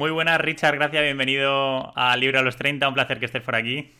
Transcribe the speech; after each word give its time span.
Muy 0.00 0.12
buenas, 0.12 0.40
Richard, 0.40 0.76
gracias, 0.76 1.02
bienvenido 1.02 1.92
al 1.94 2.20
Libro 2.20 2.38
a 2.38 2.42
los 2.42 2.56
30, 2.56 2.88
un 2.88 2.94
placer 2.94 3.18
que 3.18 3.26
estés 3.26 3.42
por 3.42 3.54
aquí. 3.54 3.92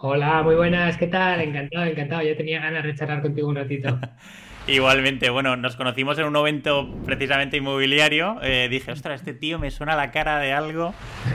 Hola, 0.00 0.42
muy 0.42 0.54
buenas, 0.54 0.96
¿qué 0.96 1.08
tal? 1.08 1.42
Encantado, 1.42 1.84
encantado. 1.84 2.22
Yo 2.22 2.34
tenía 2.38 2.58
ganas 2.58 2.82
de 2.82 2.94
charlar 2.94 3.20
contigo 3.20 3.46
un 3.46 3.56
ratito. 3.56 4.00
Igualmente, 4.66 5.28
bueno, 5.28 5.54
nos 5.56 5.76
conocimos 5.76 6.18
en 6.18 6.24
un 6.24 6.36
evento 6.36 6.90
precisamente 7.04 7.58
inmobiliario. 7.58 8.38
Eh, 8.42 8.68
dije, 8.70 8.92
ostras, 8.92 9.20
este 9.20 9.34
tío 9.34 9.58
me 9.58 9.70
suena 9.70 9.94
la 9.94 10.10
cara 10.10 10.38
de 10.38 10.54
algo. 10.54 10.94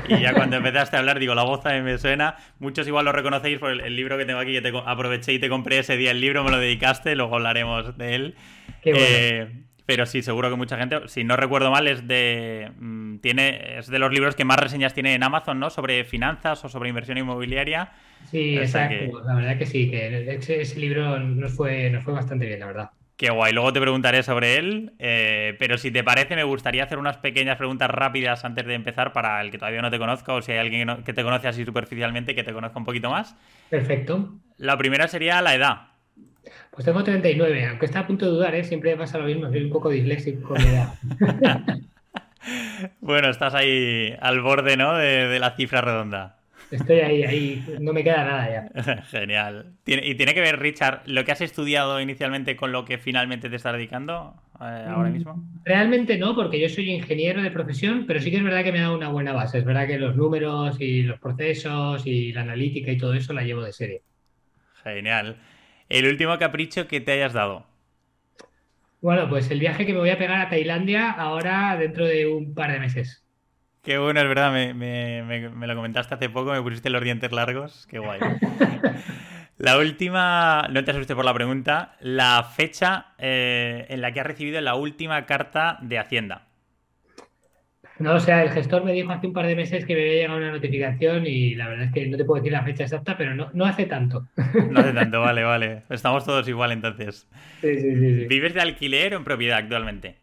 Y 0.10 0.20
ya 0.20 0.34
cuando 0.34 0.58
empezaste 0.58 0.96
a 0.96 1.00
hablar, 1.00 1.20
digo, 1.20 1.36
la 1.36 1.44
voz 1.44 1.62
también 1.62 1.86
me 1.86 1.96
suena. 2.00 2.38
Muchos 2.58 2.88
igual 2.88 3.06
lo 3.06 3.12
reconocéis 3.12 3.60
por 3.60 3.70
el, 3.70 3.96
libro 3.96 4.18
que 4.18 4.26
tengo 4.26 4.40
aquí, 4.40 4.52
que 4.52 4.64
te 4.64 4.74
aproveché 4.84 5.34
y 5.34 5.38
te 5.38 5.48
compré 5.48 5.78
ese 5.78 5.96
día 5.96 6.10
el 6.10 6.22
libro, 6.22 6.44
me 6.44 6.50
lo 6.50 6.58
dedicaste, 6.58 7.16
luego 7.16 7.36
hablaremos 7.36 7.96
de 8.00 8.16
él. 8.16 8.36
Qué 8.82 8.94
bueno. 8.94 9.06
Eh, 9.08 9.48
pero 9.92 10.05
sí, 10.05 10.21
seguro 10.21 10.50
que 10.50 10.55
mucha 10.55 10.78
gente, 10.78 11.02
si 11.08 11.26
no 11.26 11.36
recuerdo 11.36 11.70
mal, 11.70 11.86
es 11.86 12.08
de 12.08 12.71
mm, 12.80 13.18
tiene 13.18 13.78
es 13.78 13.88
de 13.88 14.00
los 14.00 14.10
libros 14.10 14.38
que 14.38 14.46
más 14.46 14.58
reseñas 14.58 14.94
tiene 14.94 15.16
en 15.16 15.21
Amazon, 15.21 15.60
¿no? 15.60 15.70
Sobre 15.70 16.05
finanzas 16.05 16.64
o 16.64 16.70
sobre 16.70 16.88
inversión 16.88 17.17
inmobiliaria. 17.17 17.91
Sí, 18.30 18.58
exacto. 18.58 19.22
La 19.26 19.36
verdad 19.36 19.58
que 19.58 19.66
sí, 19.66 19.91
que 19.91 20.40
ese, 20.40 20.80
libro 20.80 21.20
nos 21.20 21.52
fue, 21.52 21.90
nos 21.90 22.05
fue 22.05 22.14
bastante 22.14 22.45
bien, 22.45 22.62
la 22.62 22.67
verdad. 22.67 22.91
Qué 23.17 23.31
guay, 23.31 23.52
luego 23.52 23.73
te 23.73 23.81
preguntaré 23.81 24.23
sobre 24.23 24.55
él, 24.55 24.94
eh, 24.98 25.58
pero 25.59 25.77
si 25.77 25.92
te 25.92 26.05
parece 26.05 26.38
me 26.38 26.45
gustaría 26.45 26.86
hacer 26.86 26.98
unas 26.98 27.17
pequeñas 27.17 27.58
preguntas 27.58 27.89
rápidas 27.89 28.45
antes 28.45 28.66
de 28.66 28.76
empezar 28.76 29.12
para 29.12 29.42
el 29.42 29.52
que 29.52 29.58
todavía 29.58 29.81
no 29.81 29.92
te 29.92 30.00
conozca 30.00 30.34
o 30.34 30.42
si 30.42 30.53
hay 30.53 30.59
alguien 30.59 31.03
que 31.03 31.12
te 31.12 31.22
conoce 31.22 31.50
así 31.50 31.66
superficialmente 31.66 32.34
que 32.34 32.45
te 32.45 32.53
conozca 32.53 32.80
un 32.80 32.86
poquito 32.86 33.09
más. 33.09 33.36
Perfecto. 33.70 34.39
La 34.55 34.78
primera 34.78 35.09
sería 35.09 35.42
la 35.42 35.53
edad. 35.53 35.91
Pues 36.71 36.85
tengo 36.85 37.03
39, 37.03 37.66
aunque 37.66 37.85
está 37.85 37.99
a 37.99 38.07
punto 38.07 38.25
de 38.25 38.31
dudar, 38.31 38.55
¿eh? 38.55 38.63
siempre 38.63 38.95
pasa 38.95 39.17
lo 39.17 39.25
mismo, 39.25 39.49
soy 39.49 39.63
un 39.63 39.70
poco 39.70 39.89
disléxico 39.89 40.48
con 40.48 40.63
la 40.63 40.70
edad. 40.70 40.94
bueno, 43.02 43.30
estás 43.30 43.53
ahí 43.53 44.16
al 44.21 44.39
borde, 44.41 44.77
¿no? 44.77 44.95
De, 44.95 45.38
la 45.38 45.52
cifra 45.52 45.81
redonda. 45.81 46.38
Estoy 46.71 46.99
ahí, 46.99 47.23
ahí, 47.23 47.66
no 47.81 47.91
me 47.91 48.05
queda 48.05 48.23
nada 48.23 48.72
ya. 48.73 49.03
Genial. 49.11 49.73
¿Y 49.86 50.16
tiene 50.16 50.33
que 50.33 50.39
ver, 50.39 50.59
Richard, 50.59 51.02
lo 51.08 51.25
que 51.25 51.33
has 51.33 51.41
estudiado 51.41 52.00
inicialmente 52.00 52.55
con 52.55 52.72
lo 52.72 52.85
que 52.85 52.97
finalmente 52.97 53.50
te 53.50 53.58
estás 53.58 53.73
dedicando 53.73 54.33
eh, 54.61 54.85
ahora 54.88 55.09
mm, 55.09 55.13
mismo? 55.13 55.44
Realmente 55.66 56.17
no, 56.17 56.33
porque 56.33 56.58
yo 56.58 56.69
soy 56.69 56.89
ingeniero 56.89 57.41
de 57.41 57.52
profesión, 57.52 58.06
pero 58.08 58.22
sí 58.22 58.31
que 58.31 58.38
es 58.38 58.44
verdad 58.45 58.63
que 58.63 58.72
me 58.72 58.80
ha 58.80 58.83
dado 58.83 58.95
una 58.95 59.09
buena 59.09 59.33
base. 59.33 59.58
Es 59.58 59.66
verdad 59.66 59.88
que 59.88 60.00
los 60.00 60.16
números 60.16 60.80
y 60.80 61.03
los 61.03 61.19
procesos 61.19 62.08
y 62.08 62.31
la 62.31 62.44
analítica 62.44 62.91
y 62.91 62.97
todo 62.97 63.13
eso 63.13 63.33
la 63.33 63.44
llevo 63.44 63.61
de 63.61 63.73
serie. 63.73 64.03
Genial. 64.81 65.35
El 65.92 66.08
último 66.08 66.38
capricho 66.39 66.88
que 66.88 67.02
te 67.02 67.11
hayas 67.11 67.34
dado. 67.34 67.66
Bueno, 69.02 69.28
pues 69.28 69.52
el 69.52 69.59
viaje 69.59 69.86
que 69.86 69.92
me 69.92 70.00
voy 70.00 70.09
a 70.09 70.17
pegar 70.17 70.39
a 70.39 70.50
Tailandia 70.50 71.11
ahora 71.11 71.75
dentro 71.78 72.06
de 72.06 72.28
un 72.28 72.53
par 72.53 72.72
de 72.72 72.80
meses. 72.80 73.25
Qué 73.84 73.97
bueno, 73.97 74.22
es 74.22 74.28
verdad, 74.28 74.53
me, 74.53 75.67
lo 75.67 75.75
comentaste 75.75 76.16
hace 76.16 76.30
poco, 76.30 76.52
me 76.52 76.62
pusiste 76.62 76.89
los 76.89 77.03
dientes 77.03 77.34
largos, 77.34 77.88
qué 77.89 78.00
guay. 78.00 78.22
la 79.58 79.78
última, 79.80 80.67
no 80.72 80.81
te 80.86 80.92
asustes 80.92 81.16
por 81.16 81.25
la 81.25 81.34
pregunta, 81.34 81.97
la 82.00 82.44
fecha 82.44 83.08
eh, 83.17 83.88
en 83.89 84.00
la 84.00 84.14
que 84.14 84.22
has 84.22 84.28
recibido 84.28 84.62
la 84.62 84.75
última 84.75 85.25
carta 85.25 85.78
de 85.81 86.00
Hacienda. 86.00 86.50
No, 88.02 88.16
o 88.16 88.19
sea, 88.19 88.44
el 88.44 88.49
gestor 88.49 88.83
me 88.83 88.94
dijo 88.94 89.11
hace 89.11 89.27
un 89.27 89.33
par 89.33 89.45
de 89.45 89.55
meses 89.55 89.85
que 89.85 89.94
me 89.94 90.02
había 90.02 90.13
llegado 90.13 90.38
una 90.38 90.52
notificación 90.52 91.27
y 91.27 91.53
la 91.53 91.67
verdad 91.67 91.85
es 91.85 91.94
que 91.94 92.07
no 92.07 92.17
te 92.17 92.25
puedo 92.25 92.41
decir 92.41 92.52
la 92.52 92.63
fecha 92.63 92.83
exacta, 92.83 93.16
pero 93.16 93.35
no, 93.35 93.52
no 93.53 93.66
hace 93.66 93.85
tanto. 93.85 94.27
No 94.71 94.80
hace 94.80 94.94
tanto, 94.94 95.21
vale, 95.21 95.44
vale. 95.44 95.83
Estamos 95.89 96.25
todos 96.25 96.47
igual 96.47 96.72
entonces. 96.72 97.27
Sí, 97.61 97.79
sí, 97.79 97.95
sí, 97.95 98.25
¿Vives 98.25 98.55
de 98.55 98.61
alquiler 98.61 99.13
o 99.13 99.17
en 99.17 99.23
propiedad 99.23 99.59
actualmente? 99.59 100.16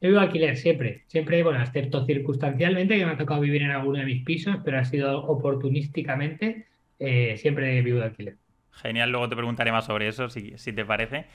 Yo 0.00 0.08
vivo 0.08 0.20
alquiler 0.20 0.56
siempre, 0.56 1.04
siempre, 1.06 1.42
bueno, 1.42 1.62
excepto 1.62 2.04
circunstancialmente, 2.04 2.98
que 2.98 3.06
me 3.06 3.12
ha 3.12 3.16
tocado 3.16 3.40
vivir 3.40 3.62
en 3.62 3.70
alguno 3.70 4.00
de 4.00 4.04
mis 4.04 4.24
pisos, 4.24 4.56
pero 4.64 4.78
ha 4.78 4.84
sido 4.84 5.22
oportunísticamente, 5.24 6.66
eh, 6.98 7.36
siempre 7.38 7.80
vivo 7.80 8.00
de 8.00 8.04
alquiler. 8.04 8.36
Genial, 8.72 9.10
luego 9.10 9.28
te 9.28 9.36
preguntaré 9.36 9.70
más 9.70 9.86
sobre 9.86 10.08
eso, 10.08 10.28
si, 10.28 10.58
si 10.58 10.72
te 10.72 10.84
parece. 10.84 11.26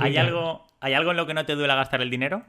¿Hay, 0.00 0.16
algo, 0.16 0.66
¿Hay 0.80 0.94
algo 0.94 1.12
en 1.12 1.16
lo 1.16 1.26
que 1.26 1.34
no 1.34 1.46
te 1.46 1.54
duela 1.54 1.76
gastar 1.76 2.02
el 2.02 2.10
dinero? 2.10 2.44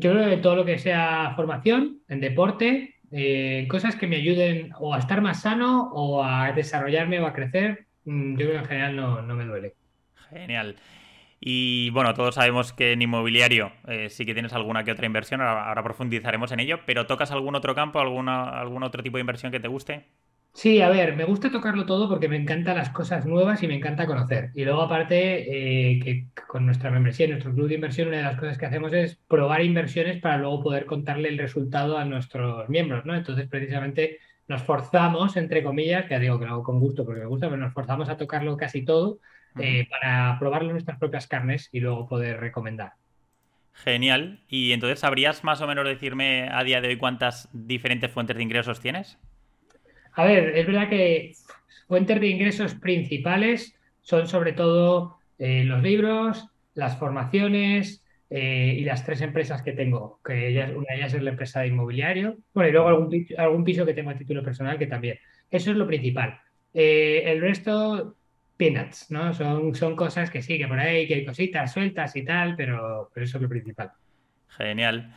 Yo 0.00 0.12
creo 0.12 0.30
que 0.30 0.38
todo 0.38 0.56
lo 0.56 0.64
que 0.64 0.78
sea 0.78 1.34
formación, 1.36 2.00
en 2.08 2.20
deporte, 2.20 2.96
eh, 3.12 3.66
cosas 3.68 3.96
que 3.96 4.06
me 4.06 4.16
ayuden 4.16 4.72
o 4.78 4.94
a 4.94 4.98
estar 4.98 5.20
más 5.20 5.42
sano 5.42 5.90
o 5.92 6.24
a 6.24 6.52
desarrollarme 6.52 7.20
o 7.20 7.26
a 7.26 7.34
crecer, 7.34 7.86
mm, 8.04 8.32
yo 8.32 8.46
creo 8.46 8.52
que 8.52 8.58
en 8.58 8.64
general 8.64 8.96
no, 8.96 9.22
me 9.34 9.44
duele. 9.44 9.74
Genial. 10.30 10.76
Y 11.38 11.90
bueno, 11.90 12.14
todos 12.14 12.34
sabemos 12.34 12.72
que 12.72 12.92
en 12.92 13.02
inmobiliario 13.02 13.72
eh, 13.88 14.08
sí 14.10 14.24
que 14.24 14.32
tienes 14.34 14.52
alguna 14.52 14.84
que 14.84 14.92
otra 14.92 15.06
inversión, 15.06 15.40
ahora, 15.40 15.82
profundizaremos 15.82 16.52
en 16.52 16.60
ello, 16.60 16.80
pero 16.86 17.06
¿tocas 17.06 17.30
algún 17.30 17.54
otro 17.54 17.74
campo, 17.74 18.00
alguna, 18.00 18.44
algún 18.60 18.82
otro 18.82 19.02
tipo 19.02 19.16
de 19.16 19.22
inversión 19.22 19.52
que 19.52 19.60
te 19.60 19.68
guste? 19.68 20.04
Sí, 20.52 20.80
a 20.80 20.90
ver, 20.90 21.14
me 21.16 21.24
gusta 21.24 21.50
tocarlo 21.50 21.86
todo 21.86 22.08
porque 22.08 22.28
me 22.28 22.36
encantan 22.36 22.76
las 22.76 22.90
cosas 22.90 23.24
nuevas 23.24 23.62
y 23.62 23.68
me 23.68 23.76
encanta 23.76 24.06
conocer. 24.06 24.50
Y 24.54 24.64
luego 24.64 24.82
aparte, 24.82 25.92
eh, 25.92 26.00
que 26.00 26.26
con 26.48 26.66
nuestra 26.66 26.90
membresía, 26.90 27.28
nuestro 27.28 27.54
club 27.54 27.68
de 27.68 27.76
inversión, 27.76 28.08
una 28.08 28.18
de 28.18 28.24
las 28.24 28.36
cosas 28.36 28.58
que 28.58 28.66
hacemos 28.66 28.92
es 28.92 29.16
probar 29.28 29.62
inversiones 29.62 30.20
para 30.20 30.38
luego 30.38 30.62
poder 30.62 30.86
contarle 30.86 31.28
el 31.28 31.38
resultado 31.38 31.96
a 31.96 32.04
nuestros 32.04 32.68
miembros, 32.68 33.06
¿no? 33.06 33.14
Entonces, 33.14 33.48
precisamente 33.48 34.18
nos 34.48 34.62
forzamos, 34.62 35.36
entre 35.36 35.62
comillas, 35.62 36.04
que 36.06 36.10
ya 36.10 36.18
digo 36.18 36.38
que 36.38 36.46
lo 36.46 36.52
hago 36.52 36.62
con 36.64 36.80
gusto 36.80 37.04
porque 37.04 37.20
me 37.20 37.26
gusta, 37.26 37.48
pero 37.48 37.60
nos 37.62 37.72
forzamos 37.72 38.08
a 38.08 38.16
tocarlo 38.16 38.56
casi 38.56 38.84
todo 38.84 39.20
eh, 39.56 39.86
para 39.88 40.36
probarlo 40.40 40.70
en 40.70 40.74
nuestras 40.74 40.98
propias 40.98 41.28
carnes 41.28 41.68
y 41.70 41.78
luego 41.78 42.08
poder 42.08 42.40
recomendar. 42.40 42.94
Genial. 43.72 44.40
Y 44.48 44.72
entonces, 44.72 44.98
¿sabrías 44.98 45.44
más 45.44 45.60
o 45.60 45.68
menos 45.68 45.86
decirme 45.86 46.48
a 46.50 46.64
día 46.64 46.80
de 46.80 46.88
hoy 46.88 46.96
cuántas 46.96 47.48
diferentes 47.52 48.10
fuentes 48.10 48.36
de 48.36 48.42
ingresos 48.42 48.80
tienes? 48.80 49.18
A 50.12 50.24
ver, 50.24 50.56
es 50.56 50.66
verdad 50.66 50.88
que 50.88 51.32
fuentes 51.88 52.20
de 52.20 52.28
ingresos 52.28 52.74
principales 52.74 53.78
son 54.02 54.26
sobre 54.26 54.52
todo 54.52 55.18
eh, 55.38 55.64
los 55.64 55.82
libros, 55.82 56.48
las 56.74 56.98
formaciones 56.98 58.04
eh, 58.28 58.76
y 58.78 58.84
las 58.84 59.04
tres 59.04 59.20
empresas 59.22 59.62
que 59.62 59.72
tengo, 59.72 60.20
que 60.24 60.48
una 60.76 60.86
de 60.90 60.96
ellas 60.96 61.14
es 61.14 61.22
la 61.22 61.30
empresa 61.30 61.60
de 61.60 61.68
inmobiliario, 61.68 62.38
bueno, 62.54 62.68
y 62.68 62.72
luego 62.72 62.88
algún, 62.88 63.26
algún 63.36 63.64
piso 63.64 63.84
que 63.84 63.94
tengo 63.94 64.10
a 64.10 64.14
título 64.14 64.42
personal 64.42 64.78
que 64.78 64.86
también. 64.86 65.18
Eso 65.50 65.72
es 65.72 65.76
lo 65.76 65.86
principal. 65.86 66.40
Eh, 66.72 67.22
el 67.26 67.40
resto, 67.40 68.16
peanuts, 68.56 69.10
¿no? 69.10 69.32
Son, 69.34 69.74
son 69.74 69.96
cosas 69.96 70.30
que 70.30 70.42
sí, 70.42 70.58
que 70.58 70.68
por 70.68 70.78
ahí, 70.78 71.08
que 71.08 71.14
hay 71.14 71.24
cositas 71.24 71.72
sueltas 71.72 72.14
y 72.14 72.24
tal, 72.24 72.54
pero, 72.54 73.10
pero 73.12 73.24
eso 73.24 73.38
es 73.38 73.42
lo 73.42 73.48
principal. 73.48 73.90
Genial. 74.48 75.12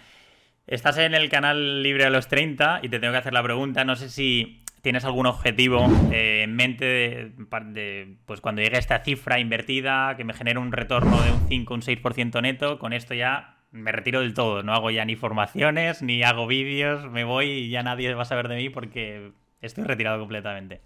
Estás 0.65 0.97
en 0.97 1.13
el 1.13 1.29
canal 1.29 1.83
Libre 1.83 2.05
a 2.05 2.09
los 2.09 2.27
30 2.27 2.79
y 2.81 2.89
te 2.89 2.99
tengo 2.99 3.11
que 3.11 3.19
hacer 3.19 3.33
la 3.33 3.43
pregunta, 3.43 3.83
no 3.83 3.95
sé 3.95 4.09
si 4.09 4.62
¿Tienes 4.83 5.05
algún 5.05 5.27
objetivo 5.27 5.87
eh, 6.11 6.43
en 6.43 6.57
mente 6.57 6.83
de, 6.83 8.17
pues 8.25 8.41
cuando 8.41 8.61
llegue 8.61 8.77
esta 8.77 8.99
cifra 8.99 9.39
invertida, 9.39 10.17
que 10.17 10.25
me 10.25 10.33
genere 10.33 10.59
un 10.59 10.73
retorno 10.73 11.21
de 11.21 11.31
un 11.31 11.47
5, 11.47 11.73
un 11.73 11.81
6% 11.81 12.41
neto? 12.41 12.79
Con 12.79 12.91
esto 12.91 13.13
ya 13.13 13.59
me 13.71 13.93
retiro 13.93 14.19
del 14.19 14.33
todo. 14.33 14.61
No 14.61 14.73
hago 14.73 14.91
ya 14.91 15.05
ni 15.05 15.15
formaciones, 15.15 16.01
ni 16.01 16.21
hago 16.21 16.47
vídeos, 16.47 17.09
me 17.09 17.23
voy 17.23 17.45
y 17.45 17.69
ya 17.69 17.81
nadie 17.81 18.13
va 18.13 18.23
a 18.23 18.25
saber 18.25 18.49
de 18.49 18.57
mí 18.57 18.69
porque 18.69 19.31
estoy 19.61 19.85
retirado 19.85 20.19
completamente. 20.19 20.81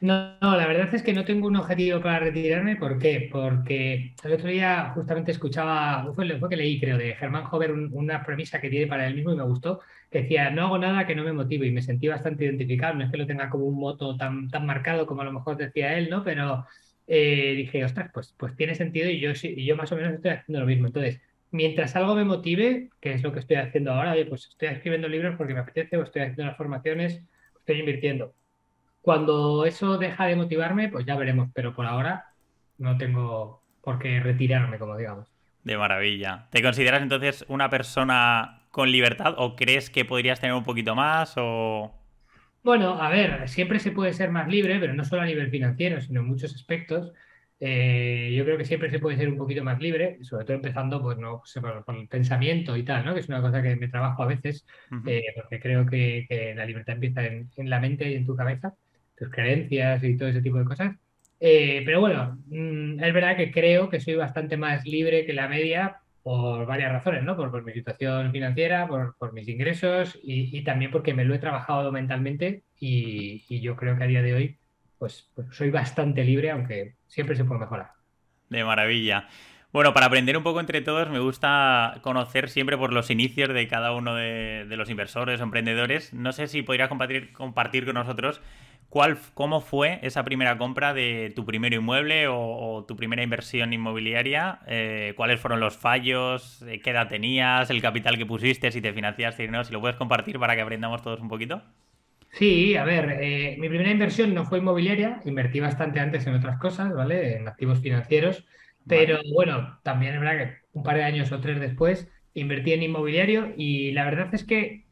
No, 0.00 0.34
la 0.40 0.66
verdad 0.66 0.94
es 0.94 1.02
que 1.02 1.12
no 1.12 1.26
tengo 1.26 1.46
un 1.46 1.56
objetivo 1.56 2.00
para 2.00 2.20
retirarme. 2.20 2.76
¿Por 2.76 2.98
qué? 2.98 3.28
Porque 3.30 4.14
el 4.24 4.32
otro 4.32 4.48
día 4.48 4.92
justamente 4.94 5.32
escuchaba, 5.32 6.10
fue 6.14 6.26
que 6.48 6.56
leí, 6.56 6.80
creo, 6.80 6.96
de 6.96 7.14
Germán 7.14 7.44
Hover 7.50 7.72
una 7.72 8.22
premisa 8.24 8.62
que 8.62 8.70
tiene 8.70 8.86
para 8.86 9.06
él 9.06 9.14
mismo 9.14 9.32
y 9.32 9.36
me 9.36 9.42
gustó, 9.42 9.80
que 10.10 10.22
decía, 10.22 10.50
no 10.50 10.66
hago 10.66 10.78
nada 10.78 11.06
que 11.06 11.14
no 11.14 11.24
me 11.24 11.32
motive 11.32 11.66
y 11.66 11.72
me 11.72 11.82
sentí 11.82 12.08
bastante 12.08 12.44
identificado. 12.44 12.94
No 12.94 13.04
es 13.04 13.10
que 13.10 13.16
lo 13.16 13.26
tenga 13.26 13.50
como 13.50 13.66
un 13.66 13.78
moto 13.78 14.16
tan, 14.16 14.48
tan 14.50 14.66
marcado 14.66 15.06
como 15.06 15.22
a 15.22 15.24
lo 15.24 15.32
mejor 15.32 15.56
decía 15.56 15.96
él, 15.98 16.10
¿no? 16.10 16.24
Pero 16.24 16.66
eh, 17.06 17.54
dije, 17.56 17.84
ostras, 17.84 18.10
pues, 18.12 18.34
pues 18.36 18.56
tiene 18.56 18.74
sentido 18.74 19.10
y 19.10 19.20
yo, 19.20 19.30
y 19.42 19.64
yo 19.64 19.76
más 19.76 19.90
o 19.92 19.96
menos 19.96 20.14
estoy 20.14 20.32
haciendo 20.32 20.60
lo 20.60 20.66
mismo. 20.66 20.86
Entonces, 20.86 21.20
mientras 21.50 21.96
algo 21.96 22.14
me 22.14 22.24
motive, 22.24 22.90
que 23.00 23.14
es 23.14 23.22
lo 23.22 23.32
que 23.32 23.40
estoy 23.40 23.56
haciendo 23.56 23.92
ahora, 23.92 24.14
pues 24.28 24.48
estoy 24.48 24.68
escribiendo 24.68 25.08
libros 25.08 25.36
porque 25.36 25.54
me 25.54 25.60
apetece 25.60 25.96
o 25.96 26.02
estoy 26.02 26.22
haciendo 26.22 26.46
las 26.46 26.56
formaciones, 26.56 27.22
estoy 27.58 27.80
invirtiendo 27.80 28.34
cuando 29.06 29.64
eso 29.66 29.98
deja 29.98 30.26
de 30.26 30.34
motivarme, 30.34 30.88
pues 30.88 31.06
ya 31.06 31.14
veremos, 31.14 31.48
pero 31.54 31.72
por 31.72 31.86
ahora 31.86 32.24
no 32.76 32.98
tengo 32.98 33.62
por 33.80 34.00
qué 34.00 34.18
retirarme, 34.18 34.80
como 34.80 34.96
digamos. 34.96 35.28
De 35.62 35.78
maravilla. 35.78 36.48
¿Te 36.50 36.60
consideras 36.60 37.02
entonces 37.02 37.44
una 37.46 37.70
persona 37.70 38.55
con 38.76 38.92
libertad 38.92 39.36
o 39.38 39.56
crees 39.56 39.88
que 39.88 40.04
podrías 40.04 40.38
tener 40.38 40.54
un 40.54 40.62
poquito 40.62 40.94
más 40.94 41.32
o... 41.38 41.94
Bueno, 42.62 43.00
a 43.00 43.08
ver, 43.08 43.48
siempre 43.48 43.78
se 43.78 43.90
puede 43.90 44.12
ser 44.12 44.30
más 44.30 44.48
libre, 44.48 44.78
pero 44.78 44.92
no 44.92 45.02
solo 45.02 45.22
a 45.22 45.24
nivel 45.24 45.48
financiero, 45.48 45.98
sino 46.02 46.20
en 46.20 46.26
muchos 46.26 46.54
aspectos. 46.54 47.10
Eh, 47.58 48.34
yo 48.36 48.44
creo 48.44 48.58
que 48.58 48.66
siempre 48.66 48.90
se 48.90 48.98
puede 48.98 49.16
ser 49.16 49.30
un 49.30 49.38
poquito 49.38 49.64
más 49.64 49.80
libre, 49.80 50.18
sobre 50.20 50.44
todo 50.44 50.56
empezando 50.56 51.00
pues, 51.00 51.16
no, 51.16 51.42
por, 51.86 51.96
el 51.96 52.06
pensamiento 52.06 52.76
y 52.76 52.82
tal, 52.82 53.06
¿no? 53.06 53.14
que 53.14 53.20
es 53.20 53.28
una 53.30 53.40
cosa 53.40 53.62
que 53.62 53.76
me 53.76 53.88
trabajo 53.88 54.22
a 54.22 54.26
veces, 54.26 54.66
eh, 55.06 55.22
porque 55.34 55.58
creo 55.58 55.86
que, 55.86 56.26
la 56.54 56.66
libertad 56.66 56.96
empieza 56.96 57.24
en, 57.24 57.48
la 57.56 57.80
mente 57.80 58.10
y 58.10 58.16
en 58.16 58.26
tu 58.26 58.36
cabeza 58.36 58.74
tus 59.16 59.30
creencias 59.30 60.04
y 60.04 60.18
todo 60.18 60.28
ese 60.28 60.42
tipo 60.42 60.58
de 60.58 60.66
cosas. 60.66 60.94
Eh, 61.40 61.82
pero 61.86 62.00
bueno, 62.00 62.38
mm, 62.48 63.02
es 63.02 63.14
verdad 63.14 63.38
que 63.38 63.50
creo 63.50 63.88
que 63.88 64.00
soy 64.00 64.16
bastante 64.16 64.58
más 64.58 64.84
libre 64.84 65.24
que 65.24 65.32
la 65.32 65.48
media 65.48 66.02
por 66.26 66.66
varias 66.66 66.90
razones, 66.90 67.22
¿no? 67.22 67.36
Por, 67.36 67.62
mi 67.62 67.72
situación 67.72 68.32
financiera, 68.32 68.88
por, 68.88 69.32
mis 69.32 69.46
ingresos 69.46 70.18
y, 70.24 70.60
también 70.64 70.90
porque 70.90 71.14
me 71.14 71.24
lo 71.24 71.32
he 71.36 71.38
trabajado 71.38 71.92
mentalmente 71.92 72.64
y, 72.80 73.60
yo 73.60 73.76
creo 73.76 73.96
que 73.96 74.02
a 74.02 74.08
día 74.08 74.22
de 74.22 74.34
hoy 74.34 74.58
pues, 74.98 75.30
pues, 75.36 75.46
soy 75.52 75.70
bastante 75.70 76.24
libre, 76.24 76.50
aunque 76.50 76.96
siempre 77.06 77.36
se 77.36 77.44
puede 77.44 77.60
mejorar. 77.60 77.92
De 78.48 78.64
maravilla. 78.64 79.28
Bueno, 79.72 79.94
para 79.94 80.06
aprender 80.06 80.36
un 80.36 80.42
poco 80.42 80.58
entre 80.58 80.80
todos, 80.80 81.08
me 81.10 81.20
gusta 81.20 82.00
conocer 82.02 82.48
siempre 82.48 82.76
por 82.76 82.92
los 82.92 83.08
inicios 83.08 83.54
de 83.54 83.68
cada 83.68 83.92
uno 83.92 84.16
de, 84.16 84.66
los 84.70 84.90
inversores 84.90 85.40
o 85.40 85.44
emprendedores. 85.44 86.12
No 86.12 86.32
sé 86.32 86.48
si 86.48 86.62
podrías 86.62 86.88
compartir, 86.88 87.32
compartir 87.34 87.84
con 87.84 87.94
nosotros 87.94 88.40
cuál, 88.96 89.18
cómo 89.34 89.60
fue 89.60 89.98
esa 90.00 90.24
primera 90.24 90.56
compra 90.56 90.94
de 90.94 91.30
tu 91.36 91.44
primer 91.44 91.74
inmueble 91.74 92.28
o, 92.28 92.82
tu 92.88 92.96
primera 92.96 93.22
inversión 93.22 93.74
inmobiliaria, 93.74 94.60
eh, 94.66 95.12
cuáles 95.18 95.38
fueron 95.38 95.60
los 95.60 95.76
fallos, 95.76 96.62
eh, 96.62 96.80
qué 96.80 96.92
edad 96.92 97.06
tenías, 97.06 97.68
el 97.68 97.82
capital 97.82 98.16
que 98.16 98.24
pusiste, 98.24 98.72
si 98.72 98.80
te 98.80 98.94
financiaste, 98.94 99.48
¿no? 99.48 99.62
si 99.64 99.74
lo 99.74 99.82
puedes 99.82 99.98
compartir 99.98 100.38
para 100.38 100.56
que 100.56 100.62
aprendamos 100.62 101.02
todos 101.02 101.20
un 101.20 101.28
poquito. 101.28 101.60
Sí, 102.32 102.74
a 102.74 102.84
ver, 102.84 103.18
eh, 103.20 103.56
mi 103.58 103.68
primera 103.68 103.90
inversión 103.90 104.32
no 104.32 104.46
fue 104.46 104.60
inmobiliaria, 104.60 105.20
invertí 105.26 105.60
bastante 105.60 106.00
antes 106.00 106.26
en 106.26 106.34
otras 106.34 106.58
cosas, 106.58 106.94
¿vale? 106.94 107.36
En 107.36 107.48
activos 107.48 107.80
financieros, 107.80 108.46
pero 108.88 109.18
bueno, 109.34 109.78
también 109.82 110.14
es 110.14 110.20
verdad 110.20 110.38
que 110.38 110.56
un 110.72 110.82
par 110.82 110.96
de 110.96 111.04
años 111.04 111.30
o 111.32 111.40
tres 111.42 111.60
después 111.60 112.10
invertí 112.32 112.72
en 112.72 112.84
inmobiliario 112.84 113.52
y 113.58 113.92
la 113.92 114.06
verdad 114.06 114.34
es 114.34 114.44
que 114.44 114.86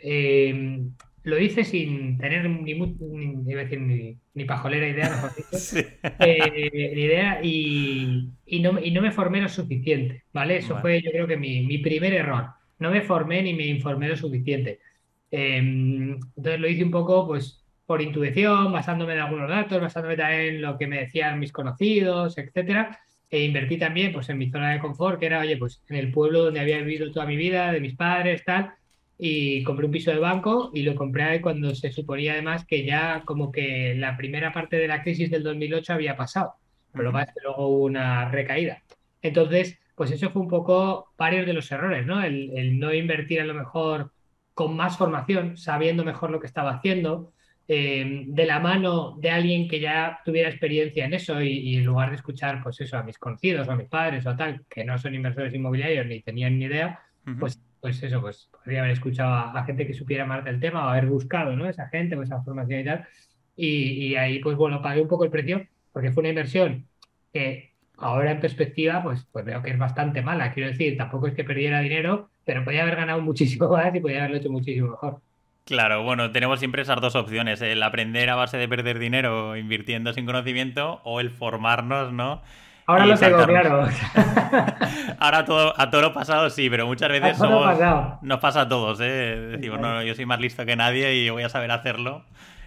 lo 1.25 1.39
hice 1.39 1.65
sin 1.65 2.19
tener 2.19 2.49
ni, 2.49 2.75
ni, 2.75 4.19
ni, 4.35 4.45
pajolera 4.45 4.87
idea, 4.87 5.09
mejor 5.09 5.33
dicho, 5.37 5.89
eh, 6.21 6.93
idea 6.95 7.41
y, 7.43 8.31
no, 8.61 8.79
y 8.79 8.91
no 8.91 9.01
me 9.01 9.11
formé 9.11 9.41
lo 9.41 9.49
suficiente, 9.49 10.25
¿vale? 10.33 10.59
Eso 10.59 10.79
fue 10.81 11.03
yo 11.03 11.11
creo 11.11 11.27
que 11.27 11.39
mi, 11.39 11.79
primer 11.79 12.13
error. 12.13 12.49
No 12.79 12.91
me 12.91 13.01
formé 13.01 13.43
ni 13.43 13.55
me 13.55 13.67
informé 13.67 14.09
lo 14.09 14.17
suficiente. 14.17 14.81
Em, 15.31 16.21
entonces 16.37 16.61
lo 16.61 16.69
hice 16.69 16.85
un 16.85 16.91
poco 16.91 17.27
pues 17.27 17.65
por 17.87 18.03
intuición, 18.03 18.73
basándome 18.73 19.15
en 19.15 19.21
algunos 19.21 19.49
datos, 19.49 19.81
basándome 19.81 20.17
también 20.17 20.57
en 20.57 20.63
lo 20.63 20.77
que 20.77 20.87
me 20.87 21.01
decían 21.01 21.41
mis 21.41 21.53
conocidos, 21.53 22.37
etcétera. 22.37 22.99
E 23.31 23.43
invertí 23.45 23.79
también 23.79 24.13
pues 24.13 24.29
en 24.29 24.39
mi 24.39 24.51
zona 24.51 24.73
de 24.73 24.79
confort, 24.79 25.19
que 25.19 25.27
era, 25.27 25.41
oye, 25.41 25.57
pues 25.57 25.83
en 25.89 25.97
el 25.97 26.13
pueblo 26.13 26.45
donde 26.45 26.61
había 26.61 26.79
vivido 26.79 27.11
toda 27.11 27.27
mi 27.27 27.37
vida, 27.37 27.73
de 27.73 27.81
mis 27.81 27.97
padres, 27.97 28.45
tal 28.45 28.75
y 29.19 29.63
compré 29.63 29.87
un 29.87 29.93
piso 29.93 30.11
de 30.11 30.19
banco 30.19 30.71
y 30.75 30.83
lo 30.83 30.95
compré 30.95 31.41
cuando 31.41 31.75
se 31.75 31.93
suponía 31.93 32.33
además 32.33 32.65
que 32.65 32.85
ya 32.85 33.23
como 33.25 33.53
que 33.53 33.95
la 33.95 34.17
primera 34.17 34.53
parte 34.53 34.77
de 34.77 34.89
la 34.89 35.03
crisis 35.03 35.31
del 35.31 35.43
2008 35.43 35.93
había 35.93 36.17
pasado, 36.17 36.55
pero 36.93 37.11
luego, 37.11 37.27
luego 37.43 37.69
hubo 37.69 37.85
una 37.85 38.29
recaída. 38.31 38.83
Entonces, 39.23 39.79
pues 39.95 40.11
eso 40.11 40.31
fue 40.31 40.43
un 40.43 40.49
poco 40.49 41.13
varios 41.17 41.47
de 41.47 41.53
los 41.53 41.71
errores, 41.71 42.07
¿no? 42.07 42.23
El, 42.23 42.79
no 42.79 42.93
invertir 42.93 43.41
a 43.41 43.45
lo 43.45 43.55
mejor 43.55 44.13
con 44.53 44.77
más 44.77 44.97
formación, 44.97 45.57
sabiendo 45.57 46.05
mejor 46.05 46.31
lo 46.31 46.41
que 46.41 46.47
estaba 46.47 46.75
haciendo, 46.75 47.33
eh, 47.67 48.25
de 48.27 48.47
la 48.47 48.61
mano 48.61 49.17
de 49.19 49.31
alguien 49.31 49.69
que 49.69 49.81
ya 49.81 50.21
tuviera 50.25 50.51
experiencia 50.51 51.07
en 51.07 51.15
eso 51.15 51.41
y, 51.41 51.77
en 51.77 51.85
lugar 51.85 52.11
de 52.11 52.17
escuchar, 52.17 52.63
pues 52.63 52.81
eso, 52.81 52.99
a 52.99 53.03
mis 53.03 53.19
conocidos 53.19 53.67
o 53.67 53.73
a 53.73 53.77
mis 53.77 53.89
padres 53.89 54.27
o 54.27 54.37
tal, 54.37 54.65
que 54.69 54.85
no 54.85 54.99
son 54.99 55.15
inversores 55.15 55.55
inmobiliarios 55.55 56.07
ni 56.07 56.21
tenían 56.21 56.59
ni 56.59 56.67
idea, 56.67 57.01
pues 57.39 57.59
pues 57.85 58.03
eso, 58.03 58.19
pues 58.19 58.49
podría 58.51 58.79
haber 58.79 58.93
escuchado 58.93 59.31
a, 59.31 59.63
gente 59.67 59.87
que 59.87 59.93
supiera 59.93 60.25
más 60.25 60.43
del 60.43 60.59
tema 60.59 60.87
o 60.87 60.89
haber 60.89 61.05
buscado, 61.05 61.55
¿no? 61.55 61.69
Esa 61.69 61.87
gente 61.89 62.17
o 62.17 62.23
esa 62.23 62.41
formación 62.41 62.81
y 62.81 62.85
tal. 62.85 63.07
Y, 63.55 64.15
ahí, 64.15 64.39
pues 64.39 64.57
bueno, 64.57 64.81
pagué 64.81 65.03
un 65.03 65.09
poco 65.09 65.25
el 65.25 65.31
precio 65.31 65.67
porque 65.93 66.11
fue 66.11 66.23
una 66.23 66.31
inversión 66.31 66.87
que 67.31 67.75
ahora 67.99 68.31
en 68.31 68.41
perspectiva, 68.41 69.03
pues, 69.03 69.27
pues 69.31 69.45
veo 69.45 69.61
que 69.63 69.69
es 69.69 69.77
bastante 69.77 70.23
mala. 70.23 70.55
Quiero 70.55 70.71
decir, 70.71 70.97
tampoco 70.97 71.27
es 71.27 71.35
que 71.35 71.45
perdiera 71.45 71.81
dinero, 71.81 72.31
pero 72.47 72.65
podía 72.65 72.85
haber 72.85 72.97
ganado 72.97 73.21
muchísimo 73.21 73.69
más 73.77 73.95
y 73.95 74.01
podía 74.01 74.21
haberlo 74.21 74.39
hecho 74.39 74.51
muchísimo 74.51 74.93
mejor. 74.93 75.21
Claro, 75.67 76.05
bueno, 76.05 76.33
tenemos 76.33 76.61
siempre 76.61 76.81
esas 76.81 77.03
dos 77.03 77.15
opciones, 77.17 77.61
el 77.61 77.83
aprender 77.83 78.31
a 78.31 78.35
base 78.35 78.57
de 78.57 78.67
perder 78.67 78.99
dinero 78.99 79.59
invirtiendo 79.59 80.15
sin 80.15 80.25
conocimiento 80.25 81.03
o 81.05 81.21
el 81.21 81.29
formarnos, 81.29 82.15
¿no? 82.15 82.41
Ahora 82.87 83.07
lo 83.07 83.17
tengo 83.17 83.47
claro. 83.47 83.89
Ahora 85.19 85.45
todo, 85.45 85.81
a 85.81 85.91
todo 85.91 86.03
lo 86.03 86.13
pasado 86.13 86.51
sí, 86.51 86.69
pero 86.69 86.87
muchas 86.87 87.09
veces 87.09 87.39
nos 87.41 88.41
pasa 88.41 88.63
a 88.63 88.69
todos, 88.69 89.01
¿eh? 89.01 89.53
Decimos, 89.53 89.81
no, 89.81 90.03
yo 90.03 90.15
soy 90.15 90.27
más 90.27 90.41
listo 90.41 90.67
que 90.67 90.77
nadie 90.77 91.15
y 91.15 91.31
voy 91.31 91.43
a 91.43 91.49
saber 91.49 91.71
hacerlo. 91.71 92.25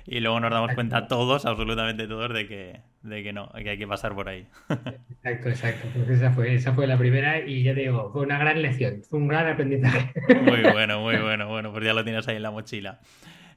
Y 0.09 0.21
luego 0.21 0.39
nos 0.39 0.51
damos 0.51 0.73
cuenta 0.73 1.07
todos, 1.07 1.45
absolutamente 1.45 2.07
todos, 2.07 2.33
de 2.33 2.47
que, 2.47 2.79
de 3.01 3.23
que 3.23 3.33
no, 3.33 3.49
que 3.51 3.69
hay 3.69 3.77
que 3.77 3.87
pasar 3.87 4.15
por 4.15 4.29
ahí. 4.29 4.47
Exacto, 4.69 5.49
exacto. 5.49 5.87
Pues 5.93 6.09
esa 6.09 6.31
fue, 6.31 6.53
esa 6.53 6.73
fue 6.73 6.87
la 6.87 6.97
primera 6.97 7.41
y 7.41 7.63
ya 7.63 7.73
te 7.73 7.81
digo, 7.81 8.09
fue 8.13 8.21
una 8.21 8.37
gran 8.37 8.61
lección, 8.61 9.01
fue 9.03 9.19
un 9.19 9.27
gran 9.27 9.47
aprendizaje. 9.47 10.13
Muy 10.43 10.61
bueno, 10.71 11.01
muy 11.01 11.17
bueno, 11.17 11.49
bueno, 11.49 11.73
pues 11.73 11.83
ya 11.83 11.93
lo 11.93 12.05
tienes 12.05 12.25
ahí 12.29 12.37
en 12.37 12.43
la 12.43 12.51
mochila. 12.51 12.99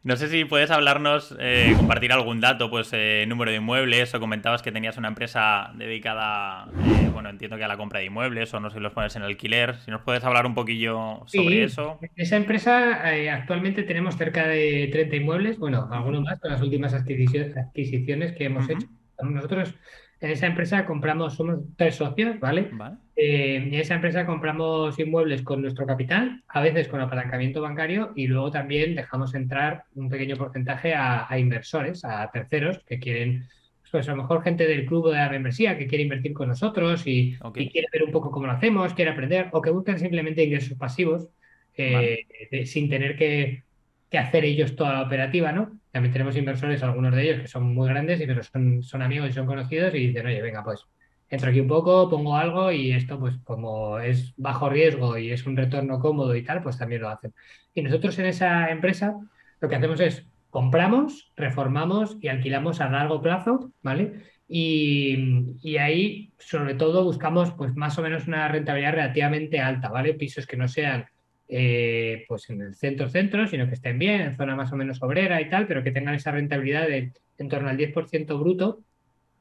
No 0.02 0.16
sé 0.16 0.28
si 0.28 0.46
puedes 0.46 0.70
hablarnos, 0.70 1.36
eh, 1.38 1.74
compartir 1.76 2.10
algún 2.12 2.40
dato, 2.40 2.70
pues 2.70 2.88
eh, 2.94 3.26
número 3.28 3.50
de 3.50 3.58
inmuebles, 3.58 4.14
o 4.14 4.20
comentabas 4.20 4.62
que 4.62 4.72
tenías 4.72 4.96
una 4.96 5.08
empresa 5.08 5.72
dedicada, 5.74 6.68
eh, 6.72 7.10
bueno, 7.12 7.28
entiendo 7.28 7.58
que 7.58 7.64
a 7.64 7.68
la 7.68 7.76
compra 7.76 7.98
de 7.98 8.06
inmuebles, 8.06 8.54
o 8.54 8.60
no 8.60 8.70
sé 8.70 8.78
si 8.78 8.82
los 8.82 8.94
pones 8.94 9.14
en 9.16 9.22
alquiler. 9.24 9.78
Si 9.80 9.90
nos 9.90 10.00
puedes 10.00 10.24
hablar 10.24 10.46
un 10.46 10.54
poquillo 10.54 11.22
sobre 11.26 11.64
eso. 11.64 11.98
Esa 12.16 12.36
empresa, 12.36 13.02
actualmente 13.30 13.82
tenemos 13.82 14.16
cerca 14.16 14.46
de 14.46 14.88
30 14.90 15.16
inmuebles, 15.16 15.58
bueno, 15.58 15.86
algunos 15.92 16.22
más 16.22 16.40
con 16.40 16.50
las 16.50 16.62
últimas 16.62 16.94
adquisiciones 16.94 18.32
que 18.32 18.44
hemos 18.44 18.70
hecho. 18.70 18.86
Nosotros 19.22 19.74
en 20.20 20.30
esa 20.30 20.46
empresa 20.46 20.84
compramos, 20.84 21.34
somos 21.34 21.60
tres 21.76 21.94
socios, 21.96 22.38
¿vale? 22.38 22.70
Eh, 23.16 23.56
en 23.56 23.74
esa 23.74 23.94
empresa 23.94 24.26
compramos 24.26 24.98
inmuebles 24.98 25.42
con 25.42 25.62
nuestro 25.62 25.86
capital, 25.86 26.42
a 26.46 26.60
veces 26.60 26.88
con 26.88 27.00
apalancamiento 27.00 27.62
bancario 27.62 28.12
y 28.14 28.26
luego 28.26 28.50
también 28.50 28.94
dejamos 28.94 29.34
entrar 29.34 29.84
un 29.94 30.10
pequeño 30.10 30.36
porcentaje 30.36 30.94
a, 30.94 31.26
inversores, 31.38 32.04
a 32.04 32.30
terceros 32.30 32.80
que 32.84 32.98
quieren, 32.98 33.48
pues 33.90 34.08
a 34.08 34.10
lo 34.12 34.22
mejor 34.22 34.42
gente 34.42 34.66
del 34.66 34.84
club 34.84 35.10
de 35.10 35.16
la 35.16 35.30
membresía 35.30 35.78
que 35.78 35.86
quiere 35.86 36.04
invertir 36.04 36.34
con 36.34 36.48
nosotros 36.48 37.06
y, 37.06 37.38
quiere 37.52 37.88
ver 37.90 38.04
un 38.04 38.12
poco 38.12 38.30
cómo 38.30 38.46
lo 38.46 38.52
hacemos, 38.52 38.92
quiere 38.92 39.12
aprender 39.12 39.48
o 39.52 39.62
que 39.62 39.70
buscan 39.70 39.98
simplemente 39.98 40.44
ingresos 40.44 40.76
pasivos 40.76 41.28
eh, 41.76 42.26
sin 42.66 42.90
tener 42.90 43.16
que, 43.16 43.64
que 44.10 44.18
hacer 44.18 44.44
ellos 44.44 44.76
toda 44.76 44.92
la 44.92 45.02
operativa, 45.02 45.50
¿no? 45.50 45.79
También 45.90 46.12
tenemos 46.12 46.36
inversores, 46.36 46.82
algunos 46.82 47.14
de 47.14 47.22
ellos 47.22 47.40
que 47.42 47.48
son 47.48 47.74
muy 47.74 47.88
grandes, 47.88 48.20
y 48.20 48.26
pero 48.26 48.42
son, 48.42 48.82
son 48.82 49.02
amigos 49.02 49.30
y 49.30 49.32
son 49.32 49.46
conocidos 49.46 49.94
y 49.94 50.08
dicen, 50.08 50.26
oye, 50.26 50.40
venga, 50.40 50.62
pues 50.62 50.86
entro 51.28 51.50
aquí 51.50 51.60
un 51.60 51.68
poco, 51.68 52.08
pongo 52.08 52.36
algo 52.36 52.72
y 52.72 52.92
esto, 52.92 53.18
pues 53.18 53.36
como 53.44 53.98
es 53.98 54.34
bajo 54.36 54.68
riesgo 54.68 55.16
y 55.16 55.30
es 55.30 55.46
un 55.46 55.56
retorno 55.56 56.00
cómodo 56.00 56.34
y 56.34 56.42
tal, 56.42 56.62
pues 56.62 56.76
también 56.78 57.02
lo 57.02 57.08
hacen. 57.08 57.32
Y 57.72 57.82
nosotros 57.82 58.18
en 58.18 58.26
esa 58.26 58.70
empresa 58.70 59.14
lo 59.60 59.68
que 59.68 59.76
hacemos 59.76 60.00
es 60.00 60.26
compramos, 60.50 61.32
reformamos 61.36 62.16
y 62.20 62.28
alquilamos 62.28 62.80
a 62.80 62.90
largo 62.90 63.22
plazo, 63.22 63.72
¿vale? 63.82 64.24
Y, 64.48 65.54
y, 65.62 65.76
ahí, 65.76 66.32
sobre 66.38 66.74
todo, 66.74 67.04
buscamos 67.04 67.52
pues 67.52 67.76
más 67.76 67.96
o 67.98 68.02
menos 68.02 68.26
una 68.26 68.48
rentabilidad 68.48 68.92
relativamente 68.92 69.60
alta, 69.60 69.88
¿vale? 69.88 70.14
Pisos 70.14 70.44
que 70.44 70.56
no 70.56 70.66
sean 70.66 71.06
eh, 71.52 72.24
pues 72.28 72.48
en 72.50 72.62
el 72.62 72.74
centro-centro, 72.74 73.46
sino 73.48 73.66
que 73.66 73.74
estén 73.74 73.98
bien, 73.98 74.20
en 74.20 74.36
zona 74.36 74.54
más 74.54 74.72
o 74.72 74.76
menos 74.76 75.02
obrera 75.02 75.40
y 75.40 75.50
tal, 75.50 75.66
pero 75.66 75.82
que 75.82 75.90
tengan 75.90 76.14
esa 76.14 76.30
rentabilidad 76.30 76.86
de 76.86 77.12
en 77.38 77.48
torno 77.48 77.68
al 77.68 77.76
10% 77.76 78.38
bruto, 78.38 78.80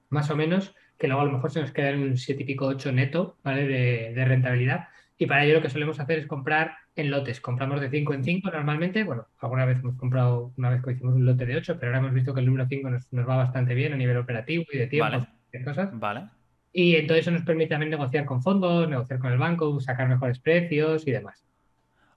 más 0.09 0.31
o 0.31 0.35
menos, 0.35 0.73
que 0.97 1.07
luego 1.07 1.21
a 1.21 1.25
lo 1.25 1.33
mejor 1.33 1.51
se 1.51 1.61
nos 1.61 1.71
queda 1.71 1.89
en 1.89 1.99
un 1.99 2.17
7 2.17 2.41
y 2.41 2.45
pico 2.45 2.65
8 2.65 2.91
neto 2.91 3.37
¿vale? 3.43 3.67
de, 3.67 4.25
rentabilidad. 4.25 4.87
Y 5.17 5.25
para 5.27 5.43
ello 5.43 5.55
lo 5.55 5.61
que 5.61 5.69
solemos 5.69 5.99
hacer 5.99 6.17
es 6.17 6.25
comprar 6.25 6.77
en 6.95 7.11
lotes. 7.11 7.41
Compramos 7.41 7.81
de 7.81 7.89
5 7.89 8.13
en 8.13 8.23
5 8.23 8.51
normalmente. 8.51 9.03
Bueno, 9.03 9.27
alguna 9.39 9.65
vez 9.65 9.79
hemos 9.79 9.95
comprado, 9.97 10.53
una 10.57 10.69
vez 10.69 10.81
que 10.81 10.93
hicimos 10.93 11.13
un 11.13 11.25
lote 11.25 11.45
de 11.45 11.57
8, 11.57 11.77
pero 11.77 11.91
ahora 11.91 11.99
hemos 11.99 12.13
visto 12.13 12.33
que 12.33 12.39
el 12.39 12.45
número 12.45 12.67
5 12.67 12.89
nos, 12.89 13.29
va 13.29 13.35
bastante 13.35 13.75
bien 13.75 13.93
a 13.93 13.97
nivel 13.97 14.17
operativo 14.17 14.63
y 14.71 14.77
de 14.77 14.87
tiempo 14.87 15.27
y 15.51 15.63
cosas. 15.63 15.89
Vale. 15.99 16.23
Y 16.71 16.95
entonces 16.95 17.23
eso 17.23 17.31
nos 17.31 17.43
permite 17.43 17.71
también 17.71 17.91
negociar 17.91 18.25
con 18.25 18.41
fondos, 18.41 18.87
negociar 18.89 19.19
con 19.19 19.31
el 19.31 19.37
banco, 19.37 19.79
sacar 19.81 20.07
mejores 20.07 20.39
precios 20.39 21.05
y 21.05 21.11
demás. 21.11 21.48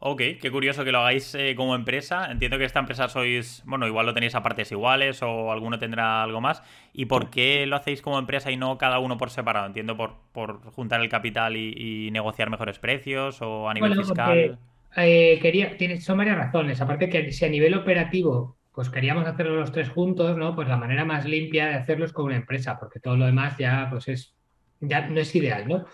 Ok, 0.05 0.21
qué 0.41 0.51
curioso 0.51 0.85
que 0.85 0.91
lo 0.91 0.99
hagáis 0.99 1.33
eh, 1.37 1.55
como 1.57 1.77
empresa. 1.77 2.29
Entiendo 2.29 2.59
que 2.59 2.65
esta 2.65 2.81
empresa 2.81 3.09
sois, 3.09 3.63
bueno, 3.65 3.87
igual 3.87 4.05
lo 4.05 4.13
tenéis 4.13 4.35
a 4.35 4.43
partes 4.43 4.73
iguales 4.73 5.23
o 5.23 5.53
alguno 5.53 5.79
tendrá 5.79 6.25
algo 6.25 6.41
más. 6.41 6.61
¿Y 6.93 7.05
por 7.05 7.31
qué 7.31 7.67
lo 7.67 7.77
hacéis 7.77 8.03
como 8.03 8.19
empresa 8.19 8.51
y 8.51 8.57
no 8.57 8.77
cada 8.79 8.99
uno 8.99 9.17
por 9.17 9.31
separado? 9.31 9.65
Entiendo 9.65 9.97
por, 9.97 10.17
por 10.33 10.61
juntar 10.73 11.01
el 11.03 11.09
capital 11.09 11.57
y, 11.57 12.11
negociar 12.11 12.51
mejores 12.51 12.81
precios 12.81 13.41
o 13.43 13.69
a 13.69 13.75
nivel 13.75 13.95
fiscal. 13.95 14.59
Eh, 14.97 15.39
quería, 15.41 15.77
tiene, 15.77 16.01
son 16.01 16.19
varias 16.19 16.37
razones. 16.37 16.81
Aparte 16.81 17.09
que 17.09 17.31
si 17.31 17.45
a 17.45 17.49
nivel 17.49 17.75
operativo 17.75 18.57
pues 18.75 18.91
queríamos 18.91 19.25
hacerlo 19.29 19.55
los 19.55 19.71
tres 19.71 19.89
juntos, 19.89 20.37
¿no? 20.37 20.57
Pues 20.57 20.67
la 20.67 20.79
manera 20.79 21.05
más 21.05 21.27
limpia 21.27 21.69
de 21.69 21.75
hacerlo 21.75 22.07
es 22.07 22.13
con 22.13 22.25
una 22.25 22.37
empresa, 22.37 22.77
porque 22.81 22.99
todo 22.99 23.17
lo 23.17 23.27
demás 23.27 23.57
ya 23.57 23.87
pues 23.89 24.09
es 24.09 24.35
ya 24.81 25.07
no 25.07 25.21
es 25.21 25.33
ideal, 25.37 25.69
¿no? 25.69 25.85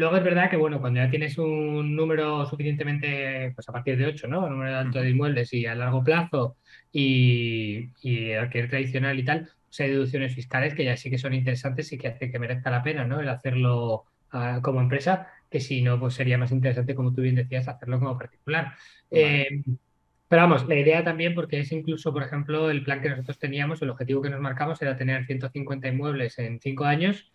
Luego 0.00 0.16
es 0.16 0.24
verdad 0.24 0.48
que, 0.48 0.56
bueno, 0.56 0.80
cuando 0.80 0.98
ya 0.98 1.10
tienes 1.10 1.36
un 1.36 1.94
número 1.94 2.46
suficientemente, 2.46 3.52
pues 3.54 3.68
a 3.68 3.72
partir 3.72 3.98
de 3.98 4.06
8, 4.06 4.28
¿no? 4.28 4.46
Un 4.46 4.52
número 4.52 4.78
alto 4.78 4.98
de 4.98 5.10
inmuebles 5.10 5.52
y 5.52 5.66
a 5.66 5.74
largo 5.74 6.02
plazo 6.02 6.56
y, 6.90 7.90
y 8.00 8.32
alquiler 8.32 8.70
tradicional 8.70 9.18
y 9.18 9.24
tal, 9.26 9.50
pues 9.66 9.80
hay 9.80 9.90
deducciones 9.90 10.34
fiscales 10.34 10.74
que 10.74 10.84
ya 10.84 10.96
sí 10.96 11.10
que 11.10 11.18
son 11.18 11.34
interesantes 11.34 11.92
y 11.92 11.98
que 11.98 12.08
hace 12.08 12.30
que 12.30 12.38
merezca 12.38 12.70
la 12.70 12.82
pena, 12.82 13.04
¿no? 13.04 13.20
El 13.20 13.28
hacerlo 13.28 14.06
como 14.62 14.80
empresa, 14.80 15.28
que 15.50 15.60
si 15.60 15.82
no, 15.82 16.00
pues 16.00 16.14
sería 16.14 16.38
más 16.38 16.50
interesante, 16.50 16.94
como 16.94 17.12
tú 17.12 17.20
bien 17.20 17.34
decías, 17.34 17.68
hacerlo 17.68 17.98
como 17.98 18.16
particular. 18.16 18.72
Eh, 19.10 19.62
pero 20.28 20.42
vamos, 20.42 20.66
la 20.66 20.76
idea 20.76 21.04
también, 21.04 21.34
porque 21.34 21.60
es 21.60 21.72
incluso, 21.72 22.10
por 22.10 22.22
ejemplo, 22.22 22.70
el 22.70 22.84
plan 22.84 23.02
que 23.02 23.10
nosotros 23.10 23.38
teníamos, 23.38 23.82
el 23.82 23.90
objetivo 23.90 24.22
que 24.22 24.30
nos 24.30 24.40
marcamos 24.40 24.80
era 24.80 24.96
tener 24.96 25.26
150 25.26 25.88
inmuebles 25.88 26.38
en 26.38 26.58
cinco 26.58 26.86
años 26.86 27.30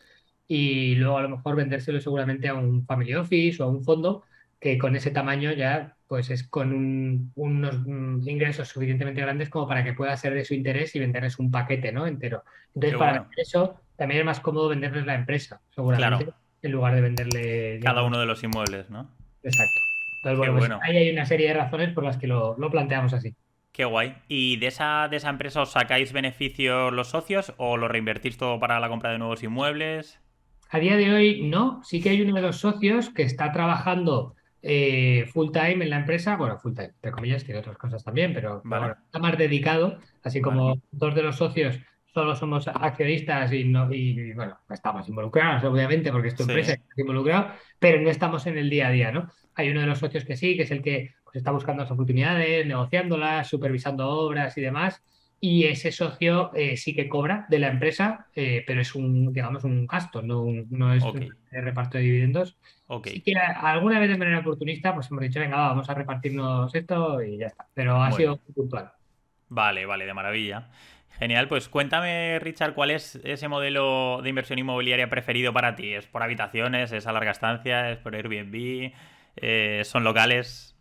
y 0.47 0.95
luego 0.95 1.17
a 1.17 1.21
lo 1.23 1.29
mejor 1.29 1.55
vendérselo 1.55 1.99
seguramente 1.99 2.47
a 2.47 2.53
un 2.53 2.85
family 2.85 3.15
office 3.15 3.61
o 3.61 3.65
a 3.65 3.69
un 3.69 3.83
fondo 3.83 4.23
que 4.59 4.77
con 4.77 4.95
ese 4.95 5.11
tamaño 5.11 5.51
ya 5.51 5.95
pues 6.07 6.29
es 6.29 6.47
con 6.47 7.31
unos 7.35 7.79
mm, 7.85 8.27
ingresos 8.27 8.67
suficientemente 8.67 9.21
grandes 9.21 9.49
como 9.49 9.67
para 9.67 9.83
que 9.83 9.93
pueda 9.93 10.15
ser 10.17 10.33
de 10.33 10.45
su 10.45 10.53
interés 10.53 10.95
y 10.95 10.99
venderles 10.99 11.39
un 11.39 11.49
paquete 11.49 11.91
¿no? 11.91 12.05
entero. 12.05 12.43
Entonces, 12.75 12.97
para 12.97 13.27
eso 13.37 13.79
también 13.95 14.19
es 14.19 14.25
más 14.25 14.39
cómodo 14.39 14.69
venderles 14.69 15.05
la 15.05 15.15
empresa, 15.15 15.61
seguramente, 15.73 16.31
en 16.61 16.71
lugar 16.71 16.95
de 16.95 17.01
venderle... 17.01 17.79
Cada 17.81 18.03
uno 18.03 18.19
de 18.19 18.25
los 18.25 18.43
inmuebles, 18.43 18.89
¿no? 18.89 19.09
Exacto. 19.41 19.81
Entonces, 20.23 20.49
pues 20.51 20.59
bueno, 20.59 20.79
ahí 20.83 20.97
hay 20.97 21.09
una 21.11 21.25
serie 21.25 21.47
de 21.47 21.53
razones 21.53 21.93
por 21.93 22.03
las 22.03 22.17
que 22.17 22.27
lo, 22.27 22.55
planteamos 22.69 23.13
así. 23.13 23.33
Qué 23.71 23.85
guay. 23.85 24.15
¿Y 24.27 24.57
de 24.57 24.67
esa, 24.67 25.07
de 25.09 25.17
esa 25.17 25.29
empresa 25.29 25.61
os 25.61 25.71
sacáis 25.71 26.13
beneficios 26.13 26.91
los 26.91 27.09
socios 27.09 27.53
o 27.57 27.77
lo 27.77 27.87
reinvertís 27.87 28.37
todo 28.37 28.59
para 28.59 28.79
la 28.79 28.89
compra 28.89 29.11
de 29.11 29.19
nuevos 29.19 29.43
inmuebles? 29.43 30.19
A 30.69 30.79
día 30.79 30.97
de 30.97 31.13
hoy 31.13 31.41
no. 31.47 31.81
Sí 31.83 32.01
que 32.01 32.09
hay 32.09 32.21
uno 32.21 32.35
de 32.35 32.41
los 32.41 32.57
socios 32.57 33.09
que 33.09 33.23
está 33.23 33.51
trabajando 33.51 34.35
eh, 34.61 35.25
full 35.31 35.51
time 35.51 35.83
en 35.83 35.89
la 35.89 35.97
empresa. 35.97 36.35
Bueno, 36.35 36.57
full 36.57 36.73
time, 36.73 36.87
entre 36.87 37.11
comillas, 37.11 37.43
tiene 37.43 37.59
otras 37.59 37.77
cosas 37.77 38.03
también, 38.03 38.33
pero 38.33 38.61
está 39.05 39.19
más 39.19 39.37
dedicado. 39.37 39.99
Así 40.23 40.41
como 40.41 40.81
dos 40.91 41.13
de 41.15 41.23
los 41.23 41.35
socios 41.35 41.79
solo 42.15 42.33
somos 42.33 42.65
accionistas 42.69 43.51
y, 43.51 43.65
no, 43.65 43.93
y, 43.93 44.31
bueno, 44.31 44.57
estamos 44.69 45.07
involucrados, 45.09 45.65
obviamente, 45.65 46.13
porque 46.13 46.29
es 46.29 46.35
tu 46.35 46.43
empresa 46.43 46.71
está 46.71 47.01
involucrado, 47.01 47.49
pero 47.77 47.99
no 48.01 48.09
estamos 48.09 48.47
en 48.47 48.57
el 48.57 48.69
día 48.69 48.87
a 48.87 48.91
día, 48.91 49.11
¿no? 49.11 49.29
Hay 49.53 49.69
uno 49.69 49.81
de 49.81 49.87
los 49.87 49.99
socios 49.99 50.23
que 50.23 50.37
sí, 50.37 50.55
que 50.55 50.63
es 50.63 50.71
el 50.71 50.81
que 50.81 51.13
pues, 51.25 51.35
está 51.35 51.51
buscando 51.51 51.83
las 51.83 51.91
oportunidades, 51.91 52.65
negociándolas, 52.65 53.49
supervisando 53.49 54.09
obras 54.09 54.57
y 54.57 54.61
demás. 54.61 55.03
Y 55.39 55.65
ese 55.65 55.91
socio 55.91 56.51
eh, 56.55 56.77
sí 56.77 56.95
que 56.95 57.07
cobra 57.07 57.45
de 57.49 57.59
la 57.59 57.67
empresa, 57.67 58.27
eh, 58.35 58.63
pero 58.65 58.81
es 58.81 58.95
un, 58.95 59.31
digamos, 59.31 59.63
un 59.63 59.85
gasto, 59.85 60.21
no, 60.21 60.45
no 60.69 60.93
es 60.93 61.03
un 61.03 61.29
reparto 61.51 61.97
de 61.97 62.05
dividendos. 62.05 62.57
Okay. 62.87 63.21
que 63.21 63.33
alguna 63.35 63.99
vez 63.99 64.09
de 64.09 64.17
manera 64.17 64.39
oportunista, 64.39 64.93
pues 64.93 65.09
hemos 65.09 65.23
dicho, 65.23 65.39
venga, 65.39 65.57
vamos 65.57 65.89
a 65.89 65.95
repartirnos 65.95 66.73
esto 66.73 67.21
y 67.21 67.37
ya 67.37 67.47
está. 67.47 67.65
Pero 67.73 68.01
ha 68.01 68.11
sido 68.11 68.37
puntual. 68.37 68.91
Vale, 69.49 69.85
vale, 69.85 70.05
de 70.05 70.13
maravilla. 70.13 70.69
Genial, 71.17 71.47
pues 71.47 71.69
cuéntame, 71.69 72.39
Richard, 72.39 72.73
¿cuál 72.73 72.91
es 72.91 73.15
ese 73.23 73.47
modelo 73.47 74.19
de 74.21 74.29
inversión 74.29 74.59
inmobiliaria 74.59 75.09
preferido 75.09 75.53
para 75.53 75.75
ti? 75.75 75.93
¿Es 75.93 76.07
por 76.07 76.21
habitaciones? 76.21 76.91
¿Es 76.91 77.07
a 77.07 77.13
larga 77.13 77.31
estancia? 77.31 77.89
¿Es 77.89 77.99
por 77.99 78.15
Airbnb? 78.15 78.91
Eh, 79.37 79.81
¿Son 79.85 80.03
locales? 80.03 80.74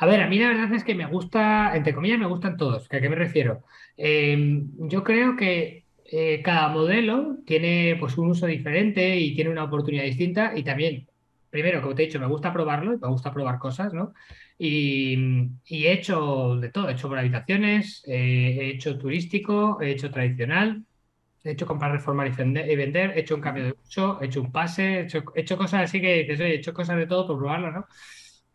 A 0.00 0.06
ver, 0.06 0.20
a 0.20 0.28
mí 0.28 0.38
la 0.38 0.48
verdad 0.48 0.72
es 0.74 0.84
que 0.84 0.94
me 0.94 1.06
gusta, 1.06 1.76
entre 1.76 1.94
comillas, 1.94 2.18
me 2.18 2.26
gustan 2.26 2.56
todos. 2.56 2.86
¿A 2.92 3.00
qué 3.00 3.08
me 3.08 3.16
refiero? 3.16 3.64
Em, 3.96 4.70
yo 4.88 5.02
creo 5.02 5.36
que 5.36 5.84
eh, 6.04 6.40
cada 6.42 6.68
modelo 6.68 7.38
tiene 7.44 7.96
pues 7.98 8.16
un 8.16 8.30
uso 8.30 8.46
diferente 8.46 9.16
y 9.16 9.34
tiene 9.34 9.50
una 9.50 9.64
oportunidad 9.64 10.04
distinta 10.04 10.52
y 10.56 10.62
también, 10.62 11.08
primero, 11.50 11.82
como 11.82 11.94
te 11.94 12.04
he 12.04 12.06
dicho, 12.06 12.20
me 12.20 12.26
gusta 12.26 12.52
probarlo, 12.52 12.98
me 12.98 13.08
gusta 13.08 13.32
probar 13.32 13.58
cosas, 13.58 13.92
¿no? 13.92 14.14
Y, 14.58 15.16
he 15.68 15.92
hecho 15.92 16.56
de 16.56 16.70
todo, 16.70 16.88
he 16.88 16.92
hecho 16.92 17.08
por 17.08 17.18
habitaciones, 17.18 18.02
eh, 18.06 18.56
he 18.60 18.70
hecho 18.70 18.98
turístico, 18.98 19.80
he 19.80 19.90
hecho 19.92 20.10
tradicional, 20.10 20.84
he 21.44 21.52
hecho 21.52 21.66
comprar, 21.66 21.92
reformar 21.92 22.28
y 22.28 22.76
vender, 22.76 23.12
he 23.16 23.20
hecho 23.20 23.34
un 23.36 23.40
cambio 23.40 23.64
de 23.64 23.74
uso, 23.84 24.20
he 24.20 24.26
hecho 24.26 24.40
un 24.42 24.52
pase, 24.52 25.00
he 25.00 25.40
hecho, 25.40 25.56
cosas 25.58 25.84
así 25.84 26.00
que 26.00 26.20
dices, 26.22 26.40
oye, 26.40 26.52
he 26.52 26.56
hecho 26.56 26.74
cosas 26.74 26.96
de 26.98 27.06
todo 27.06 27.26
por 27.26 27.38
probarlo, 27.38 27.70
¿no? 27.72 27.86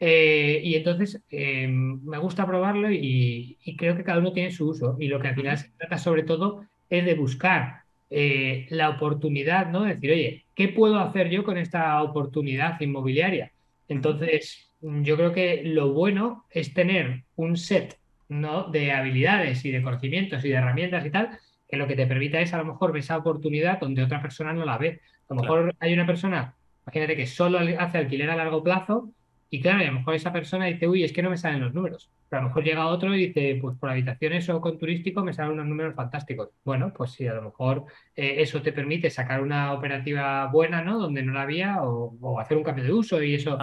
Eh, 0.06 0.60
y 0.62 0.76
entonces 0.76 1.24
eh, 1.30 1.66
me 1.66 2.18
gusta 2.18 2.46
probarlo 2.46 2.92
y, 2.92 3.58
creo 3.78 3.96
que 3.96 4.04
cada 4.04 4.20
uno 4.20 4.34
tiene 4.34 4.52
su 4.52 4.68
uso. 4.68 4.98
Y 5.00 5.08
lo 5.08 5.18
que 5.22 5.30
al 5.30 5.36
final 5.36 5.58
se 5.58 5.70
trata 5.78 5.98
sobre 5.98 6.24
todo 6.24 6.66
es 6.90 7.06
de 7.06 7.16
buscar 7.16 7.84
la 8.10 8.90
oportunidad, 8.90 9.72
¿no? 9.72 9.86
decir, 9.86 10.12
oye, 10.12 10.46
¿qué 10.54 10.68
puedo 10.68 11.00
hacer 11.00 11.30
yo 11.30 11.44
con 11.44 11.58
esta 11.58 12.04
oportunidad 12.04 12.80
inmobiliaria? 12.80 13.54
Entonces, 13.88 14.70
yo 14.82 15.16
creo 15.16 15.32
que 15.32 15.64
lo 15.64 15.94
bueno 15.94 16.44
es 16.52 16.74
tener 16.74 17.24
un 17.38 17.56
set 17.56 17.98
¿no? 18.28 18.66
de 18.66 18.92
habilidades 18.92 19.64
y 19.64 19.72
de 19.72 19.82
conocimientos 19.82 20.44
y 20.44 20.50
de 20.50 20.56
herramientas 20.56 21.06
y 21.06 21.12
tal, 21.12 21.40
que 21.68 21.78
lo 21.78 21.88
que 21.88 21.96
te 21.96 22.06
permita 22.06 22.42
es 22.42 22.54
a 22.54 22.58
lo 22.58 22.66
mejor 22.66 22.92
ver 22.92 23.00
esa 23.00 23.18
oportunidad 23.18 23.80
donde 23.80 24.04
otra 24.04 24.22
persona 24.22 24.52
no 24.52 24.66
la 24.66 24.78
ve. 24.78 25.00
A 25.30 25.34
lo 25.34 25.42
mejor 25.42 25.76
hay 25.80 25.94
una 25.94 26.06
persona, 26.06 26.56
imagínate 26.86 27.16
que 27.16 27.26
solo 27.26 27.60
hace 27.80 27.98
alquiler 27.98 28.30
a 28.30 28.36
largo 28.36 28.62
plazo 28.62 29.14
y 29.54 29.62
claro, 29.62 29.82
a 29.82 29.84
lo 29.84 29.92
mejor 30.00 30.16
esa 30.16 30.34
persona 30.34 30.66
dice, 30.66 30.88
uy, 30.88 31.04
es 31.04 31.14
que 31.14 31.22
no 31.22 31.30
me 31.30 31.38
salen 31.38 31.62
los 31.62 31.76
números. 31.76 32.10
Pero 32.28 32.40
a 32.40 32.42
lo 32.42 32.48
mejor 32.48 32.64
llega 32.64 32.88
otro 32.88 33.14
y 33.14 33.28
dice, 33.28 33.60
pues 33.62 33.78
por 33.78 33.92
habitaciones 33.92 34.50
o 34.50 34.60
con 34.60 34.80
turístico 34.80 35.24
me 35.24 35.32
salen 35.32 35.52
unos 35.52 35.68
números 35.68 35.94
fantásticos. 35.94 36.50
Bueno, 36.66 36.92
pues 36.92 37.12
sí, 37.12 37.28
a 37.28 37.36
lo 37.36 37.44
mejor 37.44 37.86
eh, 38.16 38.38
eso 38.40 38.64
te 38.64 38.74
permite 38.74 39.12
sacar 39.12 39.44
una 39.44 39.74
operativa 39.74 40.48
buena, 40.48 40.82
¿no? 40.82 40.98
Donde 40.98 41.22
no 41.22 41.34
la 41.34 41.44
había 41.44 41.84
o, 41.84 42.40
hacer 42.40 42.58
un 42.58 42.64
cambio 42.64 42.84
de 42.84 42.94
uso 42.94 43.22
y 43.22 43.36
eso, 43.36 43.60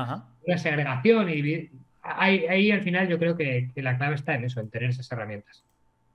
una 0.47 0.59
segregación. 0.59 1.29
Y 1.29 1.71
ahí, 2.03 2.47
ahí, 2.47 2.71
al 2.71 2.83
final 2.83 3.09
yo 3.09 3.19
creo 3.19 3.37
que, 3.37 3.73
la 3.75 3.99
clave 3.99 4.15
está 4.15 4.37
en 4.37 4.45
eso, 4.45 4.61
en 4.61 4.71
tener 4.71 4.91
esas 4.91 5.11
herramientas. 5.11 5.65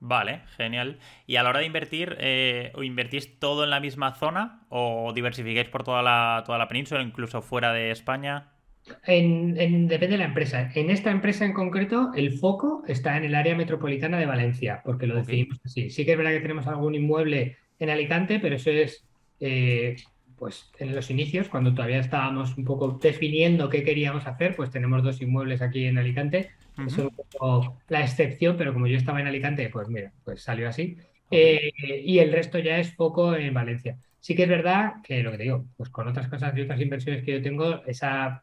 Vale, 0.00 0.40
genial. 0.56 1.00
Y 1.26 1.36
a 1.36 1.42
la 1.42 1.50
hora 1.50 1.60
de 1.60 1.66
invertir, 1.66 2.16
eh, 2.18 2.72
¿o 2.76 2.82
invertís 2.82 3.38
todo 3.38 3.64
en 3.64 3.68
la 3.68 3.80
misma 3.80 4.14
zona 4.14 4.62
o 4.70 5.12
diversificáis 5.14 5.68
por 5.68 5.84
toda 5.84 6.02
la, 6.02 6.44
toda 6.46 6.56
la 6.56 6.66
península, 6.66 7.02
incluso 7.02 7.42
fuera 7.42 7.74
de 7.74 7.90
España? 7.90 8.55
En, 9.04 9.88
depende 9.88 10.14
de 10.14 10.18
la 10.18 10.26
empresa. 10.26 10.70
En 10.74 10.90
esta 10.90 11.10
empresa 11.10 11.44
en 11.44 11.52
concreto, 11.52 12.12
el 12.14 12.38
foco 12.38 12.82
está 12.86 13.16
en 13.16 13.24
el 13.24 13.34
área 13.34 13.56
metropolitana 13.56 14.18
de 14.18 14.26
Valencia, 14.26 14.82
porque 14.84 15.06
lo 15.06 15.16
decidimos 15.16 15.58
así. 15.64 15.90
Sí 15.90 16.04
que 16.04 16.12
es 16.12 16.18
verdad 16.18 16.32
que 16.32 16.40
tenemos 16.40 16.66
algún 16.66 16.94
inmueble 16.94 17.56
en 17.78 17.90
Alicante, 17.90 18.38
pero 18.40 18.56
eso 18.56 18.70
es 18.70 19.04
eh, 19.40 19.96
pues 20.38 20.70
en 20.78 20.94
los 20.94 21.10
inicios, 21.10 21.48
cuando 21.48 21.74
todavía 21.74 21.98
estábamos 21.98 22.56
un 22.56 22.64
poco 22.64 22.98
definiendo 23.02 23.68
qué 23.68 23.82
queríamos 23.82 24.26
hacer, 24.26 24.54
pues 24.54 24.70
tenemos 24.70 25.02
dos 25.02 25.20
inmuebles 25.22 25.62
aquí 25.62 25.86
en 25.86 25.98
Alicante. 25.98 26.50
Eso 26.76 26.86
es 26.86 26.98
un 26.98 27.16
poco 27.16 27.78
la 27.88 28.02
excepción, 28.02 28.56
pero 28.58 28.74
como 28.74 28.86
yo 28.86 28.98
estaba 28.98 29.20
en 29.20 29.26
Alicante, 29.28 29.70
pues 29.70 29.88
mira, 29.88 30.12
pues 30.24 30.42
salió 30.42 30.68
así. 30.68 30.98
Eh, 31.30 31.72
y 32.04 32.18
el 32.18 32.32
resto 32.32 32.58
ya 32.58 32.78
es 32.78 32.94
foco 32.94 33.34
en 33.34 33.54
Valencia. 33.54 33.98
Sí 34.20 34.34
que 34.34 34.42
es 34.42 34.48
verdad 34.48 34.94
que 35.02 35.22
lo 35.22 35.30
que 35.30 35.38
te 35.38 35.44
digo, 35.44 35.64
pues 35.76 35.88
con 35.88 36.06
otras 36.06 36.28
cosas 36.28 36.56
y 36.56 36.60
otras 36.60 36.80
inversiones 36.80 37.24
que 37.24 37.32
yo 37.32 37.42
tengo, 37.42 37.82
esa 37.86 38.42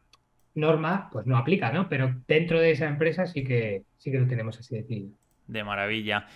norma 0.54 1.08
pues 1.12 1.26
no 1.26 1.36
aplica, 1.36 1.72
¿no? 1.72 1.88
Pero 1.88 2.14
dentro 2.26 2.60
de 2.60 2.70
esa 2.70 2.86
empresa 2.86 3.26
sí 3.26 3.44
que, 3.44 3.82
sí 3.98 4.10
que 4.10 4.18
lo 4.18 4.26
tenemos 4.26 4.58
así 4.58 4.76
decidido. 4.76 5.10
De 5.46 5.64
maravilla. 5.64 6.26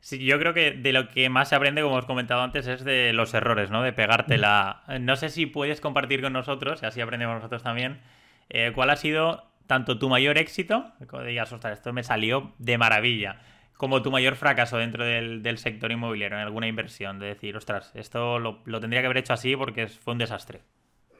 Sí, 0.00 0.24
yo 0.24 0.38
creo 0.38 0.54
que 0.54 0.72
de 0.72 0.92
lo 0.92 1.08
que 1.08 1.28
más 1.28 1.48
se 1.48 1.56
aprende, 1.56 1.82
como 1.82 1.96
os 1.96 2.04
comentado 2.04 2.42
antes, 2.42 2.66
es 2.66 2.84
de 2.84 3.12
los 3.12 3.34
errores, 3.34 3.70
¿no? 3.70 3.82
De 3.82 3.92
pegártela. 3.92 4.82
No 5.00 5.16
sé 5.16 5.30
si 5.30 5.46
puedes 5.46 5.80
compartir 5.80 6.22
con 6.22 6.32
nosotros, 6.32 6.82
y 6.82 6.86
así 6.86 7.00
aprendemos 7.00 7.36
nosotros 7.36 7.62
también, 7.62 8.00
eh, 8.48 8.72
cuál 8.74 8.90
ha 8.90 8.96
sido 8.96 9.50
tanto 9.66 9.98
tu 9.98 10.08
mayor 10.08 10.38
éxito, 10.38 10.92
como 11.08 11.24
digas, 11.24 11.52
ostras, 11.52 11.78
esto 11.78 11.92
me 11.92 12.04
salió 12.04 12.52
de 12.58 12.78
maravilla, 12.78 13.40
como 13.76 14.00
tu 14.02 14.10
mayor 14.10 14.36
fracaso 14.36 14.78
dentro 14.78 15.04
del, 15.04 15.58
sector 15.58 15.90
inmobiliario, 15.90 16.38
en 16.38 16.44
alguna 16.44 16.68
inversión, 16.68 17.18
de 17.18 17.26
decir, 17.26 17.56
ostras, 17.56 17.90
esto 17.94 18.38
lo, 18.38 18.62
tendría 18.80 19.00
que 19.00 19.06
haber 19.06 19.18
hecho 19.18 19.32
así 19.32 19.56
porque 19.56 19.88
fue 19.88 20.12
un 20.12 20.18
desastre. 20.18 20.60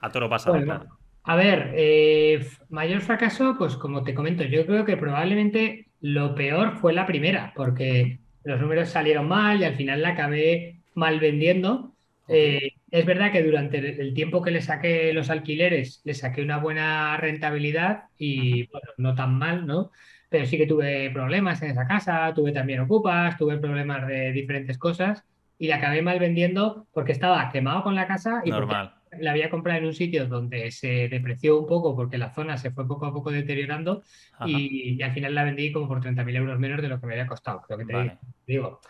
A 0.01 0.11
toro 0.11 0.29
pasado, 0.29 0.63
claro. 0.63 0.87
A 1.29 1.35
ver, 1.35 1.73
eh, 1.75 2.47
mayor 2.69 3.01
fracaso, 3.01 3.57
pues 3.59 3.77
como 3.77 4.05
te 4.05 4.15
comento, 4.15 4.45
yo 4.45 4.65
creo 4.65 4.85
que 4.85 4.97
probablemente 4.97 5.89
lo 6.01 6.37
peor 6.37 6.77
fue 6.77 6.93
la 6.93 7.05
primera, 7.05 7.53
porque 7.57 8.21
los 8.45 8.61
números 8.61 8.91
salieron 8.91 9.27
mal 9.27 9.61
y 9.61 9.65
al 9.65 9.75
final 9.75 10.03
la 10.03 10.11
acabé 10.11 10.83
mal 10.95 11.19
vendiendo. 11.19 11.97
Eh, 12.29 12.75
es 12.93 13.05
verdad 13.05 13.33
que 13.33 13.43
durante 13.43 14.01
el 14.01 14.15
tiempo 14.15 14.41
que 14.41 14.53
le 14.53 14.63
saqué 14.63 15.13
los 15.13 15.29
alquileres, 15.29 16.01
le 16.05 16.15
saqué 16.15 16.43
una 16.43 16.59
buena 16.59 17.17
rentabilidad 17.17 18.05
y 18.17 18.69
bueno, 18.69 18.91
no 18.97 19.17
tan 19.17 19.37
mal, 19.37 19.67
¿no? 19.67 19.91
Pero 20.29 20.47
sí 20.47 20.57
que 20.57 20.69
tuve 20.69 21.11
problemas 21.11 21.61
en 21.61 21.73
esa 21.73 21.89
casa, 21.89 22.33
tuve 22.37 22.53
también 22.53 22.79
ocupas, 22.79 23.37
tuve 23.37 23.59
problemas 23.59 24.07
de 24.07 24.31
diferentes 24.31 24.79
cosas 24.79 25.25
y 25.59 25.67
la 25.67 25.77
acabé 25.77 26.03
mal 26.03 26.21
vendiendo 26.21 26.87
porque 26.93 27.11
estaba 27.11 27.51
quemado 27.51 27.83
con 27.83 27.97
la 27.97 28.07
casa 28.07 28.43
y 28.45 28.51
Normal 28.51 28.96
la 29.21 29.31
había 29.31 29.51
comprado 29.51 29.79
en 29.79 29.87
un 29.87 29.95
sitio 29.95 30.27
donde 30.27 30.71
se 30.71 31.09
depreció 31.09 31.59
un 31.59 31.67
poco 31.67 31.95
porque 31.95 32.19
la 32.19 32.33
zona 32.33 32.57
se 32.57 32.71
fue 32.71 32.87
poco 32.87 33.07
a 33.07 33.13
poco 33.13 33.31
deteriorando 33.31 34.03
y, 34.45 35.03
al 35.03 35.13
final 35.13 35.35
la 35.35 35.45
vendí 35.45 35.73
como 35.73 35.89
por 35.89 36.01
30.000 36.01 36.37
euros 36.37 36.59
menos 36.59 36.83
de 36.83 36.89
lo 36.89 37.01
que 37.01 37.07
me 37.07 37.13
había 37.15 37.27
costado. 37.27 37.63
Creo 37.67 37.79
que 37.79 37.85
te 37.87 38.19
digo. 38.47 38.81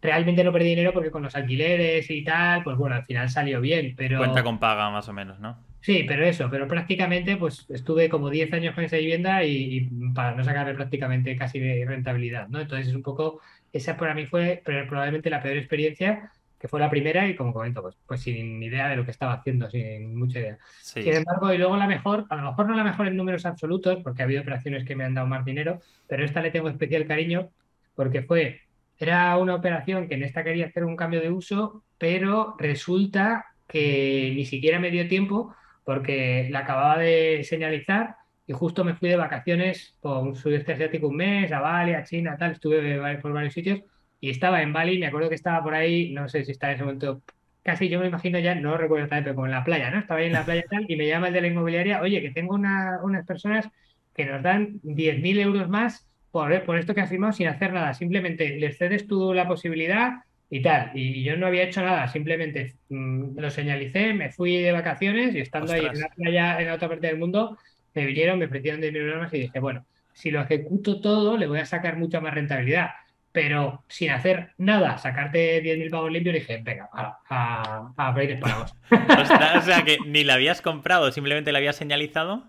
Realmente 0.00 0.42
no 0.42 0.52
perdí 0.52 0.70
dinero 0.70 0.92
porque 0.92 1.12
con 1.12 1.22
los 1.22 1.36
alquileres 1.36 2.10
y 2.10 2.24
tal, 2.24 2.64
pues 2.64 2.76
bueno, 2.76 2.96
al 2.96 3.04
final 3.04 3.30
salió 3.30 3.60
bien, 3.60 3.94
pero... 3.96 4.18
Cuenta 4.18 4.42
con 4.42 4.58
paga 4.58 4.90
más 4.90 5.08
o 5.08 5.12
menos, 5.12 5.38
¿no? 5.38 5.56
Sí, 5.80 6.04
pero 6.06 6.24
eso, 6.24 6.48
pero 6.48 6.68
prácticamente 6.68 7.36
pues 7.36 7.66
estuve 7.68 8.08
como 8.08 8.30
10 8.30 8.52
años 8.52 8.74
con 8.74 8.84
esa 8.84 8.96
vivienda 8.96 9.44
y, 9.44 9.88
para 10.14 10.34
no 10.34 10.44
sacarle 10.44 10.74
prácticamente 10.74 11.36
casi 11.36 11.58
de 11.58 11.84
rentabilidad, 11.86 12.48
¿no? 12.48 12.60
Entonces 12.60 12.88
es 12.88 12.94
un 12.94 13.02
poco, 13.02 13.40
esa 13.72 13.96
para 13.96 14.14
mí 14.14 14.26
fue 14.26 14.62
probablemente 14.64 15.30
la 15.30 15.42
peor 15.42 15.56
experiencia 15.56 16.30
que 16.62 16.68
fue 16.68 16.78
la 16.78 16.88
primera 16.88 17.26
y 17.26 17.34
como 17.34 17.52
comento, 17.52 17.82
pues, 17.82 17.96
pues 18.06 18.20
sin 18.20 18.62
idea 18.62 18.88
de 18.88 18.94
lo 18.94 19.04
que 19.04 19.10
estaba 19.10 19.32
haciendo, 19.32 19.68
sin 19.68 20.14
mucha 20.16 20.38
idea. 20.38 20.58
Sin 20.80 21.12
embargo, 21.12 21.52
y 21.52 21.58
luego 21.58 21.76
la 21.76 21.88
mejor, 21.88 22.24
a 22.30 22.36
lo 22.36 22.42
mejor 22.42 22.68
no 22.68 22.76
la 22.76 22.84
mejor 22.84 23.08
en 23.08 23.16
números 23.16 23.44
absolutos, 23.46 23.98
porque 24.04 24.22
ha 24.22 24.26
habido 24.26 24.42
operaciones 24.42 24.84
que 24.84 24.94
me 24.94 25.02
han 25.02 25.12
dado 25.12 25.26
más 25.26 25.44
dinero, 25.44 25.80
pero 26.06 26.24
esta 26.24 26.40
le 26.40 26.52
tengo 26.52 26.68
especial 26.68 27.04
cariño 27.04 27.50
porque 27.96 28.22
fue, 28.22 28.60
era 28.96 29.36
una 29.38 29.56
operación 29.56 30.06
que 30.06 30.14
en 30.14 30.22
esta 30.22 30.44
quería 30.44 30.66
hacer 30.66 30.84
un 30.84 30.94
cambio 30.94 31.20
de 31.20 31.30
uso, 31.30 31.82
pero 31.98 32.54
resulta 32.60 33.44
que 33.66 34.32
ni 34.36 34.44
siquiera 34.44 34.78
me 34.78 34.92
dio 34.92 35.08
tiempo 35.08 35.52
porque 35.82 36.46
la 36.48 36.60
acababa 36.60 36.98
de 36.98 37.42
señalizar 37.42 38.14
y 38.46 38.52
justo 38.52 38.84
me 38.84 38.94
fui 38.94 39.08
de 39.08 39.16
vacaciones 39.16 39.96
por 40.00 40.22
un 40.22 40.36
sudeste 40.36 40.74
asiático 40.74 41.08
un 41.08 41.16
mes, 41.16 41.50
a 41.50 41.58
Bali, 41.58 41.94
a 41.94 42.04
China, 42.04 42.36
tal, 42.38 42.52
estuve 42.52 43.18
por 43.20 43.32
varios 43.32 43.52
sitios 43.52 43.80
y 44.22 44.30
estaba 44.30 44.62
en 44.62 44.72
Bali, 44.72 45.00
me 45.00 45.06
acuerdo 45.06 45.28
que 45.28 45.34
estaba 45.34 45.64
por 45.64 45.74
ahí, 45.74 46.12
no 46.12 46.28
sé 46.28 46.44
si 46.44 46.52
está 46.52 46.68
en 46.68 46.74
ese 46.76 46.84
momento, 46.84 47.22
casi 47.64 47.88
yo 47.88 47.98
me 47.98 48.06
imagino 48.06 48.38
ya, 48.38 48.54
no 48.54 48.76
recuerdo 48.76 49.04
exactamente, 49.04 49.24
pero 49.24 49.34
como 49.34 49.46
en 49.46 49.52
la 49.52 49.64
playa, 49.64 49.90
¿no? 49.90 49.98
Estaba 49.98 50.20
ahí 50.20 50.26
en 50.26 50.32
la 50.32 50.44
playa 50.44 50.62
tal 50.70 50.86
y 50.88 50.94
me 50.94 51.08
llama 51.08 51.26
el 51.26 51.34
de 51.34 51.40
la 51.40 51.48
inmobiliaria, 51.48 52.00
oye, 52.00 52.22
que 52.22 52.30
tengo 52.30 52.54
unas 52.54 53.26
personas 53.26 53.68
que 54.14 54.24
nos 54.24 54.40
dan 54.40 54.78
10.000 54.84 55.40
euros 55.40 55.68
más 55.68 56.08
por, 56.30 56.62
por 56.62 56.78
esto 56.78 56.94
que 56.94 57.00
has 57.00 57.10
firmado 57.10 57.32
sin 57.32 57.48
hacer 57.48 57.72
nada, 57.72 57.94
simplemente 57.94 58.60
les 58.60 58.78
cedes 58.78 59.08
tú 59.08 59.34
la 59.34 59.48
posibilidad 59.48 60.20
y 60.48 60.62
tal. 60.62 60.92
Y 60.94 61.24
yo 61.24 61.36
no 61.36 61.48
había 61.48 61.64
hecho 61.64 61.82
nada, 61.82 62.06
simplemente 62.06 62.76
mm, 62.90 63.40
lo 63.40 63.50
señalicé, 63.50 64.14
me 64.14 64.30
fui 64.30 64.58
de 64.58 64.70
vacaciones 64.70 65.34
y 65.34 65.40
estando 65.40 65.72
ahí 65.72 65.84
en 65.84 65.98
la 65.98 66.08
playa 66.10 66.60
en 66.60 66.68
la 66.68 66.74
otra 66.74 66.88
parte 66.88 67.08
del 67.08 67.18
mundo, 67.18 67.58
me 67.92 68.06
vinieron, 68.06 68.38
me 68.38 68.44
ofrecieron 68.44 68.80
de 68.80 68.92
mil 68.92 69.02
euros 69.02 69.34
y 69.34 69.40
dije, 69.40 69.58
bueno, 69.58 69.84
si 70.12 70.30
lo 70.30 70.42
ejecuto 70.42 71.00
todo, 71.00 71.36
le 71.36 71.48
voy 71.48 71.58
a 71.58 71.66
sacar 71.66 71.96
mucha 71.96 72.20
más 72.20 72.34
rentabilidad. 72.34 72.90
Pero 73.32 73.82
sin 73.88 74.10
hacer 74.10 74.50
nada, 74.58 74.98
sacarte 74.98 75.62
10.000 75.62 75.90
pavos 75.90 76.12
limpios, 76.12 76.34
dije, 76.34 76.60
venga, 76.62 76.88
a, 76.92 77.18
a, 77.28 77.92
a 77.96 78.14
pagos. 78.40 78.76
o 78.90 79.60
sea, 79.62 79.82
que 79.84 79.98
ni 80.06 80.22
la 80.22 80.34
habías 80.34 80.60
comprado, 80.60 81.10
simplemente 81.12 81.50
la 81.50 81.58
habías 81.58 81.76
señalizado. 81.76 82.44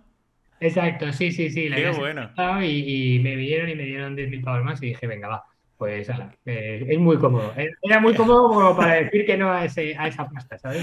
Exacto, 0.59 1.11
sí, 1.13 1.31
sí, 1.31 1.49
sí. 1.49 1.69
La 1.69 1.77
Qué 1.77 1.89
bueno. 1.91 2.29
Y, 2.61 3.15
y, 3.15 3.19
me 3.19 3.35
vinieron 3.35 3.69
y 3.69 3.75
me 3.75 3.83
dieron 3.83 4.15
10.000 4.15 4.43
pavos 4.43 4.63
más 4.63 4.83
y 4.83 4.87
dije, 4.87 5.07
venga, 5.07 5.27
va 5.27 5.45
pues 5.83 6.07
eh, 6.45 6.85
es 6.87 6.97
muy 6.97 7.17
cómodo. 7.17 7.51
Eh, 7.57 7.69
era 7.81 7.99
muy 7.99 8.13
cómodo 8.13 8.47
como 8.47 8.77
para 8.77 8.93
decir 8.93 9.25
que 9.25 9.35
no 9.35 9.51
a, 9.51 9.65
ese, 9.65 9.97
a 9.97 10.07
esa 10.07 10.29
pasta, 10.29 10.57
¿sabes? 10.57 10.81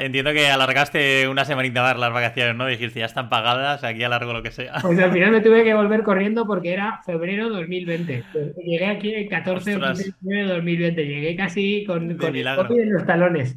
entiendo 0.00 0.32
que 0.32 0.48
alargaste 0.48 1.28
una 1.28 1.44
semanita 1.44 1.82
más 1.82 1.98
las 1.98 2.10
vacaciones, 2.10 2.56
¿no? 2.56 2.66
Dijiste, 2.66 3.00
ya 3.00 3.04
están 3.04 3.28
pagadas, 3.28 3.84
aquí 3.84 4.02
alargo 4.02 4.32
lo 4.32 4.42
que 4.42 4.52
sea. 4.52 4.76
Pues 4.80 4.98
al 4.98 5.12
final 5.12 5.32
me 5.32 5.42
tuve 5.42 5.64
que 5.64 5.74
volver 5.74 6.02
corriendo 6.02 6.46
porque 6.46 6.72
era 6.72 7.02
febrero 7.04 7.50
2020. 7.50 8.24
Llegué 8.64 8.86
aquí 8.86 9.12
el 9.12 9.28
14 9.28 9.78
de 10.22 10.42
2020. 10.44 11.04
Llegué 11.04 11.36
casi 11.36 11.84
con, 11.84 12.16
con 12.16 12.34
el 12.34 12.46
en 12.46 12.92
los 12.94 13.04
talones. 13.04 13.54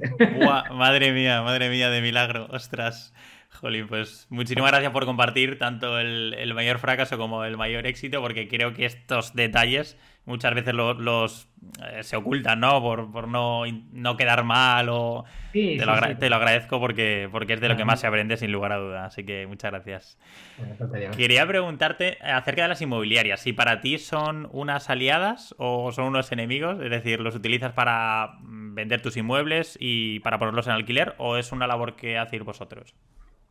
madre 0.74 1.14
mía, 1.14 1.42
madre 1.42 1.70
mía, 1.70 1.90
de 1.90 2.02
milagro. 2.02 2.48
Ostras. 2.52 3.14
Jolín, 3.60 3.88
pues 3.88 4.28
muchísimas 4.30 4.72
gracias 4.72 4.92
por 4.92 5.06
compartir 5.06 5.58
tanto 5.58 6.00
el, 6.00 6.54
mayor 6.54 6.80
fracaso 6.80 7.18
como 7.18 7.44
el 7.44 7.58
mayor 7.58 7.88
éxito, 7.88 8.22
porque 8.22 8.48
creo 8.48 8.74
que 8.74 8.86
estos 8.86 9.34
detalles 9.34 9.98
muchas 10.28 10.54
veces 10.54 10.74
los, 10.74 11.48
eh, 11.84 12.04
se 12.04 12.18
ocultan, 12.18 12.60
¿no? 12.60 12.82
Por, 12.82 13.28
no, 13.28 13.64
no, 13.66 14.18
quedar 14.18 14.44
mal 14.44 14.90
o... 14.90 15.24
te, 15.54 15.78
lo 15.78 16.18
te, 16.18 16.30
lo 16.30 16.36
agradezco 16.36 16.80
porque, 16.80 17.30
porque 17.32 17.54
es 17.54 17.62
de 17.62 17.70
lo 17.70 17.78
que 17.78 17.86
más 17.86 18.02
se 18.02 18.08
aprende 18.08 18.38
sin 18.38 18.52
lugar 18.52 18.74
a 18.74 18.78
dudas, 18.78 19.08
así 19.08 19.24
que 19.24 19.48
muchas 19.48 19.72
gracias. 19.72 20.20
Quería 21.16 21.48
preguntarte 21.48 22.18
acerca 22.22 22.64
de 22.64 22.68
las 22.68 22.82
inmobiliarias, 22.82 23.40
si 23.40 23.54
para 23.54 23.80
ti 23.80 23.98
son 23.98 24.50
unas 24.52 24.90
aliadas 24.90 25.56
o 25.58 25.92
son 25.94 26.06
unos 26.06 26.32
enemigos, 26.32 26.80
es 26.84 26.92
decir, 26.92 27.22
¿los 27.22 27.34
utilizas 27.34 27.72
para 27.72 28.34
mm, 28.42 28.76
vender 28.76 29.02
tus 29.02 29.16
inmuebles 29.16 29.78
y 29.80 30.20
para 30.20 30.38
ponerlos 30.38 30.68
en 30.68 30.74
alquiler 30.74 31.16
o 31.18 31.38
es 31.38 31.54
una 31.54 31.68
labor 31.68 31.96
que 31.96 32.18
hacéis 32.18 32.44
vosotros? 32.44 32.94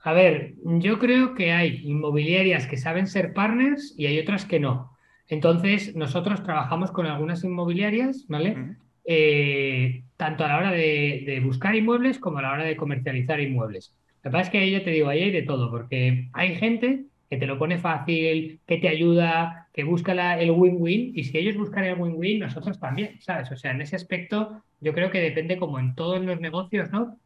A 0.03 0.13
ver, 0.13 0.55
yo 0.63 0.99
creo 0.99 1.35
que 1.35 1.53
hay 1.53 1.81
inmobiliarias 1.85 2.67
que 2.67 2.77
saben 2.77 3.07
ser 3.07 3.33
partners 3.33 3.95
y 3.97 4.07
hay 4.07 4.21
otras 4.21 4.45
que 4.45 4.61
no. 4.61 4.96
Entonces, 5.29 5.97
nosotros 5.97 6.43
trabajamos 6.43 6.91
con 6.91 7.07
algunas 7.07 7.43
inmobiliarias, 7.45 8.27
¿vale? 8.29 8.77
Eh, 9.05 10.05
tanto 10.17 10.45
a 10.45 10.49
la 10.49 10.59
hora 10.59 10.73
de, 10.73 11.41
buscar 11.45 11.75
inmuebles 11.75 12.19
como 12.19 12.39
a 12.39 12.43
la 12.43 12.53
hora 12.53 12.65
de 12.65 12.77
comercializar 12.77 13.41
inmuebles. 13.41 13.95
Lo 14.23 14.31
que 14.31 14.33
pasa 14.33 14.45
es 14.45 14.51
que 14.51 14.71
yo 14.71 14.83
te 14.83 14.91
digo, 14.91 15.09
ahí 15.09 15.23
hay 15.23 15.31
de 15.31 15.43
todo, 15.43 15.71
porque 15.71 16.29
hay 16.33 16.55
gente 16.57 17.05
que 17.29 17.37
te 17.37 17.47
lo 17.47 17.59
pone 17.59 17.79
fácil, 17.79 18.61
que 18.67 18.79
te 18.79 18.89
ayuda, 18.89 19.69
que 19.73 19.85
busca 19.85 20.13
el 20.39 20.51
win-win, 20.51 21.13
y 21.15 21.25
si 21.25 21.39
ellos 21.39 21.57
buscan 21.57 21.85
el 21.85 21.99
win-win, 22.01 22.41
nosotros 22.41 22.79
también, 22.79 23.21
¿sabes? 23.21 23.51
O 23.51 23.57
sea, 23.57 23.73
en 23.73 23.81
ese 23.81 23.97
aspecto, 23.97 24.63
yo 24.81 24.93
creo 24.93 25.11
que 25.11 25.21
depende 25.21 25.57
como 25.57 25.79
en 25.81 25.95
todos 25.95 26.25
los 26.25 26.41
negocios, 26.41 26.91
¿no? 26.93 27.19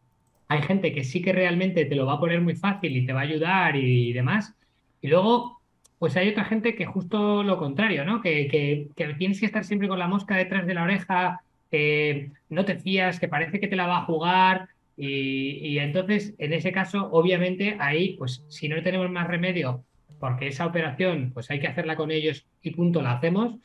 hay 0.50 0.62
gente 0.62 0.92
que 0.92 1.04
sí 1.04 1.22
que 1.22 1.32
realmente 1.32 1.84
te 1.84 1.94
lo 1.94 2.06
va 2.06 2.14
a 2.14 2.20
poner 2.20 2.40
muy 2.40 2.56
fácil 2.56 2.96
y 2.96 3.06
te 3.06 3.12
va 3.12 3.20
a 3.20 3.22
ayudar 3.22 3.76
y, 3.76 4.12
demás. 4.12 4.52
Y 5.00 5.06
luego, 5.06 5.59
pues 6.00 6.16
hay 6.16 6.30
otra 6.30 6.46
gente 6.46 6.74
que 6.74 6.86
justo 6.86 7.42
lo 7.42 7.58
contrario, 7.58 8.06
¿no? 8.06 8.22
Que, 8.22 8.48
que, 8.48 9.14
tienes 9.18 9.38
que 9.38 9.46
estar 9.46 9.64
siempre 9.64 9.86
con 9.86 9.98
la 9.98 10.08
mosca 10.08 10.34
detrás 10.36 10.66
de 10.66 10.72
la 10.74 10.82
oreja, 10.82 11.42
que 11.70 12.30
no 12.48 12.64
te 12.64 12.76
fías, 12.78 13.20
que 13.20 13.28
parece 13.28 13.60
que 13.60 13.68
te 13.68 13.76
la 13.76 13.86
va 13.86 13.98
a 13.98 14.04
jugar. 14.06 14.70
Y, 14.96 15.78
entonces, 15.78 16.34
en 16.38 16.54
ese 16.54 16.72
caso, 16.72 17.10
obviamente, 17.12 17.76
ahí, 17.78 18.16
pues 18.18 18.42
si 18.48 18.68
no 18.68 18.82
tenemos 18.82 19.10
más 19.10 19.28
remedio, 19.28 19.84
porque 20.18 20.48
esa 20.48 20.66
operación, 20.66 21.32
pues 21.34 21.50
hay 21.50 21.60
que 21.60 21.68
hacerla 21.68 21.96
con 21.96 22.10
ellos 22.10 22.46
y 22.62 22.70
punto, 22.70 23.02
la 23.02 23.12
hacemos 23.12 23.56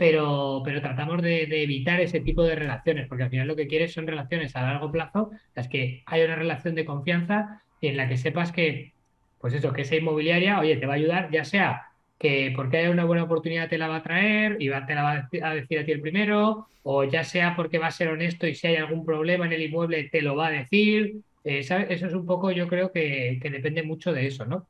pero, 0.00 0.62
pero 0.64 0.80
tratamos 0.80 1.20
de, 1.20 1.42
evitar 1.62 2.00
ese 2.00 2.20
tipo 2.20 2.42
de 2.42 2.54
relaciones, 2.54 3.06
porque 3.06 3.24
al 3.24 3.28
final 3.28 3.46
lo 3.46 3.54
que 3.54 3.66
quieres 3.66 3.92
son 3.92 4.06
relaciones 4.06 4.56
a 4.56 4.62
largo 4.62 4.90
plazo, 4.90 5.30
las 5.54 5.68
que 5.68 6.02
hay 6.06 6.22
una 6.22 6.36
relación 6.36 6.74
de 6.74 6.86
confianza 6.86 7.60
en 7.82 7.98
la 7.98 8.08
que 8.08 8.16
sepas 8.16 8.50
que, 8.50 8.94
pues 9.40 9.54
eso, 9.54 9.72
que 9.72 9.82
esa 9.82 9.96
inmobiliaria, 9.96 10.60
oye, 10.60 10.76
te 10.76 10.86
va 10.86 10.94
a 10.94 10.96
ayudar, 10.96 11.30
ya 11.30 11.44
sea 11.44 11.86
que 12.20 12.52
porque 12.54 12.76
haya 12.76 12.90
una 12.90 13.06
buena 13.06 13.22
oportunidad 13.22 13.70
te 13.70 13.78
la 13.78 13.88
va 13.88 13.96
a 13.96 14.02
traer 14.02 14.58
y 14.60 14.68
te 14.68 14.94
la 14.94 15.02
va 15.02 15.28
a 15.42 15.54
decir 15.54 15.78
a 15.78 15.84
ti 15.86 15.92
el 15.92 16.02
primero, 16.02 16.66
o 16.82 17.04
ya 17.04 17.24
sea 17.24 17.56
porque 17.56 17.78
va 17.78 17.86
a 17.86 17.90
ser 17.90 18.08
honesto 18.08 18.46
y 18.46 18.54
si 18.54 18.66
hay 18.66 18.76
algún 18.76 19.06
problema 19.06 19.46
en 19.46 19.54
el 19.54 19.62
inmueble 19.62 20.10
te 20.10 20.20
lo 20.20 20.36
va 20.36 20.48
a 20.48 20.50
decir. 20.50 21.16
Eh, 21.44 21.60
eso 21.60 22.06
es 22.06 22.12
un 22.12 22.26
poco, 22.26 22.50
yo 22.50 22.68
creo 22.68 22.92
que, 22.92 23.40
depende 23.42 23.82
mucho 23.82 24.12
de 24.12 24.26
eso, 24.26 24.44
¿no? 24.44 24.66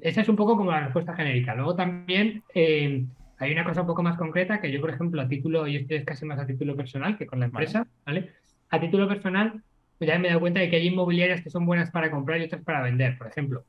Esa 0.00 0.20
es 0.20 0.28
un 0.28 0.36
poco 0.36 0.56
como 0.56 0.70
la 0.70 0.84
respuesta 0.84 1.14
genérica. 1.14 1.54
Luego 1.54 1.74
también... 1.74 2.42
Eh, 2.54 3.04
hay 3.36 3.52
una 3.52 3.64
cosa 3.64 3.80
un 3.80 3.88
poco 3.88 4.02
más 4.02 4.16
concreta 4.16 4.60
que 4.60 4.70
yo, 4.70 4.80
por 4.80 4.90
ejemplo, 4.90 5.20
a 5.20 5.28
título, 5.28 5.66
y 5.66 5.76
esto 5.76 5.94
es 5.94 6.04
casi 6.04 6.24
más 6.24 6.38
a 6.38 6.46
título 6.46 6.76
personal 6.76 7.18
que 7.18 7.26
con 7.26 7.40
la 7.40 7.46
empresa, 7.46 7.86
¿vale? 8.06 8.30
A 8.70 8.80
título 8.80 9.08
personal, 9.08 9.60
ya 10.00 10.18
me 10.18 10.28
he 10.28 10.30
dado 10.30 10.40
cuenta 10.40 10.60
de 10.60 10.70
que 10.70 10.76
hay 10.76 10.86
inmobiliarias 10.86 11.42
que 11.42 11.50
son 11.50 11.66
buenas 11.66 11.90
para 11.90 12.10
comprar 12.12 12.40
y 12.40 12.44
otras 12.44 12.62
para 12.62 12.82
vender. 12.82 13.18
Por 13.18 13.26
ejemplo, 13.26 13.64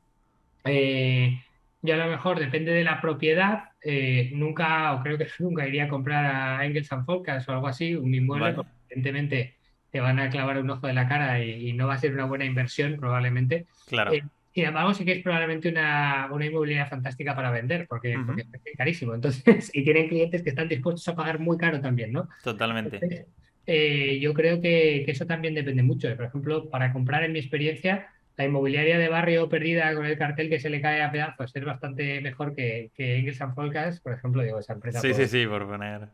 eh, 0.66 1.42
yo 1.82 1.94
a 1.94 1.98
lo 1.98 2.08
mejor, 2.08 2.38
depende 2.38 2.72
de 2.72 2.84
la 2.84 3.00
propiedad, 3.00 3.70
eh, 3.82 4.30
nunca, 4.34 4.94
o 4.94 5.02
creo 5.02 5.18
que 5.18 5.26
nunca 5.38 5.66
iría 5.66 5.84
a 5.84 5.88
comprar 5.88 6.24
a 6.24 6.64
Engels 6.66 6.92
and 6.92 7.04
o 7.08 7.24
algo 7.48 7.66
así, 7.66 7.94
un 7.94 8.14
inmueble, 8.14 8.54
porque 8.54 8.72
evidentemente 8.90 9.56
te 9.90 10.00
van 10.00 10.18
a 10.18 10.28
clavar 10.28 10.58
un 10.58 10.70
ojo 10.70 10.86
de 10.86 10.92
la 10.92 11.08
cara 11.08 11.42
y, 11.42 11.72
no 11.72 11.86
va 11.86 11.94
a 11.94 11.98
ser 11.98 12.12
una 12.12 12.24
buena 12.24 12.44
inversión, 12.44 12.96
probablemente. 12.98 13.66
Claro. 13.86 14.12
Eh, 14.12 14.22
sin 14.52 14.64
embargo, 14.64 14.94
sí 14.94 15.04
que 15.04 15.12
es 15.12 15.22
probablemente 15.22 15.68
una, 15.68 16.28
una 16.32 16.46
inmobiliaria 16.46 16.86
fantástica 16.86 17.36
para 17.36 17.50
vender, 17.50 17.86
porque, 17.86 18.14
es 18.14 18.76
carísimo. 18.76 19.14
Entonces, 19.14 19.44
y 19.74 19.84
tienen 19.84 20.08
clientes 20.08 20.42
que 20.42 20.48
están 20.48 20.68
dispuestos 20.68 21.06
a 21.08 21.14
pagar 21.14 21.38
muy 21.38 21.58
caro 21.58 21.80
también, 21.80 22.12
¿no? 22.12 22.28
Totalmente. 22.42 23.26
Eh, 23.66 24.18
yo 24.20 24.32
creo 24.32 24.60
que, 24.60 25.04
eso 25.06 25.26
también 25.26 25.54
depende 25.54 25.82
mucho. 25.82 26.14
Por 26.16 26.26
ejemplo, 26.26 26.70
para 26.70 26.92
comprar, 26.92 27.24
en 27.24 27.32
mi 27.32 27.38
experiencia, 27.38 28.08
la 28.36 28.44
inmobiliaria 28.44 28.98
de 28.98 29.08
barrio 29.08 29.48
perdida 29.48 29.94
con 29.94 30.04
el 30.04 30.18
cartel 30.18 30.50
que 30.50 30.60
se 30.60 30.68
le 30.68 30.80
cae 30.80 31.02
a 31.02 31.10
pedazos 31.10 31.54
es 31.54 31.64
bastante 31.64 32.20
mejor 32.20 32.54
que, 32.54 32.90
que 32.94 33.18
Ingles 33.18 33.38
Folkas, 33.54 34.00
por 34.00 34.12
ejemplo, 34.12 34.42
digo, 34.42 34.58
esa 34.58 34.74
empresa. 34.74 35.00
Sí, 35.00 35.14
sí, 35.14 35.26
sí, 35.26 35.46
por 35.46 35.66
poner. 35.66 36.08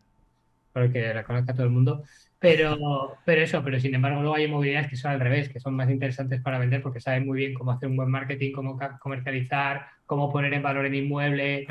Porque 0.73 1.13
la 1.13 1.25
conozca 1.25 1.53
todo 1.53 1.65
el 1.65 1.73
mundo. 1.73 2.05
Pero, 2.39 3.19
pero 3.25 3.43
eso, 3.43 3.63
pero 3.63 3.79
sin 3.79 3.95
embargo 3.95 4.21
luego 4.21 4.35
hay 4.35 4.45
inmobiliarias 4.45 4.91
que 4.91 4.97
son 4.97 5.13
al 5.13 5.21
revés, 5.21 5.49
que 5.49 5.61
son 5.61 5.75
más 5.75 5.89
interesantes 5.91 6.41
para 6.41 6.59
vender 6.59 6.83
porque 6.83 7.01
saben 7.01 7.27
muy 7.27 7.39
bien 7.39 7.55
cómo 7.55 7.71
hacer 7.71 7.89
un 7.89 7.97
buen 7.97 8.11
marketing, 8.11 8.53
cómo 8.53 8.79
comercializar, 9.01 9.87
cómo 10.07 10.33
poner 10.33 10.53
en 10.55 10.63
valor 10.63 10.87
el 10.87 10.95
inmueble. 10.95 11.67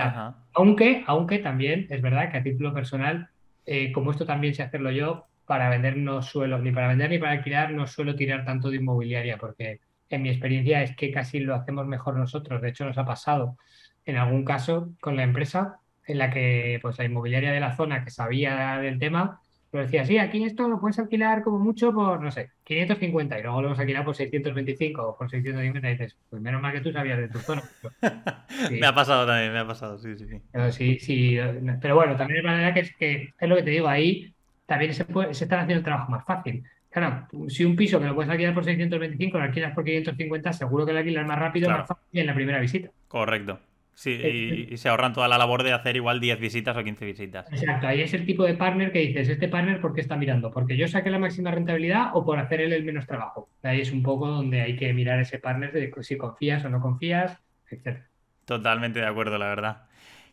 Aunque, 0.54 1.04
aunque 1.08 1.40
también 1.40 1.88
es 1.90 2.02
verdad 2.02 2.32
que 2.32 2.38
a 2.38 2.44
título 2.44 2.74
personal, 2.74 3.30
eh, 3.66 3.92
como 3.92 4.12
esto 4.12 4.26
también 4.26 4.54
sé 4.54 4.64
hacerlo 4.64 4.92
yo, 4.92 5.26
para 5.46 5.70
vender 5.70 5.98
no 5.98 6.22
suelo, 6.22 6.60
ni 6.60 6.72
para 6.72 6.88
vender 6.88 7.10
ni 7.10 7.20
para 7.20 7.34
alquilar, 7.34 7.72
no 7.72 7.88
suelo 7.88 8.16
tirar 8.16 8.46
tanto 8.46 8.70
de 8.70 8.78
inmobiliaria 8.78 9.38
porque 9.38 9.82
en 10.15 10.24
mi 10.24 10.30
experiencia 10.30 10.84
es 10.84 10.95
que 10.95 11.12
casi 11.12 11.39
lo 11.39 11.56
hacemos 11.56 11.88
mejor 11.88 12.15
nosotros. 12.15 12.62
De 12.62 12.69
hecho, 12.69 12.86
nos 12.86 12.97
ha 12.97 13.06
pasado 13.06 13.58
en 14.06 14.17
algún 14.17 14.45
caso 14.45 14.93
con 15.00 15.15
la 15.15 15.24
empresa 15.24 15.80
en 16.08 16.17
la 16.17 16.30
que 16.30 16.80
pues 16.82 16.97
la 16.97 17.06
inmobiliaria 17.06 17.52
de 17.52 17.60
la 17.60 17.76
zona 17.76 18.04
que 18.04 18.12
sabía 18.12 18.78
del 18.80 19.00
tema 19.00 19.41
pero 19.71 19.86
decía, 19.86 20.06
sí, 20.06 20.17
aquí 20.17 20.43
esto 20.43 20.67
lo 20.67 20.82
puedes 20.82 21.00
alquilar 21.00 21.43
como 21.43 21.58
mucho 21.58 21.93
por, 21.93 22.21
no 22.21 22.30
sé, 22.30 22.52
550 22.65 23.39
y 23.39 23.41
luego 23.41 23.62
lo 23.62 23.67
hemos 23.69 23.80
alquilado 23.80 24.04
por 24.04 24.15
625 24.17 25.02
o 25.02 25.17
por 25.17 25.30
650 25.30 25.88
y 25.88 25.91
dices, 25.93 26.17
pues 26.30 26.41
menos 26.41 26.62
mal 26.62 26.74
que 26.74 26.82
tú 26.82 26.91
sabías 26.91 27.17
de 27.17 27.30
tu 27.30 27.39
zona. 27.39 27.63
me 28.69 28.86
ha 28.86 28.93
pasado 28.93 29.26
también, 29.26 29.54
me 29.54 29.60
ha 29.60 29.65
pasado, 29.67 29.97
sí, 29.97 30.17
sí, 30.17 30.28
sí. 30.28 30.41
Pero, 30.52 30.71
sí, 30.74 31.00
sí, 31.00 31.38
pero 31.82 31.95
bueno, 31.95 32.17
también 32.17 32.39
es 32.39 32.43
verdad 32.43 32.74
que 32.74 32.80
es, 32.82 32.95
que 32.97 33.34
es 33.39 33.50
lo 33.50 33.56
que 33.56 33.63
te 33.63 33.69
digo, 33.69 33.88
ahí 33.88 34.34
también 34.65 34.93
se, 34.93 35.06
puede, 35.06 35.34
se 35.34 35.45
está 35.45 35.62
haciendo 35.62 35.80
el 35.80 35.86
trabajo 35.86 36.12
más 36.12 36.26
fácil. 36.26 36.65
Claro, 36.92 37.28
si 37.48 37.64
un 37.64 37.76
piso 37.76 38.00
que 38.00 38.06
lo 38.06 38.14
puedes 38.14 38.30
alquilar 38.30 38.54
por 38.54 38.66
625 38.66 39.38
lo 39.38 39.44
alquilas 39.46 39.74
por 39.74 39.86
550, 39.86 40.52
seguro 40.52 40.86
que 40.86 40.92
lo 40.92 41.00
alquilas 41.00 41.26
más 41.26 41.40
rápido, 41.40 41.70
más 41.70 41.88
fácil 41.88 42.20
en 42.20 42.28
la 42.28 42.36
primera 42.36 42.60
visita. 42.60 42.92
Correcto. 43.08 43.60
Sí, 43.94 44.68
y, 44.72 44.78
se 44.78 44.90
ahorran 44.90 45.14
toda 45.14 45.28
la 45.28 45.38
labor 45.38 45.64
de 45.64 45.74
hacer 45.74 45.96
igual 45.96 46.20
10 46.20 46.40
visitas 46.40 46.76
o 46.76 46.84
15 46.84 47.06
visitas. 47.06 47.52
Exacto, 47.52 47.88
ahí 47.88 48.02
es 48.02 48.14
el 48.14 48.26
tipo 48.26 48.44
de 48.44 48.56
partner 48.56 48.92
que 48.92 49.00
dices, 49.00 49.30
este 49.30 49.48
partner, 49.48 49.80
¿por 49.80 49.94
qué 49.94 50.02
está 50.02 50.18
mirando? 50.18 50.50
¿Porque 50.52 50.76
yo 50.76 50.88
saqué 50.88 51.10
la 51.10 51.20
máxima 51.20 51.52
rentabilidad 51.52 52.10
o 52.14 52.26
por 52.26 52.40
hacer 52.40 52.62
él 52.62 52.74
el 52.74 52.84
menos 52.84 53.06
trabajo? 53.06 53.50
Ahí 53.64 53.80
es 53.82 53.92
un 53.92 54.02
poco 54.02 54.28
donde 54.28 54.62
hay 54.62 54.76
que 54.76 54.92
mirar 54.94 55.20
ese 55.20 55.40
partner 55.40 55.72
de 55.72 55.94
si 56.02 56.18
confías 56.18 56.66
o 56.66 56.70
no 56.70 56.82
confías, 56.82 57.38
etc. 57.70 58.00
Totalmente 58.46 59.00
de 59.00 59.06
acuerdo, 59.06 59.38
la 59.38 59.48
verdad. 59.48 59.84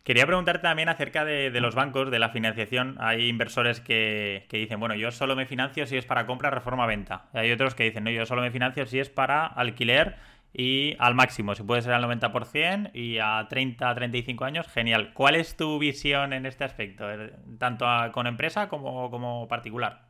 Quería 0.03 0.25
preguntarte 0.25 0.63
también 0.63 0.89
acerca 0.89 1.25
de, 1.25 1.51
los 1.59 1.75
bancos, 1.75 2.09
de 2.09 2.19
la 2.19 2.29
financiación. 2.29 2.95
Hay 2.99 3.27
inversores 3.27 3.79
que, 3.79 4.45
dicen, 4.51 4.79
bueno, 4.79 4.95
yo 4.95 5.11
solo 5.11 5.35
me 5.35 5.45
financio 5.45 5.85
si 5.85 5.97
es 5.97 6.05
para 6.05 6.25
compra, 6.25 6.49
reforma, 6.49 6.85
venta. 6.85 7.25
Y 7.33 7.37
hay 7.37 7.51
otros 7.51 7.75
que 7.75 7.83
dicen, 7.83 8.03
no, 8.03 8.09
yo 8.09 8.25
solo 8.25 8.41
me 8.41 8.51
financio 8.51 8.85
si 8.85 8.99
es 8.99 9.09
para 9.09 9.45
alquiler 9.45 10.15
y 10.53 10.95
al 10.97 11.13
máximo, 11.13 11.53
si 11.53 11.63
puede 11.63 11.83
ser 11.83 11.93
al 11.93 12.03
90% 12.03 12.91
y 12.93 13.19
a 13.19 13.45
30, 13.47 13.93
35 13.93 14.45
años, 14.45 14.67
genial. 14.67 15.11
¿Cuál 15.13 15.35
es 15.35 15.55
tu 15.55 15.77
visión 15.77 16.33
en 16.33 16.45
este 16.45 16.63
aspecto, 16.63 17.09
eh, 17.11 17.33
tanto 17.59 17.85
con 18.11 18.25
empresa 18.25 18.67
como, 18.67 19.11
como 19.11 19.47
particular? 19.47 20.09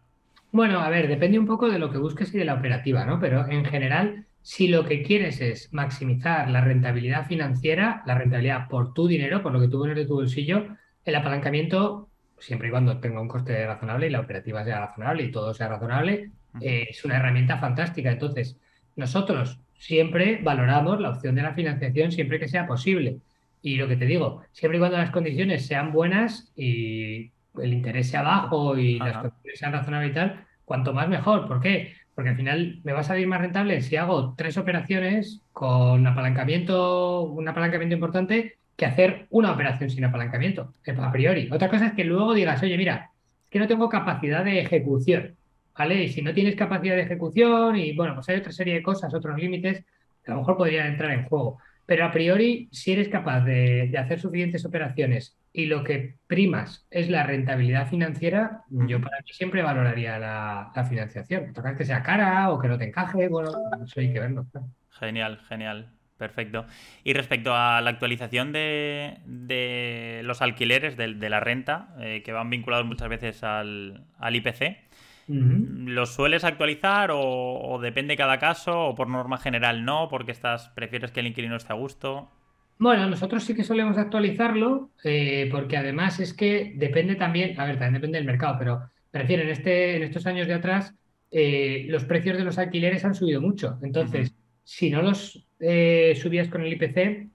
Bueno, 0.51 0.79
a 0.79 0.89
ver, 0.89 1.07
depende 1.07 1.37
un 1.37 1.45
poco 1.45 1.69
de 1.69 1.77
lo 1.77 1.91
que 1.91 1.97
busques 1.97 2.33
y 2.33 2.37
de 2.37 2.45
la 2.45 2.55
operativa, 2.55 3.05
¿no? 3.05 3.19
Pero 3.19 3.47
en 3.47 3.65
general, 3.65 4.25
si 4.49 4.67
lo 4.67 4.83
que 4.83 5.03
quieres 5.03 5.41
es 5.41 5.71
maximizar 5.71 6.49
la 6.49 6.61
rentabilidad 6.61 7.27
financiera, 7.27 8.01
la 8.07 8.15
rentabilidad 8.15 8.67
por 8.67 8.95
tu 8.95 9.07
dinero, 9.07 9.43
por 9.43 9.53
lo 9.53 9.59
que 9.59 9.67
tú 9.67 9.77
pones 9.77 9.95
de 9.95 10.07
tu 10.07 10.15
bolsillo, 10.15 10.65
el 11.05 11.15
apalancamiento, 11.15 12.09
siempre 12.39 12.69
y 12.69 12.71
cuando 12.71 12.99
tenga 12.99 13.21
un 13.21 13.27
coste 13.27 13.67
razonable 13.67 14.07
y 14.07 14.09
la 14.09 14.21
operativa 14.21 14.63
sea 14.63 14.79
razonable 14.79 15.21
y 15.21 15.31
todo 15.31 15.53
sea 15.53 15.67
razonable, 15.67 16.31
eh, 16.61 16.87
es 16.89 17.05
una 17.05 17.17
herramienta 17.17 17.59
fantástica. 17.59 18.11
Entonces, 18.11 18.57
nosotros 18.95 19.59
siempre 19.77 20.39
valoramos 20.41 20.99
la 20.99 21.11
opción 21.11 21.35
de 21.35 21.43
la 21.43 21.53
financiación 21.53 22.11
siempre 22.11 22.39
que 22.39 22.47
sea 22.47 22.65
posible. 22.65 23.19
Y 23.61 23.75
lo 23.75 23.87
que 23.87 23.97
te 23.97 24.07
digo, 24.07 24.41
siempre 24.51 24.77
y 24.77 24.79
cuando 24.79 24.97
las 24.97 25.11
condiciones 25.11 25.67
sean 25.67 25.91
buenas 25.93 26.51
y 26.55 27.29
el 27.55 27.71
interés 27.71 28.09
sea 28.09 28.23
bajo 28.23 28.75
y 28.75 28.97
las 28.97 29.17
condiciones 29.17 29.59
sean 29.59 29.73
razonables 29.73 30.09
y 30.09 30.13
tal, 30.15 30.47
cuanto 30.65 30.91
más 30.91 31.07
mejor. 31.07 31.47
¿Por 31.47 31.61
qué? 31.61 31.98
Porque 32.19 32.31
al 32.31 32.35
final 32.35 32.81
me 32.83 32.91
va 32.91 32.99
a 32.99 33.03
salir 33.05 33.27
más 33.27 33.39
rentable 33.39 33.81
si 33.81 33.95
hago 33.95 34.33
tres 34.35 34.57
operaciones 34.57 35.41
con 35.53 36.05
apalancamiento, 36.05 37.21
un 37.21 37.47
apalancamiento 37.47 37.95
importante, 37.95 38.57
que 38.75 38.85
hacer 38.85 39.27
una 39.29 39.53
operación 39.53 39.89
sin 39.89 40.03
apalancamiento, 40.03 40.73
a 40.85 41.11
priori. 41.13 41.47
Otra 41.49 41.69
cosa 41.69 41.85
es 41.87 41.93
que 41.93 42.03
luego 42.03 42.33
digas, 42.33 42.61
oye, 42.61 42.75
mira, 42.75 43.11
es 43.45 43.49
que 43.49 43.57
no 43.57 43.69
tengo 43.69 43.87
capacidad 43.87 44.43
de 44.43 44.59
ejecución. 44.59 45.37
¿vale? 45.77 46.03
Y 46.03 46.09
si 46.09 46.21
no 46.21 46.33
tienes 46.33 46.57
capacidad 46.57 46.97
de 46.97 47.03
ejecución 47.03 47.77
y, 47.77 47.95
bueno, 47.95 48.15
pues 48.15 48.27
hay 48.27 48.39
otra 48.39 48.51
serie 48.51 48.73
de 48.73 48.83
cosas, 48.83 49.13
otros 49.13 49.39
límites 49.39 49.85
que 50.21 50.29
a 50.29 50.33
lo 50.33 50.41
mejor 50.41 50.57
podrían 50.57 50.87
entrar 50.87 51.11
en 51.11 51.23
juego. 51.23 51.59
Pero 51.85 52.03
a 52.03 52.11
priori, 52.11 52.67
si 52.73 52.91
eres 52.91 53.07
capaz 53.07 53.45
de, 53.45 53.95
hacer 53.97 54.19
suficientes 54.19 54.65
operaciones 54.65 55.37
y 55.51 55.65
lo 55.65 55.83
que 55.83 56.17
primas 56.27 56.87
es 56.91 57.09
la 57.09 57.23
rentabilidad 57.23 57.87
financiera, 57.87 58.63
yo 58.69 59.01
para 59.01 59.17
mí 59.17 59.31
siempre 59.31 59.61
valoraría 59.63 60.19
la, 60.19 60.71
financiación. 60.87 61.53
Tocar 61.53 61.75
que 61.75 61.85
sea 61.85 62.03
cara 62.03 62.49
o 62.51 62.59
que 62.59 62.67
no 62.67 62.77
te 62.77 62.85
encaje, 62.85 63.27
bueno, 63.27 63.51
eso 63.83 63.99
hay 63.99 64.13
que 64.13 64.19
verlo. 64.19 64.45
Genial, 64.91 65.39
genial. 65.47 65.91
Perfecto. 66.17 66.65
Y 67.05 67.13
respecto 67.13 67.55
a 67.55 67.79
la 67.79 67.89
actualización 67.91 68.51
de, 68.51 70.21
los 70.23 70.41
alquileres, 70.41 70.97
de, 70.97 71.29
la 71.29 71.39
renta, 71.39 71.95
eh, 71.99 72.21
que 72.23 72.33
van 72.33 72.49
vinculados 72.49 72.85
muchas 72.85 73.07
veces 73.07 73.43
al, 73.43 74.05
al 74.17 74.35
IPC, 74.35 74.89
¿Los 75.29 76.15
sueles 76.15 76.43
actualizar 76.43 77.11
o, 77.13 77.77
depende 77.79 78.17
cada 78.17 78.39
caso 78.39 78.87
o 78.87 78.95
por 78.95 79.07
norma 79.07 79.37
general 79.37 79.85
no, 79.85 80.09
porque 80.09 80.31
estás, 80.31 80.69
prefieres 80.69 81.11
que 81.11 81.19
el 81.19 81.27
inquilino 81.27 81.55
esté 81.55 81.71
a 81.71 81.75
gusto? 81.75 82.31
Bueno, 82.79 83.09
nosotros 83.09 83.43
sí 83.43 83.53
que 83.53 83.65
solemos 83.65 83.97
actualizarlo 83.97 84.91
eh, 85.03 85.49
porque 85.51 85.75
además 85.75 86.21
es 86.21 86.33
que 86.33 86.71
depende 86.77 87.15
también, 87.15 87.59
a 87.59 87.65
ver, 87.65 87.77
también 87.77 87.95
depende 87.95 88.17
del 88.17 88.25
mercado, 88.25 88.55
pero 88.57 88.89
prefiero 89.11 89.43
en, 89.43 89.49
este, 89.49 89.97
en 89.97 90.03
estos 90.03 90.25
años 90.25 90.47
de 90.47 90.53
atrás 90.53 90.95
eh, 91.29 91.85
los 91.89 92.05
precios 92.05 92.37
de 92.37 92.45
los 92.45 92.57
alquileres 92.57 93.03
han 93.03 93.15
subido 93.15 93.41
mucho. 93.41 93.77
Entonces, 93.81 94.33
si 94.63 94.89
no 94.89 95.01
los 95.01 95.45
eh, 95.59 96.17
subías 96.19 96.47
con 96.47 96.61
el 96.61 96.71
IPC, 96.71 97.27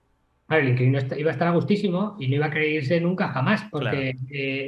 el 0.49 0.69
inquilino 0.69 0.99
iba 1.15 1.29
a 1.29 1.33
estar 1.33 1.47
a 1.47 1.51
gustísimo 1.51 2.17
y 2.19 2.27
no 2.27 2.35
iba 2.35 2.47
a 2.47 2.51
querer 2.51 2.71
irse 2.71 2.99
nunca 2.99 3.29
jamás, 3.29 3.65
porque, 3.69 4.15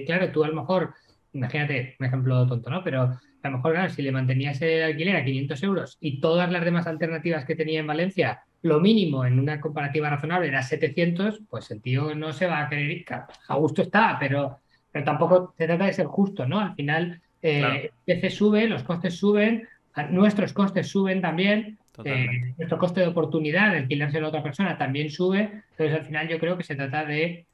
claro 0.06 0.32
tú 0.32 0.44
a 0.44 0.48
lo 0.48 0.62
mejor 0.62 0.94
imagínate, 1.34 1.96
un 2.00 2.06
ejemplo 2.06 2.48
tonto, 2.48 2.70
¿no? 2.70 2.84
Pero 2.84 3.18
a 3.44 3.50
lo 3.50 3.58
mejor, 3.58 3.90
si 3.92 4.02
le 4.02 4.12
mantenías 4.12 4.62
el 4.62 4.84
alquiler 4.84 5.16
a 5.16 5.24
500 5.24 5.64
euros 5.64 5.98
y 6.00 6.20
todas 6.20 6.52
las 6.52 6.64
demás 6.66 6.88
alternativas 6.88 7.46
que 7.46 7.56
tenía 7.56 7.80
en 7.80 7.88
Valencia, 7.88 8.44
lo 8.62 8.80
mínimo 8.80 9.26
en 9.26 9.40
una 9.40 9.60
comparativa 9.60 10.10
razonable 10.10 10.48
era 10.48 10.62
700, 10.62 11.42
pues 11.50 11.70
el 11.72 11.82
tío 11.82 12.16
no 12.16 12.34
se 12.34 12.48
va 12.48 12.62
a 12.62 12.70
querer 12.70 12.92
ir. 12.92 13.06
A 13.48 13.56
gusto 13.56 13.82
está, 13.82 14.18
pero, 14.20 14.60
pero 14.92 15.06
tampoco 15.06 15.54
se 15.58 15.66
trata 15.66 15.86
de 15.86 15.94
ser 15.94 16.08
justo, 16.08 16.46
¿no? 16.46 16.60
Al 16.60 16.76
final, 16.76 17.22
eh, 17.42 17.92
el 18.06 18.20
PC 18.20 18.30
sube, 18.30 18.68
los 18.68 18.84
costes 18.84 19.16
suben, 19.16 19.68
nuestros 20.10 20.54
costes 20.54 20.88
suben 20.88 21.22
también. 21.22 21.78
Eh, 22.04 22.54
nuestro 22.58 22.78
coste 22.78 23.02
de 23.02 23.08
oportunidad 23.08 23.72
de 23.72 23.80
alquilarse 23.80 24.20
a 24.20 24.28
otra 24.28 24.44
persona 24.44 24.78
también 24.78 25.10
sube. 25.10 25.64
Entonces, 25.72 25.96
al 25.96 26.06
final, 26.06 26.28
yo 26.28 26.40
creo 26.40 26.56
que 26.56 26.64
se 26.64 26.76
trata 26.76 27.06
de 27.06 27.46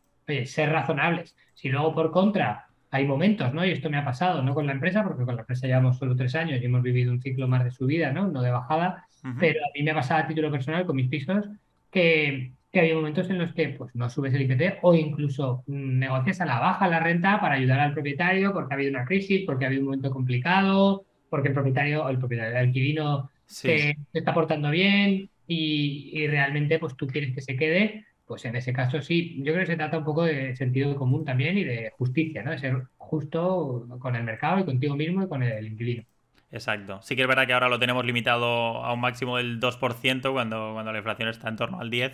ser 0.45 0.69
razonables. 0.69 1.35
Si 1.53 1.69
luego, 1.69 1.93
por 1.93 2.11
contra, 2.11 2.67
hay 2.93 3.07
momentos, 3.07 3.51
¿no? 3.55 3.65
Y 3.65 3.71
esto 3.71 3.89
me 3.89 3.97
ha 3.97 4.05
pasado, 4.05 4.43
no 4.43 4.53
con 4.53 4.67
la 4.67 4.73
empresa, 4.73 5.03
porque 5.03 5.25
con 5.25 5.35
la 5.35 5.41
empresa 5.41 5.65
llevamos 5.65 5.97
solo 5.97 6.15
tres 6.15 6.35
años 6.35 6.61
y 6.61 6.65
hemos 6.65 6.83
vivido 6.83 7.11
un 7.11 7.19
ciclo 7.19 7.47
más 7.47 7.63
de 7.63 7.71
subida, 7.71 8.11
¿no? 8.11 8.27
No 8.27 8.43
de 8.43 8.51
bajada, 8.51 9.07
pero 9.39 9.59
a 9.61 9.71
mí 9.73 9.81
me 9.81 9.89
ha 9.89 9.95
pasado 9.95 10.23
a 10.23 10.27
título 10.27 10.51
personal 10.51 10.85
con 10.85 10.97
mis 10.97 11.09
pisos 11.09 11.43
que, 11.89 12.51
que 12.71 12.79
había 12.79 12.93
momentos 12.93 13.31
en 13.31 13.39
los 13.39 13.51
que 13.53 13.69
pues 13.69 13.95
no 13.95 14.11
subes 14.11 14.35
el 14.35 14.43
IPC 14.43 14.77
o 14.83 14.93
incluso 14.93 15.63
negocias 15.65 16.39
a 16.41 16.45
la 16.45 16.59
baja 16.59 16.87
la 16.87 16.99
renta 16.99 17.41
para 17.41 17.55
ayudar 17.55 17.79
al 17.79 17.93
propietario 17.93 18.53
porque 18.53 18.75
ha 18.75 18.77
habido 18.77 18.91
una 18.91 19.05
crisis, 19.05 19.41
porque 19.43 19.65
ha 19.65 19.69
habido 19.69 19.81
un 19.81 19.87
momento 19.87 20.11
complicado, 20.11 21.03
porque 21.31 21.47
el 21.47 21.55
propietario, 21.55 22.07
el 22.07 22.19
propietario, 22.19 22.51
el 22.51 22.67
alquilino 22.67 23.31
se 23.47 23.97
está 24.13 24.35
portando 24.35 24.69
bien 24.69 25.31
y, 25.47 26.11
y, 26.13 26.27
realmente 26.27 26.77
pues 26.77 26.95
tú 26.95 27.07
quieres 27.07 27.33
que 27.33 27.41
se 27.41 27.55
quede 27.55 28.05
pues 28.25 28.45
en 28.45 28.55
ese 28.55 28.73
caso 28.73 29.01
sí, 29.01 29.35
yo 29.37 29.53
creo 29.53 29.65
que 29.65 29.71
se 29.71 29.75
trata 29.75 29.97
un 29.97 30.03
poco 30.03 30.23
de 30.23 30.55
sentido 30.55 30.95
común 30.95 31.25
también 31.25 31.57
y 31.57 31.63
de 31.63 31.91
justicia, 31.97 32.43
¿no? 32.43 32.51
De 32.51 32.59
ser 32.59 32.83
justo 32.97 33.85
con 33.99 34.15
el 34.15 34.23
mercado 34.23 34.59
y 34.59 34.65
contigo 34.65 34.95
mismo 34.95 35.23
y 35.23 35.27
con 35.27 35.43
el 35.43 35.67
inquilino. 35.67 36.03
Exacto. 36.51 37.01
Sí 37.01 37.15
que 37.15 37.23
es 37.23 37.27
verdad 37.27 37.47
que 37.47 37.53
ahora 37.53 37.67
lo 37.67 37.79
tenemos 37.79 38.05
limitado 38.05 38.83
a 38.83 38.93
un 38.93 39.01
máximo 39.01 39.37
del 39.37 39.59
2% 39.59 40.31
cuando, 40.31 40.71
cuando 40.73 40.91
la 40.91 40.99
inflación 40.99 41.29
está 41.29 41.49
en 41.49 41.55
torno 41.55 41.79
al 41.79 41.89
10%. 41.89 42.13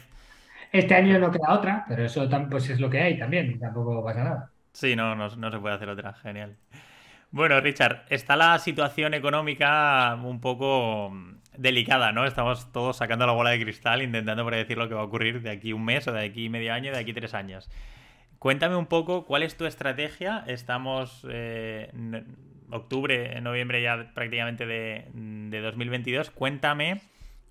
Este 0.72 0.96
año 0.96 1.18
no 1.18 1.32
queda 1.32 1.54
otra, 1.54 1.86
pero 1.88 2.06
eso 2.06 2.30
pues 2.50 2.70
es 2.70 2.80
lo 2.80 2.90
que 2.90 3.00
hay 3.00 3.18
también, 3.18 3.60
tampoco 3.60 4.04
pasa 4.04 4.24
nada. 4.24 4.52
Sí, 4.72 4.96
no, 4.96 5.16
no, 5.16 5.28
no 5.36 5.52
se 5.52 5.60
puede 5.60 5.76
hacer 5.76 5.90
otra, 5.90 6.14
genial. 6.14 6.56
Bueno, 7.32 7.60
Richard, 7.60 8.06
está 8.10 8.36
la 8.36 8.58
situación 8.60 9.14
económica 9.14 10.16
un 10.16 10.40
poco 10.40 11.12
delicada, 11.60 12.12
¿no? 12.12 12.26
Estamos 12.26 12.72
todos 12.72 12.98
sacando 12.98 13.26
la 13.28 13.34
bola 13.34 13.50
de 13.52 13.62
cristal 13.62 14.02
intentando 14.02 14.46
predecir 14.46 14.78
lo 14.78 14.88
que 14.88 14.96
va 14.96 15.02
a 15.02 15.04
ocurrir 15.04 15.42
de 15.42 15.52
aquí 15.52 15.74
un 15.74 15.84
mes 15.84 16.08
o 16.08 16.14
de 16.14 16.24
aquí 16.24 16.50
medio 16.50 16.74
año, 16.74 16.92
de 16.92 17.00
aquí 17.00 17.14
tres 17.14 17.34
años. 17.34 17.70
Cuéntame 18.40 18.78
un 18.78 18.86
poco 18.86 19.26
cuál 19.26 19.44
es 19.44 19.58
tu 19.58 19.66
estrategia. 19.66 20.44
Estamos 20.48 21.28
eh, 21.30 21.90
en 21.94 22.38
octubre, 22.72 23.40
noviembre 23.42 23.82
ya 23.82 24.12
prácticamente 24.14 24.66
de, 24.66 25.08
de 25.14 25.62
2022. 25.62 26.32
Cuéntame 26.32 27.02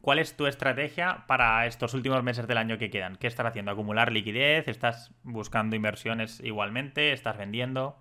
cuál 0.00 0.18
es 0.18 0.36
tu 0.36 0.46
estrategia 0.46 1.24
para 1.26 1.66
estos 1.66 1.92
últimos 1.92 2.22
meses 2.22 2.46
del 2.46 2.56
año 2.56 2.78
que 2.78 2.88
quedan. 2.88 3.16
¿Qué 3.16 3.26
estás 3.26 3.44
haciendo? 3.44 3.70
¿Acumular 3.70 4.10
liquidez? 4.10 4.68
¿Estás 4.68 5.12
buscando 5.22 5.76
inversiones 5.76 6.40
igualmente? 6.40 7.12
¿Estás 7.12 7.36
vendiendo? 7.36 7.96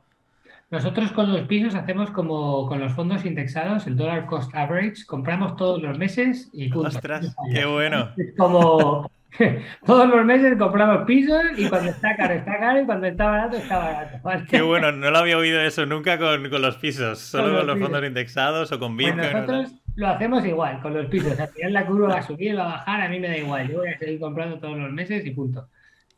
Nosotros 0.69 1.13
con 1.13 1.31
los 1.31 1.47
pisos 1.47 1.75
hacemos 1.75 2.11
como 2.11 2.67
con 2.67 2.81
los 2.81 2.91
fondos 2.91 3.23
indexados, 3.23 3.87
el 3.87 3.95
dollar 3.95 4.25
cost 4.25 4.53
average, 4.53 5.05
compramos 5.05 5.55
todos 5.55 5.81
los 5.81 5.97
meses 5.97 6.49
y 6.51 6.67
punto. 6.67 6.89
¡Ostras! 6.89 7.33
¡Qué 7.53 7.65
bueno! 7.65 8.09
Es 8.17 8.35
como 8.35 9.09
todos 9.85 10.09
los 10.09 10.25
meses 10.25 10.57
compramos 10.57 11.05
pisos 11.05 11.41
y 11.55 11.69
cuando 11.69 11.91
está 11.91 12.17
caro 12.17 12.33
está 12.33 12.59
caro 12.59 12.81
y 12.81 12.85
cuando 12.85 13.07
está 13.07 13.27
barato 13.27 13.55
está 13.55 13.77
barato. 13.77 14.45
¡Qué 14.49 14.61
bueno! 14.61 14.91
No 14.91 15.09
lo 15.09 15.17
había 15.17 15.37
oído 15.37 15.61
eso 15.61 15.85
nunca 15.85 16.17
con, 16.17 16.49
con 16.49 16.61
los 16.61 16.75
pisos, 16.75 17.19
solo 17.19 17.59
con 17.59 17.67
los, 17.67 17.79
fondos 17.79 18.03
indexados 18.03 18.69
o 18.73 18.77
con 18.77 18.97
pues 18.97 19.07
Bitcoin. 19.07 19.31
nosotros 19.31 19.71
lo 19.95 20.07
hacemos 20.09 20.45
igual 20.45 20.81
con 20.81 20.93
los 20.93 21.05
pisos. 21.05 21.39
Al 21.39 21.47
final 21.47 21.71
la 21.71 21.85
curva 21.85 22.09
va 22.09 22.19
a 22.19 22.23
subir, 22.23 22.57
va 22.57 22.63
a 22.63 22.77
bajar, 22.77 23.01
a 23.03 23.07
mí 23.07 23.21
me 23.21 23.29
da 23.29 23.37
igual. 23.37 23.69
Yo 23.69 23.77
voy 23.79 23.87
a 23.87 23.97
seguir 23.97 24.19
comprando 24.19 24.59
todos 24.59 24.77
los 24.77 24.91
meses 24.91 25.25
y 25.25 25.31
punto. 25.31 25.65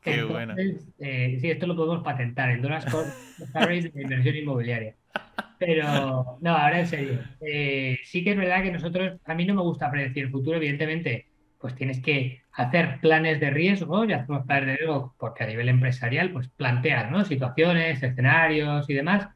Qué 0.02 0.24
bueno. 0.24 0.56
Eh, 1.00 1.38
sí, 1.42 1.50
esto 1.50 1.68
lo 1.68 1.76
podemos 1.76 2.04
patentar, 2.04 2.52
el 2.52 2.62
dólar 2.62 2.84
de 3.54 3.92
inversión 3.96 4.36
inmobiliaria. 4.36 4.96
Pero, 5.58 6.38
no, 6.40 6.56
ahora 6.56 6.80
en 6.80 6.88
serio. 6.88 7.20
Eh, 7.42 8.00
sí 8.04 8.24
que 8.24 8.32
es 8.32 8.38
verdad 8.38 8.64
que 8.64 8.72
nosotros, 8.72 9.20
a 9.26 9.34
mí 9.36 9.46
no 9.46 9.56
me 9.56 9.62
gusta 9.62 9.92
predecir 9.92 10.26
el 10.26 10.32
futuro, 10.32 10.58
evidentemente, 10.58 11.28
pues 11.60 11.76
tienes 11.76 12.00
que 12.00 12.42
hacer 12.54 13.00
planes 13.02 13.42
de 13.42 13.50
riesgo, 13.50 14.06
ya 14.06 14.18
hacemos 14.18 14.46
planes 14.46 14.68
de 14.68 14.78
riesgo 14.78 15.14
porque 15.20 15.44
a 15.44 15.48
nivel 15.48 15.68
empresarial, 15.68 16.32
pues 16.32 16.48
planteas, 16.48 17.12
¿no? 17.12 17.26
Situaciones, 17.26 18.02
escenarios 18.02 18.90
y 18.90 18.94
demás. 18.94 19.28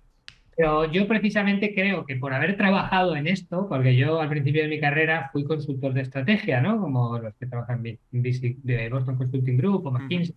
Pero 0.56 0.90
yo 0.92 1.08
precisamente 1.08 1.74
creo 1.74 2.06
que 2.06 2.16
por 2.16 2.34
haber 2.34 2.56
trabajado 2.56 3.16
en 3.16 3.28
esto, 3.28 3.68
porque 3.68 3.96
yo 3.96 4.22
al 4.22 4.30
principio 4.30 4.62
de 4.62 4.70
mi 4.70 4.80
carrera 4.80 5.30
fui 5.34 5.44
consultor 5.44 5.94
de 5.94 6.02
estrategia, 6.02 6.62
¿no? 6.62 6.80
Como 6.80 7.18
los 7.18 7.34
que 7.36 7.48
trabajan 7.48 7.86
en 7.86 8.00
de 8.12 8.90
Boston 8.90 9.18
Consulting 9.18 9.58
Group 9.58 9.88
o 9.88 9.92
McKinsey. 9.92 10.36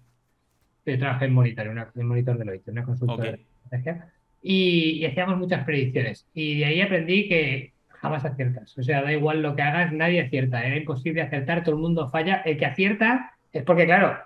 Yo 0.87 0.99
trabajé 0.99 1.25
en 1.25 1.35
Monitor, 1.35 1.69
una, 1.69 1.89
en 1.95 2.07
Monitor 2.07 2.39
Deloitte, 2.39 2.69
una 2.69 2.85
consultora 2.85 3.33
de 3.33 3.45
estrategia. 3.65 4.09
Y, 4.43 5.01
y, 5.01 5.07
hacíamos 5.07 5.37
muchas 5.37 5.65
predicciones. 5.65 6.27
Y 6.33 6.61
de 6.61 6.65
ahí 6.67 6.81
aprendí 6.81 7.29
que 7.29 7.73
jamás 7.89 8.25
aciertas. 8.25 8.79
O 8.79 8.83
sea, 8.83 9.03
da 9.03 9.13
igual 9.13 9.43
lo 9.43 9.57
que 9.57 9.63
hagas, 9.63 9.93
nadie 9.93 10.21
acierta. 10.21 10.65
Era 10.65 10.77
imposible 10.77 11.23
acertar, 11.23 11.65
todo 11.65 11.75
el 11.75 11.81
mundo 11.81 12.09
falla. 12.09 12.37
El 12.45 12.57
que 12.57 12.67
acierta 12.67 13.33
es 13.53 13.65
porque, 13.65 13.87
claro, 13.87 14.17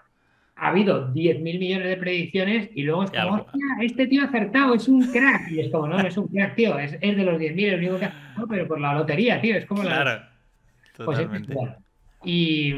ha 0.61 0.68
habido 0.68 1.12
10.000 1.14 1.40
millones 1.59 1.88
de 1.88 1.96
predicciones 1.96 2.70
y 2.75 2.83
luego 2.83 3.05
es 3.05 3.11
como, 3.11 3.46
este 3.81 4.07
tío 4.07 4.23
ha 4.23 4.27
acertado, 4.27 4.75
es 4.75 4.88
un 4.88 5.11
crack. 5.11 5.51
Y 5.51 5.61
es 5.61 5.70
como, 5.70 5.88
no, 5.88 5.96
no 5.96 6.07
es 6.07 6.16
un 6.18 6.29
crack, 6.29 6.55
tío, 6.55 6.79
es, 6.79 6.99
es 7.01 7.16
de 7.16 7.25
los 7.25 7.40
10.000, 7.40 7.64
el 7.64 7.79
único 7.79 7.99
que 7.99 8.05
ha 8.05 8.09
acertado, 8.09 8.49
pero 8.49 8.68
por 8.68 8.79
la 8.79 8.94
lotería, 8.94 9.40
tío, 9.40 9.57
es 9.57 9.64
como 9.64 9.83
claro, 9.83 10.05
la... 10.05 10.31
Pues 10.96 11.18
totalmente. 11.18 11.55
y, 12.25 12.75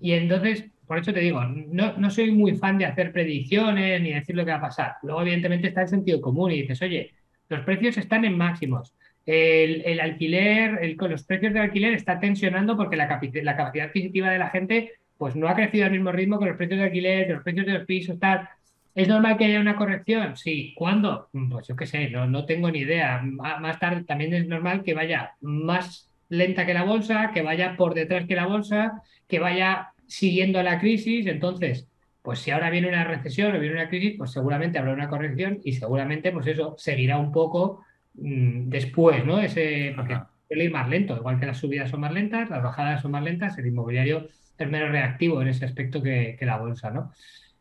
y, 0.00 0.12
entonces, 0.12 0.66
por 0.86 0.98
eso 0.98 1.12
te 1.12 1.20
digo, 1.20 1.42
no, 1.44 1.96
no 1.96 2.10
soy 2.10 2.30
muy 2.32 2.54
fan 2.56 2.78
de 2.78 2.86
hacer 2.86 3.12
predicciones 3.12 4.00
ni 4.00 4.12
decir 4.12 4.36
lo 4.36 4.44
que 4.44 4.50
va 4.50 4.58
a 4.58 4.62
pasar. 4.62 4.94
Luego, 5.02 5.22
evidentemente, 5.22 5.68
está 5.68 5.82
el 5.82 5.88
sentido 5.88 6.20
común 6.20 6.50
y 6.50 6.62
dices, 6.62 6.82
oye, 6.82 7.12
los 7.48 7.60
precios 7.60 7.96
están 7.98 8.24
en 8.24 8.36
máximos. 8.36 8.94
El, 9.26 9.82
el 9.86 10.00
alquiler, 10.00 10.78
el, 10.82 10.96
los 10.98 11.24
precios 11.24 11.52
del 11.52 11.62
alquiler 11.62 11.94
está 11.94 12.20
tensionando 12.20 12.76
porque 12.76 12.96
la, 12.96 13.06
la 13.06 13.56
capacidad 13.56 13.86
adquisitiva 13.86 14.30
de 14.30 14.38
la 14.38 14.50
gente 14.50 14.92
pues 15.16 15.36
no 15.36 15.48
ha 15.48 15.54
crecido 15.54 15.86
al 15.86 15.92
mismo 15.92 16.12
ritmo 16.12 16.38
que 16.38 16.46
los 16.46 16.56
precios 16.56 16.78
de 16.78 16.86
alquiler, 16.86 17.30
los 17.30 17.42
precios 17.42 17.66
de 17.66 17.72
los 17.72 17.86
pisos, 17.86 18.18
tal. 18.18 18.48
¿Es 18.94 19.08
normal 19.08 19.36
que 19.36 19.46
haya 19.46 19.60
una 19.60 19.76
corrección? 19.76 20.36
Sí. 20.36 20.72
¿Cuándo? 20.76 21.28
Pues 21.50 21.66
yo 21.66 21.74
qué 21.74 21.86
sé, 21.86 22.10
no, 22.10 22.26
no 22.26 22.44
tengo 22.44 22.70
ni 22.70 22.80
idea. 22.80 23.22
Más 23.22 23.78
tarde 23.78 24.04
también 24.04 24.34
es 24.34 24.46
normal 24.46 24.82
que 24.82 24.94
vaya 24.94 25.32
más 25.40 26.10
lenta 26.28 26.66
que 26.66 26.74
la 26.74 26.84
bolsa, 26.84 27.30
que 27.32 27.42
vaya 27.42 27.76
por 27.76 27.94
detrás 27.94 28.26
que 28.26 28.36
la 28.36 28.46
bolsa, 28.46 29.02
que 29.28 29.38
vaya 29.38 29.93
siguiendo 30.06 30.62
la 30.62 30.78
crisis. 30.78 31.26
Entonces, 31.26 31.88
pues 32.22 32.38
si 32.38 32.50
ahora 32.50 32.70
viene 32.70 32.88
una 32.88 33.04
recesión 33.04 33.54
o 33.54 33.60
viene 33.60 33.74
una 33.74 33.88
crisis, 33.88 34.14
pues 34.16 34.30
seguramente 34.30 34.78
habrá 34.78 34.92
una 34.92 35.08
corrección 35.08 35.60
y 35.62 35.72
seguramente, 35.72 36.32
pues 36.32 36.46
eso, 36.46 36.74
seguirá 36.78 37.18
un 37.18 37.32
poco 37.32 37.84
mmm, 38.14 38.68
después, 38.70 39.24
¿no? 39.24 39.40
Ese, 39.40 39.92
porque 39.94 40.18
suele 40.48 40.64
ir 40.64 40.72
más 40.72 40.88
lento, 40.88 41.16
igual 41.16 41.38
que 41.38 41.46
las 41.46 41.58
subidas 41.58 41.90
son 41.90 42.00
más 42.00 42.12
lentas, 42.12 42.48
las 42.50 42.62
bajadas 42.62 43.02
son 43.02 43.10
más 43.10 43.22
lentas, 43.22 43.58
el 43.58 43.66
inmobiliario 43.66 44.28
es 44.56 44.70
menos 44.70 44.90
reactivo 44.90 45.42
en 45.42 45.48
ese 45.48 45.64
aspecto 45.64 46.02
que, 46.02 46.38
la 46.40 46.56
bolsa, 46.56 46.90
¿no? 46.90 47.12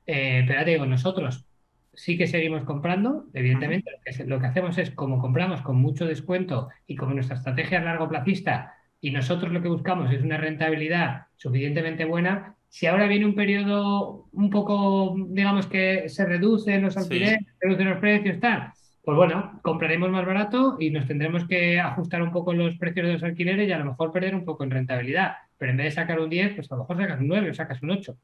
Eh, 0.06 0.43
pero 0.47 0.60
ya 0.60 0.65
te 0.65 0.71
digo, 0.71 0.86
nosotros 0.86 1.45
sí 1.93 2.17
que 2.17 2.27
seguimos 2.27 2.63
comprando, 2.63 3.25
evidentemente, 3.34 3.91
lo, 4.25 4.39
que, 4.39 4.47
hacemos 4.47 4.77
es 4.77 4.91
como 4.91 5.19
compramos 5.19 5.62
con 5.62 5.77
mucho 5.77 6.06
descuento 6.06 6.69
y 6.88 6.95
como 6.95 7.13
nuestra 7.13 7.36
estrategia 7.36 7.79
es 7.79 7.84
largo 7.86 8.10
placista 8.10 8.75
y 9.04 9.12
nosotros 9.12 9.52
lo 9.52 9.62
que 9.62 9.68
buscamos 9.68 10.12
es 10.12 10.24
una 10.24 10.38
rentabilidad 10.38 11.28
suficientemente 11.38 12.06
buena, 12.06 12.56
si 12.70 12.88
ahora 12.88 13.06
viene 13.06 13.26
un 13.26 13.36
periodo 13.36 14.30
un 14.32 14.50
poco, 14.50 15.16
digamos 15.28 15.68
que 15.68 16.10
se 16.10 16.26
reducen 16.26 16.82
los 16.82 16.98
alquileres, 16.98 17.39
se 17.60 17.68
reducen 17.68 17.89
los 17.89 18.00
precios, 18.00 18.39
tal, 18.39 18.72
pues 19.04 19.16
bueno, 19.16 19.60
compraremos 19.62 20.10
más 20.10 20.26
barato 20.26 20.78
y 20.80 20.89
nos 20.89 21.06
tendremos 21.06 21.46
que 21.46 21.80
ajustar 21.80 22.24
un 22.24 22.32
poco 22.32 22.54
los 22.54 22.78
precios 22.78 23.06
de 23.06 23.13
los 23.13 23.24
alquileres 23.24 23.68
y 23.68 23.72
a 23.72 23.78
lo 23.78 23.86
mejor 23.86 24.12
perder 24.12 24.34
un 24.34 24.46
poco 24.46 24.63
en 24.63 24.72
rentabilidad 24.72 25.34
pero 25.63 25.72
en 25.72 25.78
vez 25.78 25.96
de 25.96 26.02
sacar 26.02 26.20
un 26.20 26.30
10, 26.30 26.56
pues 26.56 26.70
a 26.70 26.76
lo 26.76 26.82
mejor 26.82 26.98
sacas 26.98 27.22
un 27.22 27.28
9 27.30 27.50
o 27.50 27.54
sacas 27.54 27.82
un 27.82 27.92
8. 27.92 28.18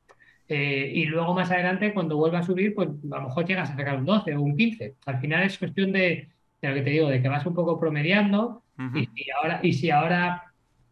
Eh, 0.50 0.92
y 0.94 1.06
luego 1.06 1.34
más 1.34 1.50
adelante, 1.52 1.94
cuando 1.94 2.18
vuelva 2.18 2.40
a 2.40 2.44
subir, 2.44 2.76
pues 2.76 2.90
a 2.90 3.16
lo 3.16 3.22
mejor 3.22 3.46
llegas 3.46 3.70
a 3.70 3.78
sacar 3.78 3.96
un 3.96 4.04
12 4.04 4.36
o 4.36 4.42
un 4.42 4.58
15. 4.58 4.96
Al 5.06 5.22
final 5.22 5.44
es 5.44 5.58
cuestión 5.58 5.94
de, 5.94 6.28
lo 6.62 6.74
que 6.74 6.82
te 6.82 6.90
digo, 6.90 7.08
de 7.08 7.22
que 7.22 7.30
vas 7.30 7.46
un 7.46 7.54
poco 7.54 7.80
promediando 7.80 8.64
y, 8.94 9.08
ahora, 9.32 9.62
y 9.64 9.72
si 9.72 9.90
ahora 9.90 10.49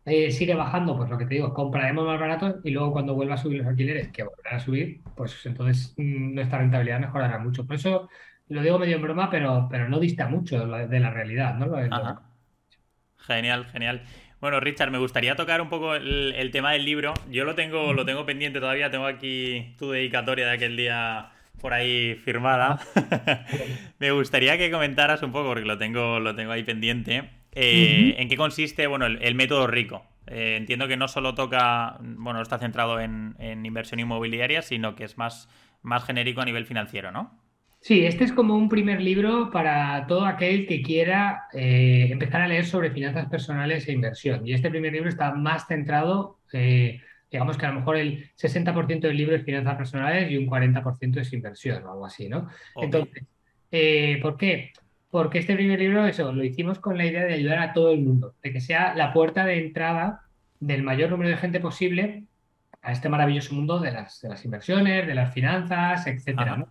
eh, 0.09 0.31
sigue 0.31 0.55
bajando, 0.55 0.95
pues 0.95 1.09
lo 1.09 1.17
que 1.17 1.25
te 1.25 1.35
digo, 1.35 1.53
compraremos 1.53 2.05
más 2.05 2.17
barato 2.17 2.59
y 2.63 2.71
luego 2.71 2.93
cuando 2.93 3.13
vuelva 3.13 3.33
a 3.33 3.37
subir 3.37 3.57
los 3.57 3.67
alquileres, 3.67 4.07
que 4.07 4.23
volverán 4.23 4.55
a 4.55 4.59
subir, 4.59 5.01
pues 5.17 5.45
entonces 5.45 5.93
mm, 5.97 6.33
nuestra 6.33 6.59
rentabilidad 6.59 7.01
mejorará 7.01 7.37
mucho. 7.39 7.67
Por 7.67 7.75
eso 7.75 8.09
lo 8.47 8.61
digo 8.61 8.79
medio 8.79 8.95
en 8.95 9.01
broma, 9.01 9.29
pero, 9.29 9.67
pero 9.69 9.89
no 9.89 9.99
dista 9.99 10.29
mucho 10.29 10.65
de 10.65 10.99
la 11.01 11.11
realidad, 11.11 11.55
¿no? 11.55 11.75
Genial, 13.17 13.65
genial. 13.65 14.01
Bueno, 14.39 14.61
Richard, 14.61 14.91
me 14.91 14.97
gustaría 14.97 15.35
tocar 15.35 15.59
un 15.59 15.67
poco 15.67 15.95
el, 15.95 16.49
tema 16.53 16.71
del 16.71 16.85
libro. 16.85 17.13
Yo 17.29 17.43
lo 17.43 17.55
tengo, 17.55 17.91
lo 17.91 18.05
tengo 18.05 18.25
pendiente 18.25 18.61
todavía, 18.61 18.89
tengo 18.89 19.07
aquí 19.07 19.75
tu 19.77 19.91
dedicatoria 19.91 20.45
de 20.45 20.53
aquel 20.53 20.77
día 20.77 21.31
por 21.59 21.73
ahí 21.73 22.15
firmada. 22.23 22.79
me 23.99 24.11
gustaría 24.11 24.57
que 24.57 24.71
comentaras 24.71 25.21
un 25.21 25.33
poco, 25.33 25.49
porque 25.49 25.65
lo 25.65 25.77
tengo, 25.77 26.21
lo 26.21 26.33
tengo 26.33 26.53
ahí 26.53 26.63
pendiente. 26.63 27.36
Eh, 27.59 28.15
¿En 28.17 28.29
qué 28.29 28.37
consiste 28.37 28.87
bueno, 28.87 29.05
el, 29.05 29.35
método 29.35 29.67
rico? 29.67 30.05
Eh, 30.27 30.55
entiendo 30.57 30.87
que 30.87 30.97
no 30.97 31.07
solo 31.07 31.33
toca, 31.33 31.97
bueno, 32.01 32.41
está 32.41 32.59
centrado 32.59 32.99
en, 32.99 33.35
en, 33.39 33.65
inversión 33.65 33.99
inmobiliaria, 33.99 34.61
sino 34.61 34.95
que 34.95 35.05
es 35.05 35.17
más, 35.17 35.49
más 35.81 36.05
genérico 36.05 36.41
a 36.41 36.45
nivel 36.45 36.65
financiero, 36.65 37.11
¿no? 37.11 37.41
Sí, 37.79 38.05
este 38.05 38.23
es 38.23 38.33
como 38.33 38.55
un 38.55 38.69
primer 38.69 39.01
libro 39.01 39.49
para 39.51 40.05
todo 40.07 40.25
aquel 40.25 40.67
que 40.67 40.81
quiera 40.81 41.43
eh, 41.53 42.07
empezar 42.09 42.41
a 42.41 42.47
leer 42.47 42.65
sobre 42.65 42.91
finanzas 42.91 43.27
personales 43.29 43.87
e 43.87 43.93
inversión. 43.93 44.45
Y 44.45 44.53
este 44.53 44.69
primer 44.69 44.91
libro 44.91 45.09
está 45.09 45.33
más 45.33 45.67
centrado, 45.67 46.39
eh, 46.51 46.99
digamos 47.31 47.57
que 47.57 47.65
a 47.65 47.69
lo 47.69 47.79
mejor 47.79 47.97
el 47.97 48.31
60% 48.35 49.07
del 49.07 49.17
libro 49.17 49.35
es 49.35 49.45
finanzas 49.45 49.77
personales 49.77 50.29
y 50.29 50.37
un 50.37 50.47
40% 50.47 51.19
es 51.19 51.31
inversión 51.33 51.83
o 51.85 51.91
algo 51.91 52.05
así, 52.05 52.27
¿no? 52.27 52.49
Entonces, 52.75 53.23
eh, 53.71 54.19
¿por 54.21 54.37
qué? 54.37 54.73
Porque 55.17 55.39
este 55.39 55.55
primer 55.55 55.79
libro, 55.79 56.05
eso, 56.05 56.31
lo 56.31 56.43
hicimos 56.43 56.77
con 56.77 56.95
la 56.95 57.03
idea 57.03 57.23
de 57.25 57.33
ayudar 57.33 57.57
a 57.57 57.73
todo 57.73 57.91
el 57.91 58.01
mundo, 58.01 58.35
de 58.43 58.53
que 58.53 58.61
sea 58.61 58.93
la 58.93 59.13
puerta 59.13 59.45
de 59.45 59.57
entrada 59.57 60.21
del 60.59 60.83
mayor 60.83 61.09
número 61.09 61.31
de 61.31 61.37
gente 61.37 61.59
posible 61.59 62.25
a 62.83 62.91
este 62.91 63.09
maravilloso 63.09 63.55
mundo 63.55 63.79
de 63.79 63.91
las, 63.91 64.21
de 64.21 64.29
las 64.29 64.45
inversiones, 64.45 65.07
de 65.07 65.15
las 65.15 65.33
finanzas, 65.33 66.05
etcétera, 66.05 66.57
¿no? 66.57 66.67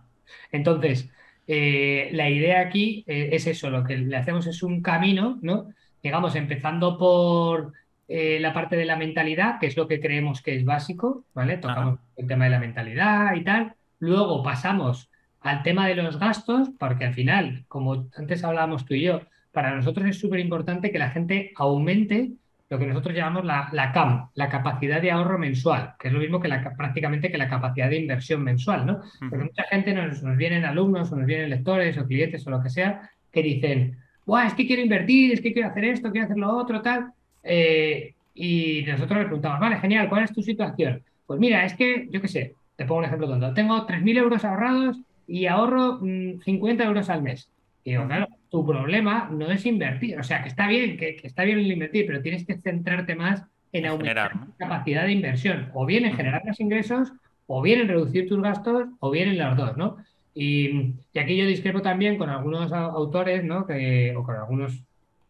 Entonces, 0.49 1.09
eh, 1.45 2.07
la 2.13 2.29
idea 2.29 2.61
aquí 2.61 3.03
eh, 3.05 3.31
es 3.33 3.47
eso, 3.47 3.69
lo 3.69 3.83
que 3.83 3.97
le 3.97 4.15
hacemos 4.15 4.47
es 4.47 4.63
un 4.63 4.81
camino, 4.81 5.39
¿no? 5.41 5.67
Digamos, 6.01 6.33
empezando 6.37 6.97
por 6.97 7.73
eh, 8.07 8.39
la 8.39 8.53
parte 8.53 8.77
de 8.77 8.85
la 8.85 8.95
mentalidad, 8.95 9.59
que 9.59 9.67
es 9.67 9.75
lo 9.75 9.89
que 9.89 9.99
creemos 9.99 10.41
que 10.41 10.55
es 10.55 10.63
básico, 10.63 11.25
¿vale? 11.33 11.57
Tocamos 11.57 11.99
el 12.15 12.27
tema 12.27 12.45
de 12.45 12.51
la 12.51 12.59
mentalidad 12.59 13.35
y 13.35 13.43
tal. 13.43 13.73
Luego 13.99 14.41
pasamos 14.41 15.09
al 15.47 15.63
tema 15.63 15.87
de 15.87 15.95
los 15.95 16.19
gastos, 16.19 16.69
porque 16.77 17.05
al 17.05 17.13
final, 17.13 17.65
como 17.67 18.07
antes 18.15 18.43
hablábamos 18.43 18.85
tú 18.85 18.93
y 18.93 19.03
yo, 19.03 19.21
para 19.51 19.75
nosotros 19.75 20.07
es 20.07 20.19
súper 20.19 20.39
importante 20.39 20.91
que 20.91 20.99
la 20.99 21.09
gente 21.09 21.51
aumente 21.55 22.31
lo 22.69 22.77
que 22.77 22.85
nosotros 22.85 23.15
llamamos 23.15 23.45
la, 23.45 23.69
la, 23.71 23.93
CAM, 23.93 24.29
la 24.35 24.49
capacidad 24.49 25.01
de 25.01 25.11
ahorro 25.11 25.39
mensual, 25.39 25.93
que 25.97 26.09
es 26.09 26.13
lo 26.13 26.19
mismo 26.19 26.39
que 26.41 26.49
la, 26.49 26.75
prácticamente 26.75 27.31
que 27.31 27.37
la 27.37 27.47
capacidad 27.47 27.89
de 27.89 27.97
inversión 27.97 28.43
mensual, 28.43 28.85
¿no? 28.85 29.01
Porque 29.19 29.45
mucha 29.45 29.63
gente 29.63 29.93
nos, 29.93 30.21
nos, 30.21 30.35
vienen 30.35 30.65
alumnos 30.65 31.11
o 31.11 31.15
nos 31.15 31.25
vienen 31.25 31.49
lectores 31.49 31.97
o 31.97 32.05
clientes 32.05 32.45
o 32.45 32.49
lo 32.49 32.61
que 32.61 32.69
sea 32.69 33.09
que 33.31 33.41
dicen, 33.41 33.97
Buah, 34.25 34.47
es 34.47 34.53
que 34.53 34.67
quiero 34.67 34.81
invertir, 34.81 35.31
es 35.31 35.41
que 35.41 35.53
quiero 35.53 35.69
hacer 35.69 35.85
esto, 35.85 36.11
quiero 36.11 36.25
hacer 36.25 36.37
lo 36.37 36.53
otro, 36.53 36.81
tal. 36.81 37.13
Eh, 37.43 38.13
y 38.33 38.83
nosotros 38.85 39.19
le 39.19 39.25
preguntamos, 39.25 39.61
vale, 39.61 39.77
genial, 39.77 40.09
¿cuál 40.09 40.25
es 40.25 40.33
tu 40.33 40.41
situación? 40.41 41.01
Pues 41.25 41.39
mira, 41.39 41.63
es 41.63 41.73
que, 41.73 42.07
yo 42.11 42.21
qué 42.21 42.27
sé, 42.27 42.53
te 42.75 42.85
pongo 42.85 42.99
un 42.99 43.05
ejemplo 43.05 43.27
tonto, 43.29 43.53
tengo 43.53 43.87
3.000 43.87 44.17
euros 44.17 44.43
ahorrados 44.43 44.99
y 45.27 45.45
ahorro 45.45 45.99
50 45.99 46.83
mm, 46.83 46.87
euros 46.87 47.09
al 47.09 47.21
mes. 47.21 47.51
Y 47.83 47.91
digo, 47.91 48.07
claro, 48.07 48.27
tu 48.49 48.65
problema 48.65 49.29
no 49.31 49.51
es 49.51 49.65
invertir. 49.65 50.19
O 50.19 50.23
sea, 50.23 50.41
que 50.41 50.49
está 50.49 50.67
bien, 50.67 50.97
que, 50.97 51.19
está 51.23 51.43
bien 51.43 51.59
el 51.59 51.71
invertir, 51.71 52.05
pero 52.07 52.21
tienes 52.21 52.45
que 52.45 52.57
centrarte 52.57 53.15
más 53.15 53.43
en 53.71 53.85
aumentar 53.85 54.31
tu 54.33 54.57
capacidad 54.57 55.05
de 55.05 55.11
inversión. 55.11 55.69
O 55.73 55.85
bien 55.85 56.05
en 56.05 56.15
generar 56.15 56.43
más 56.45 56.59
ingresos, 56.59 57.11
o 57.45 57.61
bien 57.61 57.81
en 57.81 57.87
reducir 57.87 58.27
tus 58.27 58.41
gastos, 58.41 58.87
o 58.99 59.11
bien 59.11 59.29
en 59.29 59.37
las 59.37 59.55
dos, 59.55 59.77
¿no? 59.77 59.97
Y, 60.33 60.93
aquí 61.19 61.35
yo 61.35 61.45
discrepo 61.45 61.81
también 61.81 62.17
con 62.17 62.29
algunos 62.29 62.71
autores, 62.71 63.43
¿no? 63.43 63.65
Que, 63.65 64.13
o 64.15 64.23
con 64.23 64.35
algunos, 64.35 64.83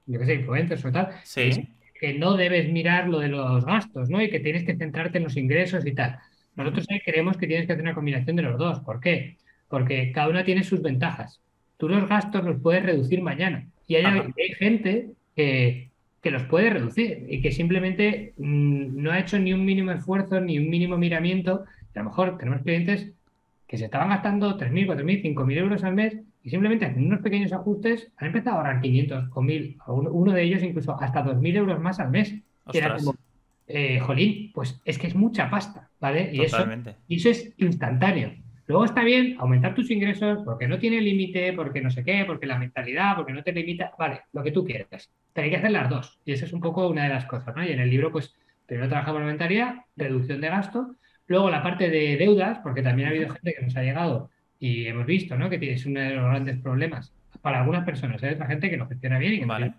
yo 0.06 0.20
qué 0.20 0.26
sé, 0.26 0.34
influencers 0.36 0.84
o 0.86 0.92
tal, 0.92 1.10
que, 2.00 2.14
no 2.14 2.36
debes 2.36 2.72
mirar 2.72 3.08
lo 3.08 3.20
de 3.20 3.30
los 3.30 3.66
gastos, 3.66 4.10
¿no? 4.10 4.22
Y 4.22 4.30
que 4.30 4.40
tienes 4.40 4.64
que 4.64 4.76
centrarte 4.76 5.18
en 5.18 5.26
los 5.26 5.38
ingresos 5.38 5.86
y 5.86 5.94
tal. 5.94 6.18
Nosotros 6.56 6.88
creemos 7.06 7.38
que 7.38 7.48
tienes 7.48 7.68
que 7.68 7.74
hacer 7.74 7.84
una 7.84 7.94
combinación 7.94 8.36
de 8.36 8.42
los 8.42 8.58
dos. 8.58 8.80
¿Por 8.82 9.00
qué? 9.00 9.38
Porque 9.68 10.12
cada 10.12 10.30
una 10.30 10.44
tiene 10.44 10.64
sus 10.64 10.82
ventajas 10.82 11.42
tú 11.78 11.88
los 11.88 12.08
gastos 12.10 12.44
los 12.44 12.60
puedes 12.60 12.84
reducir 12.84 13.22
mañana. 13.22 13.68
Y 13.88 13.96
hay, 13.96 14.34
gente 14.58 15.12
que, 15.36 15.90
los 16.24 16.44
puede 16.44 16.72
reducir 16.72 17.26
y 17.30 17.40
que 17.40 17.54
simplemente 17.54 18.34
mm, 18.36 19.02
no 19.02 19.12
ha 19.12 19.20
hecho 19.20 19.40
ni 19.40 19.54
un 19.54 19.64
mínimo 19.64 19.92
esfuerzo, 19.92 20.42
ni 20.42 20.60
un 20.60 20.70
mínimo 20.70 20.98
miramiento. 20.98 21.64
a 21.96 22.00
lo 22.00 22.06
mejor 22.06 22.38
tenemos 22.38 22.64
clientes 22.64 23.14
que 23.66 23.78
se 23.78 23.86
estaban 23.86 24.10
gastando 24.10 24.58
3.000, 24.58 24.88
4.000, 24.88 25.36
5.000 25.36 25.58
euros 25.58 25.84
al 25.86 25.94
mes 25.94 26.18
y 26.44 26.50
simplemente 26.50 26.86
haciendo 26.86 27.08
unos 27.08 27.22
pequeños 27.22 27.54
ajustes 27.54 28.12
han 28.18 28.28
empezado 28.28 28.58
a 28.58 28.60
ahorrar 28.60 28.82
500 28.82 29.30
o 29.34 29.42
1.000, 29.42 29.78
uno 29.88 30.34
de 30.34 30.44
ellos 30.44 30.64
incluso 30.64 31.02
hasta 31.02 31.24
2.000 31.24 31.56
euros 31.56 31.80
más 31.80 32.02
al 32.02 32.10
mes. 32.10 32.36
era 32.74 32.98
como, 32.98 33.16
eh, 33.68 34.00
jolín, 34.00 34.52
pues 34.54 34.82
es 34.84 34.98
que 34.98 35.08
es 35.08 35.16
mucha 35.16 35.50
pasta, 35.50 35.90
¿vale? 36.02 36.30
Y 36.34 36.42
eso, 36.42 36.66
y 37.08 37.16
eso 37.16 37.30
es 37.30 37.54
instantáneo. 37.58 38.34
Luego 38.68 38.84
está 38.84 39.04
bien 39.04 39.38
aumentar 39.40 39.74
tus 39.74 39.90
ingresos 39.90 40.40
porque 40.44 40.68
no 40.68 40.78
tiene 40.78 41.00
límite, 41.00 41.54
porque 41.54 41.82
no 41.82 41.90
sé 41.90 42.04
qué, 42.04 42.26
porque 42.26 42.46
la 42.46 42.58
mentalidad, 42.58 43.16
porque 43.16 43.32
no 43.32 43.42
te 43.42 43.54
limita. 43.54 43.94
Vale, 43.98 44.24
lo 44.34 44.44
que 44.44 44.52
tú 44.52 44.66
quieras. 44.66 45.10
Pero 45.34 45.46
hay 45.46 45.52
que 45.52 45.58
hacer 45.58 45.72
las 45.72 45.90
dos. 45.90 46.20
Y 46.26 46.34
esa 46.34 46.46
es 46.46 46.54
un 46.54 46.60
poco 46.60 46.88
una 46.90 47.04
de 47.04 47.10
las 47.10 47.26
cosas, 47.26 47.56
¿no? 47.56 47.64
Y 47.64 47.72
en 47.72 47.80
el 47.80 47.90
libro, 47.90 48.12
pues, 48.12 48.36
primero 48.66 48.90
trabajamos 48.90 49.22
la 49.22 49.28
mentalidad, 49.28 49.76
reducción 49.96 50.42
de 50.42 50.50
gasto. 50.50 50.96
Luego 51.28 51.50
la 51.50 51.64
parte 51.64 51.90
de 51.90 52.18
deudas, 52.18 52.60
porque 52.60 52.82
también 52.82 53.08
ha 53.08 53.12
habido 53.12 53.30
gente 53.30 53.54
que 53.54 53.62
nos 53.64 53.76
ha 53.78 53.84
llegado 53.84 54.30
y 54.60 54.88
hemos 54.88 55.06
visto, 55.06 55.38
¿no? 55.38 55.50
Que 55.50 55.74
es 55.74 55.86
uno 55.86 56.02
de 56.02 56.16
los 56.16 56.26
grandes 56.26 56.60
problemas 56.60 57.14
para 57.42 57.62
algunas 57.62 57.86
personas. 57.86 58.22
Hay 58.24 58.34
otra 58.34 58.48
gente 58.48 58.70
que 58.70 58.78
lo 58.78 58.88
gestiona 58.88 59.18
bien 59.18 59.34
y 59.34 59.40
que 59.40 59.46
vale. 59.46 59.74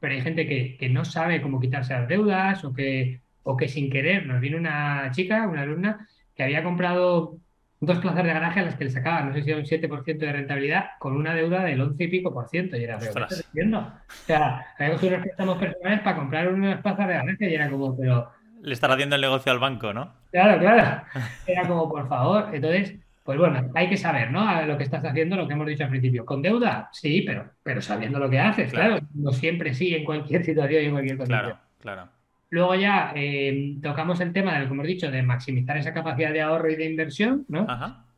pero 0.00 0.14
hay 0.14 0.20
gente 0.20 0.46
que, 0.46 0.76
que, 0.76 0.88
no 0.88 1.04
sabe 1.04 1.40
cómo 1.40 1.60
quitarse 1.60 1.94
las 1.94 2.08
deudas 2.08 2.64
o 2.64 2.74
que, 2.74 3.20
o 3.44 3.56
que 3.56 3.68
sin 3.68 3.90
querer 3.90 4.26
nos 4.26 4.40
viene 4.40 4.56
una 4.56 5.10
chica, 5.12 5.46
una 5.46 5.62
alumna, 5.62 6.06
que 6.34 6.42
había 6.42 6.62
comprado 6.62 7.38
dos 7.80 7.98
plazas 7.98 8.24
de 8.24 8.32
garaje 8.32 8.60
a 8.60 8.64
las 8.64 8.74
que 8.74 8.84
le 8.84 8.90
sacaban, 8.90 9.28
no 9.28 9.34
sé 9.34 9.42
si 9.42 9.50
era 9.50 9.58
un 9.58 9.64
7% 9.64 10.18
de 10.18 10.32
rentabilidad, 10.32 10.86
con 10.98 11.16
una 11.16 11.34
deuda 11.34 11.64
del 11.64 11.80
11 11.80 12.04
y 12.04 12.08
pico 12.08 12.32
por 12.32 12.48
ciento. 12.48 12.76
Y 12.76 12.84
era, 12.84 12.98
pero 12.98 13.12
¿qué 13.14 13.20
estás 13.20 13.52
diciendo? 13.52 13.78
O 13.78 14.26
sea, 14.26 14.66
había 14.78 14.92
cogido 14.94 15.14
unos 15.14 15.26
préstamos 15.26 15.58
personales 15.58 16.00
para 16.00 16.16
comprar 16.16 16.48
unas 16.52 16.82
plazas 16.82 17.08
de 17.08 17.14
garaje 17.14 17.50
y 17.50 17.54
era 17.54 17.70
como, 17.70 17.96
pero... 17.96 18.30
Le 18.60 18.74
estará 18.74 18.94
haciendo 18.94 19.14
el 19.14 19.22
negocio 19.22 19.52
al 19.52 19.60
banco, 19.60 19.92
¿no? 19.92 20.12
Claro, 20.32 20.58
claro. 20.58 21.02
Era 21.46 21.68
como, 21.68 21.88
por 21.88 22.08
favor. 22.08 22.50
Entonces, 22.52 22.96
pues 23.22 23.38
bueno, 23.38 23.70
hay 23.74 23.88
que 23.88 23.96
saber, 23.96 24.32
¿no? 24.32 24.62
Lo 24.66 24.76
que 24.76 24.82
estás 24.82 25.04
haciendo, 25.04 25.36
lo 25.36 25.46
que 25.46 25.54
hemos 25.54 25.66
dicho 25.68 25.84
al 25.84 25.90
principio. 25.90 26.24
¿Con 26.24 26.42
deuda? 26.42 26.88
Sí, 26.92 27.22
pero, 27.22 27.48
pero 27.62 27.80
sabiendo 27.80 28.18
lo 28.18 28.28
que 28.28 28.40
haces, 28.40 28.72
claro. 28.72 28.98
No 29.14 29.30
siempre 29.32 29.74
sí 29.74 29.94
en 29.94 30.04
cualquier 30.04 30.44
situación 30.46 30.82
y 30.82 30.86
en 30.86 30.92
cualquier 30.92 31.16
condición. 31.18 31.40
Claro, 31.40 31.58
claro. 31.78 32.17
Luego 32.50 32.74
ya 32.74 33.12
eh, 33.14 33.76
tocamos 33.82 34.20
el 34.20 34.32
tema 34.32 34.54
de 34.54 34.60
lo 34.60 34.66
que 34.66 34.74
hemos 34.74 34.86
dicho, 34.86 35.10
de 35.10 35.22
maximizar 35.22 35.76
esa 35.76 35.92
capacidad 35.92 36.32
de 36.32 36.40
ahorro 36.40 36.70
y 36.70 36.76
de 36.76 36.86
inversión, 36.86 37.44
¿no? 37.48 37.66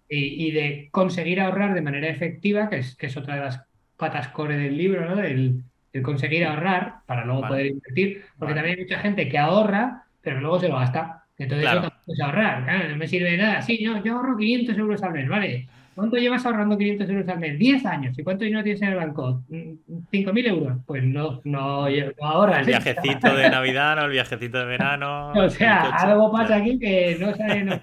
Y, 0.08 0.46
y, 0.46 0.50
de 0.50 0.88
conseguir 0.90 1.40
ahorrar 1.40 1.74
de 1.74 1.82
manera 1.82 2.08
efectiva, 2.08 2.68
que 2.68 2.78
es, 2.78 2.96
que 2.96 3.06
es 3.06 3.16
otra 3.16 3.36
de 3.36 3.40
las 3.42 3.64
patas 3.96 4.28
core 4.28 4.56
del 4.56 4.76
libro, 4.76 5.08
¿no? 5.08 5.22
El, 5.22 5.62
conseguir 6.02 6.44
ahorrar 6.44 7.00
para 7.06 7.24
luego 7.24 7.48
poder 7.48 7.66
invertir, 7.66 8.24
porque 8.38 8.54
también 8.54 8.78
hay 8.78 8.84
mucha 8.84 9.00
gente 9.00 9.28
que 9.28 9.38
ahorra, 9.38 10.04
pero 10.20 10.40
luego 10.40 10.60
se 10.60 10.68
lo 10.68 10.76
gasta. 10.76 11.24
Entonces 11.36 11.66
eso 11.66 11.80
tampoco 11.80 12.12
es 12.12 12.20
ahorrar, 12.20 12.64
claro, 12.64 12.88
no 12.88 12.96
me 12.96 13.08
sirve 13.08 13.32
de 13.32 13.38
nada. 13.38 13.62
Sí, 13.62 13.82
yo, 13.82 14.02
yo 14.04 14.16
ahorro 14.16 14.36
500 14.36 14.78
euros 14.78 15.02
al 15.02 15.12
mes, 15.12 15.28
¿vale? 15.28 15.68
¿Cuánto 16.00 16.16
llevas 16.16 16.46
ahorrando 16.46 16.78
500 16.78 17.10
euros 17.10 17.28
al 17.28 17.40
mes? 17.40 17.58
10 17.58 17.84
años. 17.84 18.18
¿Y 18.18 18.22
cuánto 18.22 18.44
dinero 18.44 18.62
tienes 18.64 18.80
en 18.80 18.88
el 18.88 18.96
banco? 18.96 19.42
¿5.000 19.50 20.48
euros? 20.48 20.78
Pues 20.86 21.04
no, 21.04 21.42
no, 21.44 21.90
no 21.90 22.26
ahorras. 22.26 22.60
El 22.60 22.66
viajecito 22.68 23.36
de 23.36 23.50
Navidad, 23.50 23.96
no 23.96 24.06
el 24.06 24.10
viajecito 24.10 24.60
de 24.60 24.64
verano. 24.64 25.32
O 25.32 25.50
sea, 25.50 25.90
algo 25.90 26.32
pasa 26.32 26.56
aquí 26.56 26.78
que 26.78 27.18
no 27.20 27.34
sale 27.34 27.58
en 27.58 27.80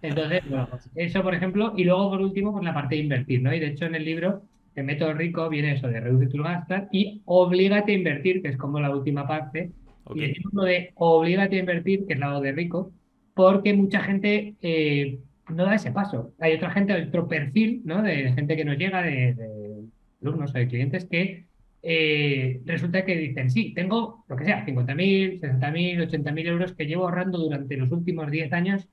Entonces, 0.00 0.40
bueno, 0.48 0.68
pues 0.70 0.88
eso 0.94 1.22
por 1.22 1.34
ejemplo. 1.34 1.74
Y 1.76 1.84
luego 1.84 2.08
por 2.08 2.22
último, 2.22 2.50
pues 2.50 2.64
la 2.64 2.72
parte 2.72 2.94
de 2.94 3.02
invertir, 3.02 3.42
¿no? 3.42 3.52
Y 3.52 3.60
de 3.60 3.66
hecho 3.66 3.84
en 3.84 3.96
el 3.96 4.06
libro, 4.06 4.44
el 4.74 4.84
método 4.84 5.12
rico 5.12 5.50
viene 5.50 5.74
eso 5.74 5.86
de 5.86 6.00
reducir 6.00 6.30
tus 6.30 6.42
gastos 6.42 6.84
y 6.92 7.20
oblígate 7.26 7.92
a 7.92 7.94
invertir, 7.94 8.40
que 8.40 8.48
es 8.48 8.56
como 8.56 8.80
la 8.80 8.88
última 8.88 9.28
parte. 9.28 9.70
Y 10.14 10.24
el 10.24 10.34
lo 10.52 10.62
de 10.62 10.92
oblígate 10.94 11.56
a 11.56 11.60
invertir, 11.60 12.06
que 12.06 12.14
es 12.14 12.18
lado 12.18 12.40
de 12.40 12.52
rico, 12.52 12.90
porque 13.34 13.74
mucha 13.74 14.00
gente 14.00 14.54
eh, 14.62 15.18
no 15.48 15.64
da 15.64 15.74
ese 15.74 15.92
paso. 15.92 16.32
Hay 16.38 16.54
otra 16.54 16.70
gente, 16.70 16.94
otro 16.94 17.28
perfil, 17.28 17.82
¿no? 17.84 18.02
De 18.02 18.32
gente 18.32 18.56
que 18.56 18.64
nos 18.64 18.76
llega, 18.76 19.02
de, 19.02 19.34
de 19.34 19.84
alumnos 20.22 20.50
o 20.50 20.58
de 20.58 20.68
clientes, 20.68 21.06
que 21.06 21.46
eh, 21.82 22.60
resulta 22.64 23.04
que 23.04 23.16
dicen, 23.16 23.50
sí, 23.50 23.72
tengo 23.74 24.24
lo 24.28 24.36
que 24.36 24.44
sea, 24.44 24.66
50.000, 24.66 25.40
60.000, 25.40 26.10
80.000 26.10 26.46
euros 26.46 26.72
que 26.72 26.86
llevo 26.86 27.04
ahorrando 27.04 27.38
durante 27.38 27.76
los 27.76 27.90
últimos 27.92 28.30
10 28.30 28.52
años 28.52 28.88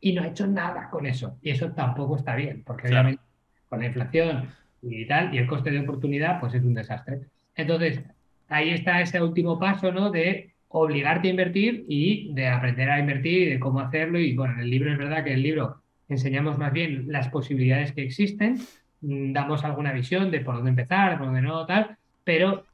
y 0.00 0.12
no 0.12 0.24
he 0.24 0.28
hecho 0.28 0.46
nada 0.46 0.88
con 0.90 1.06
eso. 1.06 1.36
Y 1.42 1.50
eso 1.50 1.72
tampoco 1.72 2.16
está 2.16 2.36
bien, 2.36 2.62
porque 2.64 2.88
obviamente 2.88 3.22
con 3.68 3.80
la 3.80 3.86
inflación 3.86 4.48
y 4.82 5.06
tal, 5.06 5.34
y 5.34 5.38
el 5.38 5.46
coste 5.46 5.70
de 5.70 5.80
oportunidad, 5.80 6.40
pues 6.40 6.54
es 6.54 6.62
un 6.62 6.74
desastre. 6.74 7.20
Entonces, 7.54 8.02
ahí 8.48 8.70
está 8.70 9.00
ese 9.00 9.20
último 9.20 9.58
paso, 9.58 9.92
¿no? 9.92 10.10
De 10.10 10.54
obligarte 10.68 11.28
a 11.28 11.30
invertir 11.32 11.84
y 11.88 12.32
de 12.34 12.46
aprender 12.46 12.88
a 12.90 13.00
invertir 13.00 13.48
y 13.48 13.50
de 13.52 13.60
cómo 13.60 13.80
hacerlo. 13.80 14.18
Y 14.18 14.34
bueno, 14.34 14.54
en 14.54 14.60
el 14.60 14.70
libro 14.70 14.92
es 14.92 14.98
verdad 14.98 15.24
que 15.24 15.34
el 15.34 15.42
libro 15.42 15.82
enseñamos 16.08 16.58
más 16.58 16.72
bien 16.72 17.06
las 17.08 17.28
posibilidades 17.28 17.92
que 17.92 18.02
existen, 18.02 18.58
mm, 19.00 19.32
damos 19.32 19.64
alguna 19.64 19.92
visión 19.92 20.30
de 20.30 20.40
por 20.40 20.56
dónde 20.56 20.70
empezar, 20.70 21.18
por 21.18 21.26
dónde 21.26 21.42
no, 21.42 21.66
tal, 21.66 21.96
pero 22.24 22.64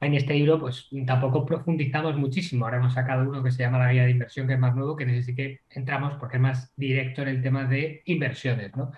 en 0.00 0.14
este 0.14 0.34
libro 0.34 0.60
pues 0.60 0.88
tampoco 1.06 1.44
profundizamos 1.44 2.16
muchísimo. 2.16 2.64
Ahora 2.64 2.78
hemos 2.78 2.94
sacado 2.94 3.28
uno 3.28 3.42
que 3.42 3.50
se 3.50 3.64
llama 3.64 3.78
la 3.78 3.92
guía 3.92 4.04
de 4.04 4.12
inversión, 4.12 4.46
que 4.46 4.54
es 4.54 4.58
más 4.58 4.76
nuevo, 4.76 4.96
que 4.96 5.04
en 5.04 5.10
ese 5.10 5.22
sí 5.24 5.34
que 5.34 5.60
entramos 5.70 6.14
porque 6.14 6.36
es 6.36 6.42
más 6.42 6.72
directo 6.76 7.22
en 7.22 7.28
el 7.28 7.42
tema 7.42 7.64
de 7.64 8.02
inversiones, 8.04 8.74
¿no? 8.76 8.92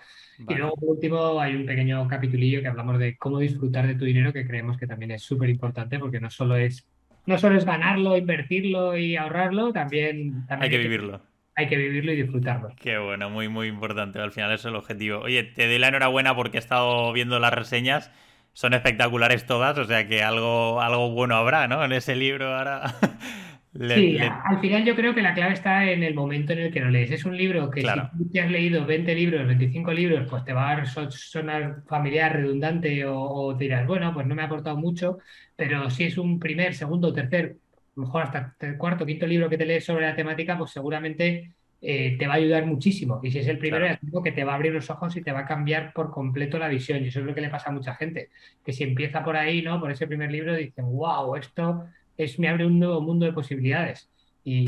Y 0.49 0.55
luego, 0.55 0.75
por 0.75 0.91
último, 0.91 1.39
hay 1.39 1.55
un 1.55 1.67
pequeño 1.67 2.09
capitulillo 2.09 2.63
que 2.63 2.69
hablamos 2.69 2.99
de 2.99 3.17
cómo 3.19 3.39
disfrutar 3.39 3.87
de 3.87 3.95
tu 3.95 4.07
dinero, 4.07 4.33
que 4.33 4.47
creemos 4.47 4.79
que 4.79 4.87
también 4.87 5.11
es 5.11 5.23
súper 5.23 5.51
importante 5.51 5.99
porque 5.99 6.21
no 6.21 6.31
solo 6.31 6.57
es 6.57 6.87
no 7.27 7.39
solo 7.39 7.59
es 7.59 7.67
ganarlo, 7.67 8.17
invertirlo 8.17 8.97
y 8.97 9.17
ahorrarlo, 9.17 9.73
también, 9.73 10.47
hay 10.49 10.71
que 10.71 10.79
vivirlo 10.79 11.21
hay 11.55 11.69
que 11.69 11.77
vivirlo 11.77 12.13
y 12.13 12.23
disfrutarlo. 12.23 12.69
Qué 12.77 12.99
bueno, 12.99 13.31
muy, 13.31 13.49
muy 13.49 13.69
importante. 13.69 14.19
Al 14.19 14.33
final 14.33 14.53
eso 14.53 14.69
es 14.69 14.73
el 14.73 14.77
objetivo. 14.77 15.21
Oye, 15.21 15.43
te 15.43 15.67
doy 15.67 15.79
la 15.79 15.89
enhorabuena 15.89 16.35
porque 16.35 16.57
he 16.57 16.61
estado 16.61 17.13
viendo 17.13 17.39
las 17.39 17.53
reseñas. 17.53 18.11
Son 18.53 18.75
espectaculares 18.75 19.47
todas, 19.47 19.79
o 19.79 19.85
sea 19.85 20.09
que 20.09 20.23
algo, 20.23 20.81
algo 20.81 21.11
bueno 21.11 21.37
habrá, 21.37 21.69
¿no? 21.69 21.85
En 21.85 21.93
ese 21.93 22.17
libro 22.17 22.57
ahora. 22.57 22.95
sí, 23.73 24.19
al 24.19 24.61
final 24.61 24.85
yo 24.85 24.97
creo 24.97 25.15
que 25.15 25.23
la 25.23 25.35
clave 25.35 25.53
está 25.53 25.89
en 25.89 26.03
el 26.03 26.15
momento 26.15 26.53
en 26.53 26.59
el 26.59 26.73
que 26.73 26.81
lo 26.81 26.91
lees. 26.91 27.13
Es 27.13 27.25
un 27.25 27.37
libro 27.37 27.71
que 27.71 27.83
si 27.83 27.87
tú 27.87 28.41
has 28.41 28.51
leído 28.51 28.85
20 28.85 29.15
libros, 29.15 29.47
25 29.47 29.93
libros, 29.93 30.27
pues 30.29 30.45
te 30.45 30.53
va 30.53 30.73
a 30.73 30.85
sonar 30.85 31.85
familiar, 31.87 32.35
redundante 32.35 33.05
o, 33.07 33.21
o 33.21 33.57
te 33.57 33.65
dirás, 33.65 33.87
bueno, 33.87 34.13
pues 34.13 34.27
no 34.27 34.35
me 34.35 34.43
ha 34.43 34.47
aportado 34.47 34.77
mucho, 34.77 35.19
pero 35.55 35.89
si 35.91 36.05
es 36.05 36.19
un 36.19 36.41
primer, 36.41 36.75
segundo, 36.75 37.13
tercer 37.13 37.60
mejor 37.95 38.23
hasta 38.23 38.55
el 38.61 38.77
cuarto, 38.77 39.07
quinto 39.07 39.27
libro 39.27 39.49
que 39.49 39.59
te 39.59 39.67
lees 39.67 39.85
sobre 39.85 40.07
la 40.07 40.17
temática, 40.17 40.57
pues 40.57 40.71
seguramente 40.71 41.53
eh, 41.83 42.17
te 42.19 42.27
va 42.27 42.35
a 42.35 42.37
ayudar 42.37 42.67
muchísimo. 42.67 43.21
Y 43.23 43.31
si 43.31 43.39
es 43.39 43.49
el 43.49 43.59
primero, 43.59 43.87
es 43.87 43.99
algo 44.03 44.23
que 44.23 44.33
te 44.33 44.45
va 44.45 44.53
a 44.53 44.55
abrir 44.57 44.73
los 44.73 44.91
ojos 44.91 45.17
y 45.17 45.23
te 45.23 45.33
va 45.33 45.41
a 45.41 45.47
cambiar 45.47 45.93
por 45.93 46.11
completo 46.11 46.59
la 46.59 46.69
visión. 46.69 47.03
Y 47.03 47.09
eso 47.09 47.21
es 47.21 47.27
lo 47.27 47.35
que 47.35 47.41
le 47.41 47.49
pasa 47.49 47.71
a 47.71 47.73
mucha 47.73 47.95
gente, 47.95 48.31
que 48.65 48.73
si 48.73 48.85
empieza 48.85 49.25
por 49.25 49.37
ahí, 49.37 49.63
¿no? 49.63 49.81
Por 49.81 49.91
ese 49.91 50.07
primer 50.07 50.31
libro, 50.31 50.55
dicen, 50.55 50.85
wow, 50.87 51.37
esto 51.37 51.87
es, 52.17 52.39
me 52.39 52.49
abre 52.49 52.67
un 52.67 52.79
nuevo 52.79 53.01
mundo 53.01 53.27
de 53.27 53.33
posibilidades. 53.33 54.11
Y 54.45 54.67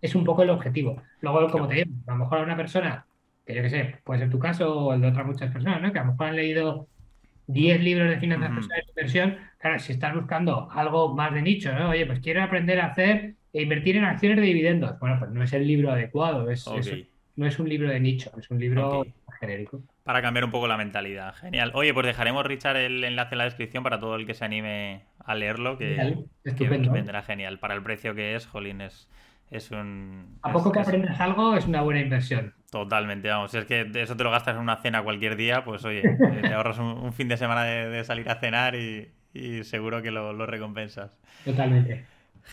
es 0.00 0.14
un 0.14 0.24
poco 0.24 0.42
el 0.42 0.50
objetivo. 0.50 1.02
Luego, 1.20 1.48
como 1.50 1.68
te 1.68 1.76
digo, 1.76 1.90
a 2.06 2.12
lo 2.12 2.18
mejor 2.18 2.38
a 2.38 2.42
una 2.42 2.56
persona, 2.56 3.06
que 3.46 3.54
yo 3.54 3.62
qué 3.62 3.70
sé, 3.70 3.96
puede 4.04 4.20
ser 4.20 4.30
tu 4.30 4.38
caso 4.38 4.78
o 4.78 4.94
el 4.94 5.00
de 5.00 5.08
otras 5.08 5.26
muchas 5.26 5.50
personas, 5.52 5.80
¿no? 5.80 5.92
Que 5.92 5.98
a 5.98 6.04
lo 6.04 6.12
mejor 6.12 6.26
han 6.26 6.36
leído 6.36 6.88
10 7.46 7.82
libros 7.82 8.10
de 8.10 8.18
finanzas 8.18 8.50
personales 8.50 8.86
de 8.86 8.90
inversión, 8.90 9.38
claro, 9.64 9.78
si 9.78 9.92
estás 9.94 10.14
buscando 10.14 10.68
algo 10.72 11.14
más 11.14 11.32
de 11.32 11.40
nicho, 11.40 11.72
¿no? 11.72 11.88
Oye, 11.88 12.04
pues 12.04 12.20
quiero 12.20 12.42
aprender 12.42 12.78
a 12.82 12.88
hacer 12.88 13.32
e 13.50 13.62
invertir 13.62 13.96
en 13.96 14.04
acciones 14.04 14.36
de 14.36 14.42
dividendos. 14.42 14.98
Bueno, 15.00 15.16
pues 15.18 15.30
no 15.30 15.42
es 15.42 15.54
el 15.54 15.66
libro 15.66 15.90
adecuado, 15.90 16.50
es, 16.50 16.66
no 17.36 17.46
es 17.46 17.58
un 17.58 17.66
libro 17.66 17.88
de 17.88 17.98
nicho, 17.98 18.30
es 18.38 18.50
un 18.50 18.60
libro 18.60 19.06
genérico. 19.40 19.80
Para 20.02 20.20
cambiar 20.20 20.44
un 20.44 20.50
poco 20.50 20.68
la 20.68 20.76
mentalidad. 20.76 21.34
Genial. 21.36 21.70
Oye, 21.72 21.94
pues 21.94 22.04
dejaremos, 22.04 22.44
Richard, 22.44 22.76
el 22.76 23.02
enlace 23.04 23.36
en 23.36 23.38
la 23.38 23.44
descripción 23.44 23.82
para 23.82 23.98
todo 23.98 24.16
el 24.16 24.26
que 24.26 24.34
se 24.34 24.44
anime 24.44 25.04
a 25.18 25.34
leerlo, 25.34 25.78
que, 25.78 26.26
que 26.44 26.68
vendrá 26.68 27.22
genial. 27.22 27.58
Para 27.58 27.72
el 27.72 27.82
precio 27.82 28.14
que 28.14 28.34
es, 28.34 28.46
Jolín, 28.46 28.82
es, 28.82 29.08
es 29.50 29.70
un... 29.70 30.40
A 30.42 30.52
poco 30.52 30.72
que 30.72 30.80
aprendas 30.80 31.18
algo 31.20 31.56
es 31.56 31.66
una 31.66 31.80
buena 31.80 32.00
inversión. 32.00 32.52
Totalmente, 32.70 33.30
vamos. 33.30 33.50
Si 33.50 33.56
es 33.56 33.64
que 33.64 33.90
eso 33.94 34.14
te 34.14 34.24
lo 34.24 34.30
gastas 34.30 34.56
en 34.56 34.60
una 34.60 34.76
cena 34.76 35.02
cualquier 35.02 35.36
día, 35.36 35.64
pues 35.64 35.86
oye, 35.86 36.02
te 36.42 36.52
ahorras 36.52 36.78
un, 36.78 37.14
fin 37.14 37.28
de 37.28 37.38
semana 37.38 37.64
de, 37.64 38.04
salir 38.04 38.28
a 38.28 38.34
cenar 38.34 38.74
y, 38.74 39.08
seguro 39.64 40.02
que 40.02 40.10
lo, 40.10 40.46
recompensas. 40.46 41.10
Totalmente. 41.44 42.04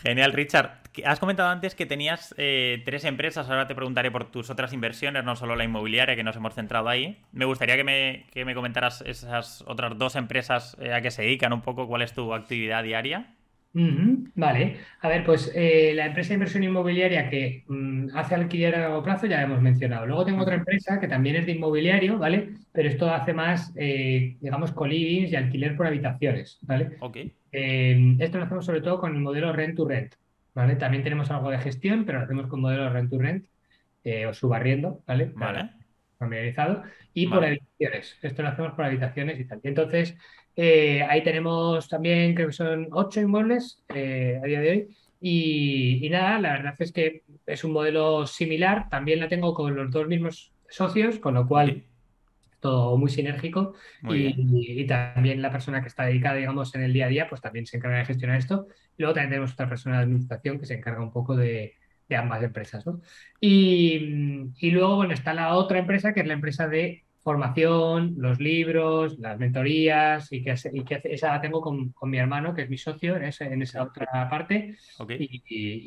Genial, 0.02 0.32
Richard. 0.32 0.80
Has 1.04 1.20
comentado 1.20 1.50
antes 1.50 1.74
que 1.74 1.86
tenías 1.86 2.34
eh, 2.38 2.82
tres 2.84 3.04
empresas, 3.04 3.48
ahora 3.48 3.66
te 3.66 3.74
preguntaré 3.74 4.10
por 4.10 4.30
tus 4.30 4.50
otras 4.50 4.72
inversiones, 4.72 5.24
no 5.24 5.36
solo 5.36 5.54
la 5.54 5.64
inmobiliaria, 5.64 6.16
que 6.16 6.24
nos 6.24 6.36
hemos 6.36 6.54
centrado 6.54 6.88
ahí. 6.88 7.18
Me 7.32 7.44
gustaría 7.44 7.76
que 7.76 7.84
me, 7.84 8.26
que 8.32 8.44
me 8.44 8.54
comentaras 8.54 9.02
esas 9.02 9.62
otras 9.66 9.96
dos 9.98 10.16
empresas 10.16 10.76
eh, 10.80 10.92
a 10.92 11.00
que 11.00 11.10
se 11.10 11.22
dedican 11.22 11.52
un 11.52 11.62
poco, 11.62 11.86
cuál 11.86 12.02
es 12.02 12.12
tu 12.12 12.34
actividad 12.34 12.82
diaria. 12.82 13.34
Vale, 13.74 14.76
a 15.00 15.08
ver, 15.08 15.24
pues 15.24 15.50
eh, 15.54 15.92
la 15.94 16.06
empresa 16.06 16.28
de 16.28 16.34
inversión 16.34 16.62
inmobiliaria 16.62 17.30
que 17.30 17.64
mm, 17.66 18.08
hace 18.14 18.34
alquiler 18.34 18.74
a 18.74 18.80
largo 18.80 19.02
plazo 19.02 19.26
ya 19.26 19.38
la 19.38 19.44
hemos 19.44 19.62
mencionado. 19.62 20.06
Luego 20.06 20.26
tengo 20.26 20.42
otra 20.42 20.56
empresa 20.56 21.00
que 21.00 21.08
también 21.08 21.36
es 21.36 21.46
de 21.46 21.52
inmobiliario, 21.52 22.18
¿vale? 22.18 22.50
Pero 22.70 22.88
esto 22.88 23.10
hace 23.10 23.32
más, 23.32 23.72
eh, 23.76 24.36
digamos, 24.40 24.72
colivings 24.72 25.32
y 25.32 25.36
alquiler 25.36 25.74
por 25.74 25.86
habitaciones, 25.86 26.58
¿vale? 26.62 26.96
Ok. 27.00 27.16
Eh, 27.50 28.16
esto 28.18 28.38
lo 28.38 28.44
hacemos 28.44 28.66
sobre 28.66 28.82
todo 28.82 29.00
con 29.00 29.14
el 29.14 29.22
modelo 29.22 29.52
rent 29.54 29.76
to 29.76 29.88
rent, 29.88 30.14
¿vale? 30.54 30.76
También 30.76 31.02
tenemos 31.02 31.30
algo 31.30 31.50
de 31.50 31.58
gestión, 31.58 32.04
pero 32.04 32.18
lo 32.18 32.24
hacemos 32.24 32.48
con 32.48 32.60
modelo 32.60 32.90
rent 32.92 33.10
to 33.10 33.18
rent 33.18 33.46
o 34.28 34.34
subarriendo, 34.34 35.02
¿vale? 35.06 35.30
Vale. 35.34 35.70
Familiarizado. 36.18 36.82
Y 37.14 37.26
por 37.26 37.44
habitaciones. 37.44 38.18
Esto 38.20 38.42
lo 38.42 38.48
hacemos 38.48 38.72
por 38.74 38.84
habitaciones 38.84 39.40
y 39.40 39.44
tal. 39.44 39.60
Y 39.62 39.68
entonces 39.68 40.16
eh, 40.56 41.02
ahí 41.08 41.22
tenemos 41.22 41.88
también, 41.88 42.34
creo 42.34 42.48
que 42.48 42.52
son 42.52 42.88
ocho 42.92 43.20
inmuebles 43.20 43.82
eh, 43.94 44.40
a 44.42 44.46
día 44.46 44.60
de 44.60 44.70
hoy. 44.70 44.96
Y, 45.20 46.08
nada, 46.10 46.40
la 46.40 46.52
verdad 46.52 46.74
es 46.78 46.92
que 46.92 47.22
es 47.46 47.64
un 47.64 47.72
modelo 47.72 48.26
similar. 48.26 48.88
También 48.88 49.20
la 49.20 49.28
tengo 49.28 49.54
con 49.54 49.74
los 49.74 49.90
dos 49.90 50.08
mismos 50.08 50.52
socios, 50.68 51.18
con 51.18 51.34
lo 51.34 51.46
cual 51.46 51.84
todo 52.60 52.96
muy 52.96 53.10
sinérgico 53.10 53.74
y, 54.08 54.86
también 54.86 55.42
la 55.42 55.50
persona 55.50 55.80
que 55.80 55.88
está 55.88 56.04
dedicada, 56.04 56.36
digamos, 56.36 56.74
en 56.74 56.82
el 56.82 56.92
día 56.92 57.06
a 57.06 57.08
día, 57.08 57.28
pues 57.28 57.40
también 57.40 57.66
se 57.66 57.76
encarga 57.76 57.98
de 57.98 58.04
gestionar 58.04 58.38
esto. 58.38 58.68
Luego 58.98 59.14
también 59.14 59.30
tenemos 59.30 59.52
otra 59.52 59.68
persona 59.68 59.96
de 59.96 60.02
administración 60.04 60.58
que 60.58 60.66
se 60.66 60.74
encarga 60.74 61.02
un 61.02 61.12
poco 61.12 61.36
de, 61.36 61.74
ambas 62.16 62.42
empresas, 62.42 62.84
¿no? 62.86 63.00
Y, 63.40 64.50
y, 64.58 64.70
luego, 64.70 64.96
bueno, 64.96 65.14
está 65.14 65.32
la 65.32 65.54
otra 65.54 65.78
empresa 65.78 66.12
que 66.12 66.20
es 66.20 66.26
la 66.26 66.34
empresa 66.34 66.68
de 66.68 67.04
formación, 67.22 68.14
los 68.18 68.40
libros, 68.40 69.18
las 69.18 69.38
mentorías 69.38 70.32
y 70.32 70.42
que, 70.42 70.54
y 70.72 70.84
que 70.84 71.00
esa 71.04 71.32
la 71.32 71.40
tengo 71.40 71.60
con, 71.60 71.90
con, 71.90 72.10
mi 72.10 72.18
hermano, 72.18 72.54
que 72.54 72.62
es 72.62 72.70
mi 72.70 72.78
socio 72.78 73.16
en, 73.16 73.24
ese, 73.24 73.44
en 73.44 73.62
esa 73.62 73.84
otra 73.84 74.28
parte. 74.28 74.76
Y, 75.18 75.42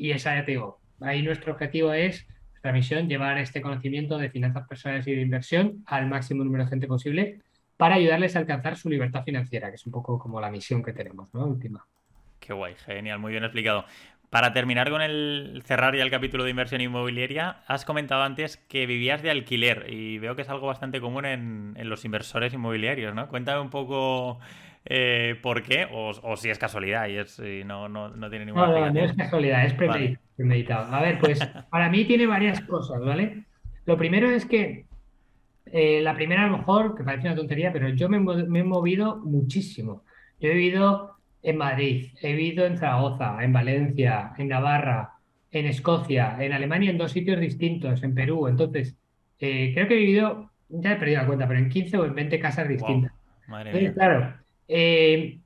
y, 0.08 0.10
esa 0.10 0.34
ya 0.34 0.44
te 0.44 0.52
digo, 0.52 0.80
ahí 1.00 1.22
nuestro 1.22 1.52
objetivo 1.52 1.92
es, 1.92 2.26
nuestra 2.52 2.72
misión, 2.72 3.08
llevar 3.08 3.38
este 3.38 3.60
conocimiento 3.60 4.16
de 4.16 4.30
finanzas 4.30 4.66
personales 4.66 5.06
y 5.06 5.14
de 5.14 5.20
inversión 5.20 5.84
al 5.86 6.08
máximo 6.08 6.42
número 6.42 6.64
de 6.64 6.70
gente 6.70 6.86
posible 6.86 7.40
para 7.76 7.96
ayudarles 7.96 8.34
a 8.34 8.38
alcanzar 8.38 8.76
su 8.76 8.88
libertad 8.88 9.22
financiera, 9.22 9.68
que 9.68 9.74
es 9.74 9.86
un 9.86 9.92
poco 9.92 10.18
como 10.18 10.40
la 10.40 10.50
misión 10.50 10.82
que 10.82 10.94
tenemos, 10.94 11.32
¿no? 11.34 11.44
Última. 11.44 11.86
Qué 12.40 12.52
guay, 12.52 12.74
genial, 12.76 13.18
muy 13.18 13.32
bien 13.32 13.44
explicado. 13.44 13.84
Para 14.30 14.52
terminar 14.52 14.90
con 14.90 15.02
el 15.02 15.62
cerrar 15.64 15.94
ya 15.94 16.02
el 16.02 16.10
capítulo 16.10 16.44
de 16.44 16.50
inversión 16.50 16.80
inmobiliaria, 16.80 17.58
has 17.66 17.84
comentado 17.84 18.22
antes 18.22 18.56
que 18.56 18.86
vivías 18.86 19.22
de 19.22 19.30
alquiler 19.30 19.86
y 19.88 20.18
veo 20.18 20.34
que 20.34 20.42
es 20.42 20.48
algo 20.48 20.66
bastante 20.66 21.00
común 21.00 21.24
en, 21.24 21.74
los 21.88 22.04
inversores 22.04 22.52
inmobiliarios, 22.52 23.14
¿no? 23.14 23.28
Cuéntame 23.28 23.60
un 23.60 23.70
poco 23.70 24.40
eh, 24.84 25.36
por 25.40 25.62
qué 25.62 25.86
o, 25.92 26.36
si 26.36 26.50
es 26.50 26.58
casualidad 26.58 27.06
y, 27.08 27.18
es, 27.18 27.40
no, 27.64 27.88
no, 27.88 28.08
no, 28.08 28.28
tiene 28.28 28.46
ninguna 28.46 28.66
No, 28.66 28.90
no, 28.90 29.00
es 29.00 29.12
casualidad, 29.14 29.64
es 29.64 29.74
premeditado. 30.36 30.92
A 30.92 31.00
ver, 31.02 31.18
pues 31.20 31.38
para 31.70 31.88
mí 31.88 32.04
tiene 32.04 32.26
varias 32.26 32.60
cosas, 32.62 33.00
¿vale? 33.00 33.44
Lo 33.84 33.96
primero 33.96 34.28
es 34.28 34.44
que 34.44 34.86
eh, 35.66 36.00
la 36.02 36.14
primera 36.14 36.44
a 36.44 36.48
lo 36.48 36.58
mejor, 36.58 36.96
que 36.96 37.04
parece 37.04 37.28
una 37.28 37.36
tontería, 37.36 37.72
pero 37.72 37.88
yo 37.90 38.08
me, 38.08 38.18
me 38.18 38.60
he 38.60 38.64
movido 38.64 39.16
muchísimo. 39.16 40.04
Yo 40.40 40.50
he 40.50 40.54
vivido 40.54 41.15
en 41.46 41.58
Madrid, 41.58 42.08
he 42.20 42.32
vivido 42.32 42.66
en 42.66 42.76
Zaragoza, 42.76 43.38
en 43.40 43.52
Valencia, 43.52 44.32
en 44.36 44.48
Navarra, 44.48 45.12
en 45.52 45.66
Escocia, 45.66 46.36
en 46.40 46.52
Alemania 46.52 46.90
en 46.90 46.98
dos 46.98 47.12
sitios 47.12 47.40
distintos, 47.40 48.02
en 48.02 48.16
Perú. 48.16 48.48
Entonces, 48.48 48.96
eh, 49.38 49.70
creo 49.72 49.86
que 49.86 49.94
he 49.94 49.98
vivido, 49.98 50.50
ya 50.68 50.92
he 50.92 50.96
perdido 50.96 51.20
la 51.20 51.26
cuenta, 51.28 51.46
pero 51.46 51.60
en 51.60 51.68
15 51.68 51.98
o 51.98 52.04
en 52.04 52.16
20 52.16 52.40
casas 52.40 52.68
distintas. 52.68 53.12
claro, 53.94 54.34
eh, 54.66 55.38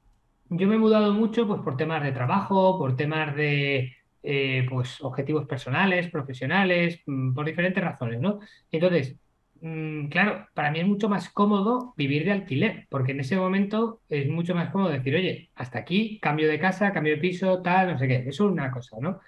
yo 0.48 0.66
me 0.66 0.76
he 0.76 0.78
mudado 0.78 1.12
mucho 1.12 1.46
pues, 1.46 1.60
por 1.60 1.76
temas 1.76 2.02
de 2.02 2.12
trabajo, 2.12 2.78
por 2.78 2.96
temas 2.96 3.36
de 3.36 3.92
eh, 4.22 4.66
pues, 4.70 5.02
objetivos 5.02 5.44
personales, 5.46 6.08
profesionales, 6.08 7.02
mm, 7.04 7.34
por 7.34 7.44
diferentes 7.44 7.84
razones, 7.84 8.20
¿no? 8.20 8.40
Entonces, 8.72 9.16
claro, 9.60 10.46
para 10.54 10.70
mí 10.70 10.80
es 10.80 10.86
mucho 10.86 11.08
más 11.08 11.28
cómodo 11.28 11.94
vivir 11.96 12.24
de 12.24 12.32
alquiler, 12.32 12.86
porque 12.88 13.12
en 13.12 13.20
ese 13.20 13.36
momento 13.36 14.00
es 14.08 14.28
mucho 14.28 14.54
más 14.54 14.70
cómodo 14.70 14.90
decir, 14.90 15.14
oye, 15.14 15.50
hasta 15.54 15.78
aquí, 15.78 16.18
cambio 16.20 16.48
de 16.48 16.58
casa, 16.58 16.92
cambio 16.92 17.14
de 17.14 17.20
piso, 17.20 17.60
tal, 17.62 17.92
no 17.92 17.98
sé 17.98 18.08
qué. 18.08 18.16
Eso 18.26 18.46
es 18.46 18.52
una 18.52 18.70
cosa, 18.70 18.96
¿no? 19.00 19.20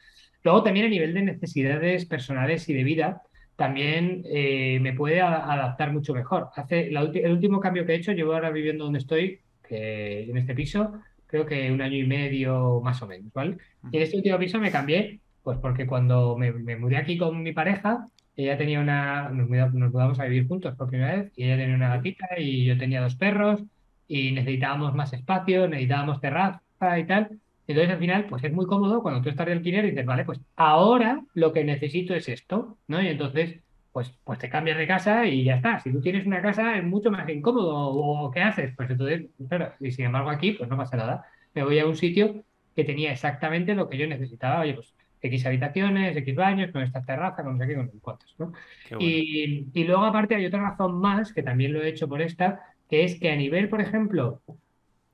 Luego 0.43 0.63
también 0.63 0.87
a 0.87 0.89
nivel 0.89 1.15
de 1.15 1.23
necesidades 1.23 2.07
personales 2.07 2.69
y 2.69 2.75
de 2.75 2.85
vida, 2.85 3.23
también 3.57 4.23
eh, 4.27 4.79
me 4.81 4.93
puede 4.93 5.21
adaptar 5.21 5.93
mucho 5.93 6.15
mejor. 6.15 6.49
Hace 6.57 6.89
el 6.89 7.33
último 7.33 7.61
cambio 7.61 7.85
que 7.85 7.93
he 7.93 7.97
hecho, 7.97 8.13
llevo 8.13 8.35
ahora 8.35 8.51
viviendo 8.51 8.85
donde 8.85 8.99
estoy, 8.99 9.41
que 9.63 10.25
en 10.25 10.37
este 10.37 10.55
piso, 10.55 10.95
creo 11.27 11.47
que 11.47 11.71
un 11.71 11.81
año 11.81 11.97
y 11.97 12.07
medio 12.07 12.81
más 12.83 13.01
o 13.03 13.07
menos, 13.07 13.33
¿vale? 13.33 13.59
Y 13.91 13.97
en 13.99 14.03
este 14.03 14.17
último 14.17 14.39
piso 14.39 14.59
me 14.59 14.71
cambié, 14.71 15.21
pues 15.43 15.59
porque 15.59 15.87
cuando 15.87 16.37
me, 16.37 16.53
me 16.53 16.77
mudé 16.77 16.97
aquí 16.97 17.17
con 17.19 17.43
mi 17.43 17.53
pareja, 17.53 18.07
ella 18.37 18.57
tenía 18.57 18.81
una, 18.81 19.29
nos, 19.31 19.49
mudamos 19.49 20.19
a 20.21 20.25
vivir 20.25 20.49
juntos 20.49 20.75
por 20.77 20.89
primera 20.89 21.17
vez 21.17 21.33
y 21.37 21.45
ella 21.45 21.57
tenía 21.57 21.75
una 21.75 21.97
gatita 21.97 22.27
y 22.39 22.65
yo 22.65 22.79
tenía 22.79 23.03
dos 23.03 23.17
perros 23.17 23.63
y 24.09 24.33
necesitábamos 24.33 24.95
más 24.95 25.13
espacio, 25.13 25.69
necesitábamos 25.69 26.21
terraza 26.21 26.99
y 26.99 27.07
tal. 27.07 27.39
Entonces 27.67 27.93
al 27.93 27.99
final, 27.99 28.27
pues 28.27 28.43
es 28.45 28.53
muy 28.53 28.67
cómodo 28.67 29.03
cuando 29.03 29.23
tú 29.23 29.29
estás 29.29 29.47
de 29.47 29.53
alquiler 29.53 29.85
y 29.85 29.91
dices, 29.91 30.07
vale, 30.07 30.25
pues 30.25 30.41
ahora 30.57 31.23
lo 31.35 31.53
que 31.53 31.65
necesito 31.65 32.15
es 32.15 32.29
esto, 32.29 32.77
¿no? 32.89 33.01
Y 33.01 33.09
entonces, 33.09 33.61
pues, 33.93 34.11
pues 34.25 34.39
te 34.39 34.49
cambias 34.51 34.79
de 34.79 34.87
casa 34.87 35.27
y 35.27 35.45
ya 35.45 35.57
está. 35.57 35.79
Si 35.79 35.93
tú 35.93 36.01
tienes 36.01 36.27
una 36.27 36.43
casa 36.43 36.77
es 36.77 36.85
mucho 36.85 37.11
más 37.11 37.29
incómodo 37.29 37.75
o, 37.75 38.31
¿qué 38.31 38.41
haces? 38.41 38.75
Pues 38.77 38.91
entonces, 38.91 39.27
claro, 39.49 39.73
y 39.81 39.91
sin 39.93 40.07
embargo 40.07 40.31
aquí, 40.31 40.53
pues 40.53 40.69
no 40.69 40.77
pasa 40.77 40.97
nada. 40.97 41.25
Me 41.55 41.65
voy 41.65 41.79
a 41.79 41.87
un 41.87 41.97
sitio 41.97 42.45
que 42.75 42.85
tenía 42.85 43.13
exactamente 43.13 43.75
lo 43.75 43.89
que 43.89 43.99
yo 43.99 44.07
necesitaba. 44.07 44.61
Oye, 44.61 44.75
pues 44.75 44.95
X 45.23 45.47
habitaciones, 45.47 46.17
X 46.17 46.35
baños, 46.35 46.71
con 46.73 46.83
esta 46.83 47.03
terraza, 47.03 47.43
con 47.45 47.57
no 47.57 47.65
sé 47.65 47.69
qué, 47.69 47.77
con 47.77 47.89
cuantos, 48.01 48.35
¿no? 48.39 48.53
Y, 48.99 49.69
y, 49.73 49.85
luego 49.85 50.05
aparte 50.05 50.35
hay 50.35 50.47
otra 50.47 50.71
razón 50.71 51.01
más, 51.01 51.33
que 51.33 51.43
también 51.43 51.73
lo 51.73 51.83
he 51.83 51.89
hecho 51.89 52.09
por 52.09 52.21
esta, 52.21 52.61
que 52.91 53.05
es 53.05 53.19
que 53.19 53.31
a 53.31 53.37
nivel, 53.37 53.69
por 53.69 53.81
ejemplo, 53.81 54.43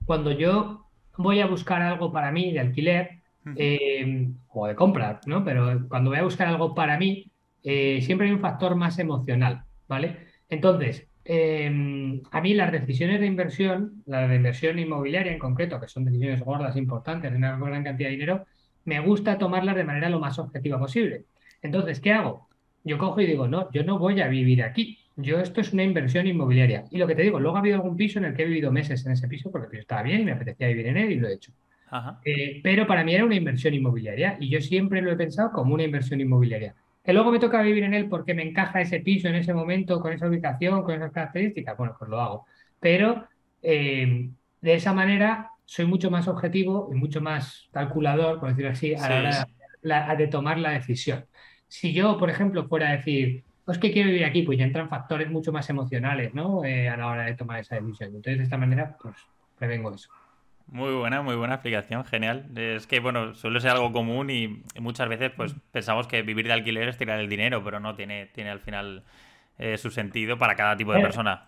cuando 0.06 0.32
yo 0.32 0.86
voy 1.18 1.40
a 1.40 1.46
buscar 1.46 1.82
algo 1.82 2.10
para 2.10 2.32
mí 2.32 2.52
de 2.52 2.60
alquiler 2.60 3.18
eh, 3.56 4.28
o 4.48 4.66
de 4.66 4.74
compra, 4.74 5.20
¿no? 5.26 5.44
Pero 5.44 5.86
cuando 5.88 6.10
voy 6.10 6.18
a 6.18 6.24
buscar 6.24 6.48
algo 6.48 6.74
para 6.74 6.98
mí, 6.98 7.30
eh, 7.62 8.00
siempre 8.02 8.26
hay 8.26 8.32
un 8.32 8.40
factor 8.40 8.74
más 8.76 8.98
emocional, 8.98 9.64
¿vale? 9.86 10.28
Entonces, 10.48 11.06
em, 11.24 12.22
a 12.30 12.40
mí 12.40 12.54
las 12.54 12.72
decisiones 12.72 13.20
de 13.20 13.26
inversión, 13.26 14.02
la 14.06 14.26
de 14.26 14.36
inversión 14.36 14.78
inmobiliaria 14.78 15.32
en 15.32 15.38
concreto, 15.38 15.80
que 15.80 15.88
son 15.88 16.04
decisiones 16.04 16.40
gordas, 16.40 16.76
importantes, 16.76 17.30
de 17.30 17.36
una 17.36 17.56
gran 17.58 17.84
cantidad 17.84 18.08
de 18.08 18.16
dinero, 18.16 18.46
me 18.84 19.00
gusta 19.00 19.38
tomarlas 19.38 19.76
de 19.76 19.84
manera 19.84 20.08
lo 20.08 20.20
más 20.20 20.38
objetiva 20.38 20.78
posible. 20.78 21.24
Entonces, 21.62 22.00
¿qué 22.00 22.12
hago? 22.12 22.48
Yo 22.84 22.98
cojo 22.98 23.20
y 23.20 23.26
digo, 23.26 23.48
no, 23.48 23.70
yo 23.72 23.84
no 23.84 23.98
voy 23.98 24.20
a 24.20 24.28
vivir 24.28 24.62
aquí. 24.62 24.98
Yo 25.16 25.40
esto 25.40 25.60
es 25.60 25.72
una 25.72 25.82
inversión 25.82 26.26
inmobiliaria. 26.26 26.84
Y 26.90 26.98
lo 26.98 27.06
que 27.06 27.14
te 27.14 27.22
digo, 27.22 27.40
luego 27.40 27.56
ha 27.56 27.60
habido 27.60 27.76
algún 27.76 27.96
piso 27.96 28.18
en 28.18 28.26
el 28.26 28.34
que 28.34 28.42
he 28.42 28.46
vivido 28.46 28.70
meses 28.70 29.04
en 29.04 29.12
ese 29.12 29.26
piso 29.28 29.50
porque 29.50 29.76
el 29.76 29.80
estaba 29.80 30.02
bien 30.02 30.20
y 30.20 30.24
me 30.24 30.32
apetecía 30.32 30.68
vivir 30.68 30.86
en 30.86 30.96
él 30.96 31.12
y 31.12 31.16
lo 31.16 31.28
he 31.28 31.34
hecho. 31.34 31.52
Eh, 32.24 32.60
pero 32.62 32.86
para 32.86 33.02
mí 33.02 33.14
era 33.14 33.24
una 33.24 33.34
inversión 33.34 33.74
inmobiliaria 33.74 34.36
y 34.38 34.48
yo 34.48 34.60
siempre 34.60 35.02
lo 35.02 35.10
he 35.10 35.16
pensado 35.16 35.50
como 35.52 35.74
una 35.74 35.84
inversión 35.84 36.20
inmobiliaria. 36.20 36.74
Que 37.02 37.12
luego 37.12 37.32
me 37.32 37.38
toca 37.38 37.62
vivir 37.62 37.84
en 37.84 37.94
él 37.94 38.08
porque 38.08 38.34
me 38.34 38.42
encaja 38.42 38.80
ese 38.80 39.00
piso 39.00 39.28
en 39.28 39.34
ese 39.34 39.54
momento, 39.54 40.00
con 40.00 40.12
esa 40.12 40.28
ubicación, 40.28 40.82
con 40.82 40.94
esas 40.94 41.12
características, 41.12 41.76
bueno, 41.76 41.96
pues 41.98 42.10
lo 42.10 42.20
hago. 42.20 42.46
Pero 42.78 43.26
eh, 43.62 44.28
de 44.60 44.74
esa 44.74 44.92
manera 44.92 45.50
soy 45.68 45.84
mucho 45.84 46.10
más 46.10 46.26
objetivo 46.28 46.88
y 46.90 46.94
mucho 46.94 47.20
más 47.20 47.68
calculador, 47.72 48.40
por 48.40 48.48
decirlo 48.48 48.70
así, 48.70 48.94
a 48.94 49.46
la 49.82 50.04
hora 50.04 50.16
de 50.16 50.26
tomar 50.26 50.58
la 50.58 50.70
decisión. 50.70 51.26
Si 51.66 51.92
yo, 51.92 52.16
por 52.16 52.30
ejemplo, 52.30 52.66
fuera 52.66 52.88
a 52.88 52.96
decir, 52.96 53.44
pues 53.66 53.76
que 53.76 53.92
quiero 53.92 54.08
vivir 54.08 54.24
aquí, 54.24 54.42
pues 54.44 54.58
ya 54.58 54.64
entran 54.64 54.88
factores 54.88 55.30
mucho 55.30 55.52
más 55.52 55.68
emocionales, 55.68 56.32
¿no? 56.32 56.64
Eh, 56.64 56.88
a 56.88 56.96
la 56.96 57.08
hora 57.08 57.24
de 57.24 57.34
tomar 57.34 57.60
esa 57.60 57.76
decisión. 57.76 58.08
Entonces, 58.08 58.38
de 58.38 58.44
esta 58.44 58.56
manera, 58.56 58.96
pues 58.98 59.14
prevengo 59.58 59.94
eso. 59.94 60.08
Muy 60.68 60.94
buena, 60.94 61.20
muy 61.20 61.36
buena 61.36 61.56
explicación, 61.56 62.02
genial. 62.06 62.46
Es 62.56 62.86
que, 62.86 63.00
bueno, 63.00 63.34
suele 63.34 63.60
ser 63.60 63.72
algo 63.72 63.92
común 63.92 64.30
y 64.30 64.62
muchas 64.80 65.06
veces, 65.10 65.32
pues, 65.36 65.54
mm. 65.54 65.60
pensamos 65.70 66.06
que 66.06 66.22
vivir 66.22 66.46
de 66.46 66.54
alquiler 66.54 66.88
es 66.88 66.96
tirar 66.96 67.20
el 67.20 67.28
dinero, 67.28 67.62
pero 67.62 67.78
no 67.78 67.94
tiene, 67.94 68.24
tiene 68.32 68.48
al 68.48 68.60
final 68.60 69.04
eh, 69.58 69.76
su 69.76 69.90
sentido 69.90 70.38
para 70.38 70.56
cada 70.56 70.78
tipo 70.78 70.94
de 70.94 71.02
persona. 71.02 71.47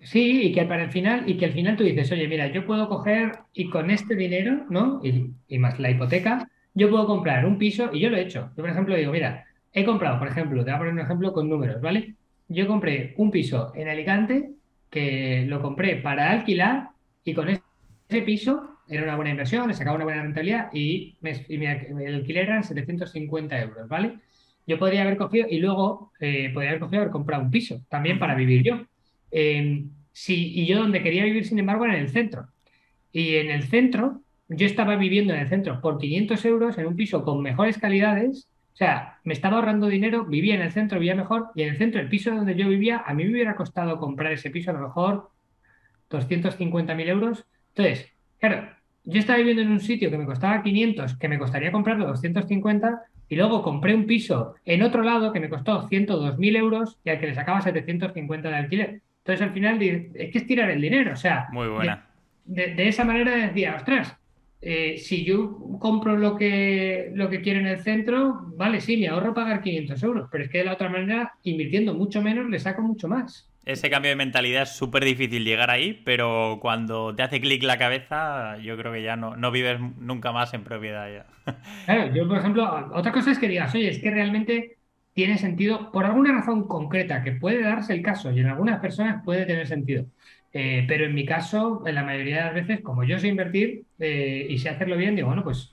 Sí, 0.00 0.42
y 0.42 0.52
que 0.52 0.64
para 0.64 0.84
el 0.84 0.90
final, 0.90 1.28
y 1.28 1.36
que 1.36 1.46
al 1.46 1.52
final 1.52 1.76
tú 1.76 1.84
dices, 1.84 2.10
oye, 2.12 2.28
mira, 2.28 2.46
yo 2.48 2.64
puedo 2.66 2.88
coger 2.88 3.40
y 3.52 3.68
con 3.70 3.90
este 3.90 4.14
dinero, 4.14 4.66
¿no? 4.70 5.00
Y, 5.02 5.58
más 5.58 5.78
la 5.80 5.90
hipoteca, 5.90 6.48
yo 6.74 6.90
puedo 6.90 7.06
comprar 7.06 7.44
un 7.46 7.58
piso, 7.58 7.90
y 7.92 8.00
yo 8.00 8.10
lo 8.10 8.16
he 8.16 8.22
hecho. 8.22 8.50
Yo, 8.56 8.62
por 8.62 8.70
ejemplo, 8.70 8.94
digo, 8.94 9.12
mira, 9.12 9.46
he 9.72 9.84
comprado, 9.84 10.18
por 10.18 10.28
ejemplo, 10.28 10.64
te 10.64 10.70
voy 10.70 10.74
a 10.74 10.78
poner 10.78 10.92
un 10.92 11.00
ejemplo 11.00 11.32
con 11.32 11.48
números, 11.48 11.80
¿vale? 11.80 12.14
Yo 12.48 12.66
compré 12.66 13.14
un 13.16 13.30
piso 13.30 13.72
en 13.74 13.88
Alicante 13.88 14.50
que 14.90 15.44
lo 15.46 15.60
compré 15.60 15.96
para 15.96 16.30
alquilar 16.30 16.90
y 17.24 17.34
con 17.34 17.48
ese 17.48 18.22
piso 18.22 18.76
era 18.88 19.02
una 19.02 19.16
buena 19.16 19.30
inversión, 19.30 19.66
le 19.66 19.74
sacaba 19.74 19.96
una 19.96 20.04
buena 20.04 20.22
rentabilidad 20.22 20.70
y, 20.72 21.16
me, 21.20 21.30
el 21.30 22.14
alquiler 22.14 22.44
eran 22.44 22.62
750 22.62 23.60
euros, 23.60 23.88
¿vale? 23.88 24.18
Yo 24.66 24.78
podría 24.78 25.02
haber 25.02 25.16
cogido 25.16 25.46
y 25.50 25.58
luego 25.58 26.12
eh, 26.20 26.50
podría 26.52 26.70
haber 26.70 26.80
cogido 26.80 27.02
haber 27.02 27.12
comprado 27.12 27.42
un 27.42 27.50
piso 27.50 27.82
también 27.88 28.18
para 28.18 28.34
vivir 28.34 28.62
yo. 28.62 28.86
Em, 29.38 29.90
sí, 30.12 30.52
y 30.54 30.64
yo 30.64 30.78
donde 30.78 31.02
quería 31.02 31.22
vivir, 31.24 31.44
sin 31.44 31.58
embargo, 31.58 31.84
era 31.84 31.98
en 31.98 32.04
el 32.04 32.08
centro. 32.08 32.48
Y 33.12 33.34
en 33.36 33.50
el 33.50 33.64
centro, 33.64 34.22
yo 34.48 34.64
estaba 34.64 34.96
viviendo 34.96 35.34
en 35.34 35.40
el 35.40 35.48
centro 35.48 35.78
por 35.82 35.98
500 35.98 36.42
euros 36.46 36.78
en 36.78 36.86
un 36.86 36.96
piso 36.96 37.22
con 37.22 37.42
mejores 37.42 37.76
calidades. 37.76 38.48
O 38.72 38.76
sea, 38.76 39.18
me 39.24 39.34
estaba 39.34 39.56
ahorrando 39.56 39.88
dinero, 39.88 40.24
vivía 40.24 40.54
en 40.54 40.62
el 40.62 40.72
centro, 40.72 40.98
vivía 40.98 41.14
mejor. 41.14 41.48
Y 41.54 41.64
en 41.64 41.68
el 41.68 41.76
centro, 41.76 42.00
el 42.00 42.08
piso 42.08 42.34
donde 42.34 42.54
yo 42.54 42.66
vivía, 42.66 43.02
a 43.06 43.12
mí 43.12 43.24
me 43.24 43.32
hubiera 43.32 43.56
costado 43.56 43.98
comprar 43.98 44.32
ese 44.32 44.48
piso 44.48 44.70
a 44.70 44.74
lo 44.74 44.80
mejor 44.80 45.30
250.000 46.08 47.08
euros. 47.08 47.44
Entonces, 47.74 48.10
claro, 48.40 48.70
yo 49.04 49.18
estaba 49.18 49.36
viviendo 49.36 49.60
en 49.60 49.70
un 49.70 49.80
sitio 49.80 50.10
que 50.10 50.16
me 50.16 50.24
costaba 50.24 50.62
500, 50.62 51.18
que 51.18 51.28
me 51.28 51.38
costaría 51.38 51.70
comprarlo 51.70 52.06
250, 52.06 53.02
y 53.28 53.36
luego 53.36 53.62
compré 53.62 53.94
un 53.94 54.06
piso 54.06 54.54
en 54.64 54.82
otro 54.82 55.02
lado 55.02 55.30
que 55.34 55.40
me 55.40 55.50
costó 55.50 55.86
102.000 55.90 56.56
euros 56.56 56.96
y 57.04 57.10
al 57.10 57.20
que 57.20 57.26
le 57.26 57.34
sacaba 57.34 57.60
750 57.60 58.48
de 58.48 58.54
alquiler. 58.54 59.02
Entonces 59.26 59.44
al 59.44 59.52
final 59.52 59.82
es 59.82 60.30
que 60.30 60.38
es 60.38 60.46
tirar 60.46 60.70
el 60.70 60.80
dinero, 60.80 61.12
o 61.12 61.16
sea, 61.16 61.48
Muy 61.50 61.66
buena. 61.66 62.06
De, 62.44 62.86
esa 62.86 63.04
manera 63.04 63.34
decía, 63.34 63.74
ostras, 63.74 64.16
eh, 64.62 64.98
si 64.98 65.24
yo 65.24 65.58
compro 65.80 66.16
lo 66.16 66.36
que, 66.36 67.10
lo 67.12 67.28
que 67.28 67.40
quiero 67.40 67.58
en 67.58 67.66
el 67.66 67.80
centro, 67.80 68.52
vale, 68.56 68.80
sí, 68.80 68.96
me 68.96 69.08
ahorro 69.08 69.34
pagar 69.34 69.62
500 69.62 70.00
euros, 70.04 70.28
pero 70.30 70.44
es 70.44 70.50
que 70.50 70.58
de 70.58 70.66
la 70.66 70.74
otra 70.74 70.88
manera, 70.88 71.32
invirtiendo 71.42 71.92
mucho 71.92 72.22
menos, 72.22 72.48
le 72.48 72.60
saco 72.60 72.82
mucho 72.82 73.08
más. 73.08 73.50
Ese 73.64 73.90
cambio 73.90 74.10
de 74.10 74.16
mentalidad 74.16 74.62
es 74.62 74.76
súper 74.76 75.04
difícil 75.04 75.44
llegar 75.44 75.72
ahí, 75.72 76.00
pero 76.04 76.60
cuando 76.62 77.12
te 77.16 77.24
hace 77.24 77.40
clic 77.40 77.64
la 77.64 77.78
cabeza, 77.78 78.58
yo 78.58 78.76
creo 78.76 78.92
que 78.92 79.02
ya 79.02 79.16
no, 79.16 79.36
no 79.36 79.50
vives 79.50 79.80
nunca 79.98 80.30
más 80.30 80.54
en 80.54 80.62
propiedad 80.62 81.12
ya. 81.12 81.26
Claro, 81.84 82.14
yo 82.14 82.28
por 82.28 82.38
ejemplo, 82.38 82.92
otra 82.94 83.10
cosa 83.10 83.32
es 83.32 83.40
que 83.40 83.48
digas, 83.48 83.74
oye, 83.74 83.88
es 83.88 83.98
que 83.98 84.12
realmente 84.12 84.75
tiene 85.16 85.38
sentido, 85.38 85.90
por 85.92 86.04
alguna 86.04 86.30
razón 86.30 86.68
concreta, 86.68 87.22
que 87.22 87.32
puede 87.32 87.62
darse 87.62 87.94
el 87.94 88.02
caso, 88.02 88.30
y 88.32 88.40
en 88.40 88.48
algunas 88.48 88.80
personas 88.80 89.24
puede 89.24 89.46
tener 89.46 89.66
sentido. 89.66 90.04
Eh, 90.52 90.84
pero 90.86 91.06
en 91.06 91.14
mi 91.14 91.24
caso, 91.24 91.82
en 91.86 91.94
la 91.94 92.04
mayoría 92.04 92.36
de 92.36 92.44
las 92.44 92.54
veces, 92.54 92.80
como 92.82 93.02
yo 93.02 93.18
sé 93.18 93.28
invertir 93.28 93.84
eh, 93.98 94.46
y 94.46 94.58
sé 94.58 94.68
hacerlo 94.68 94.94
bien, 94.98 95.16
digo, 95.16 95.28
bueno, 95.28 95.42
pues 95.42 95.72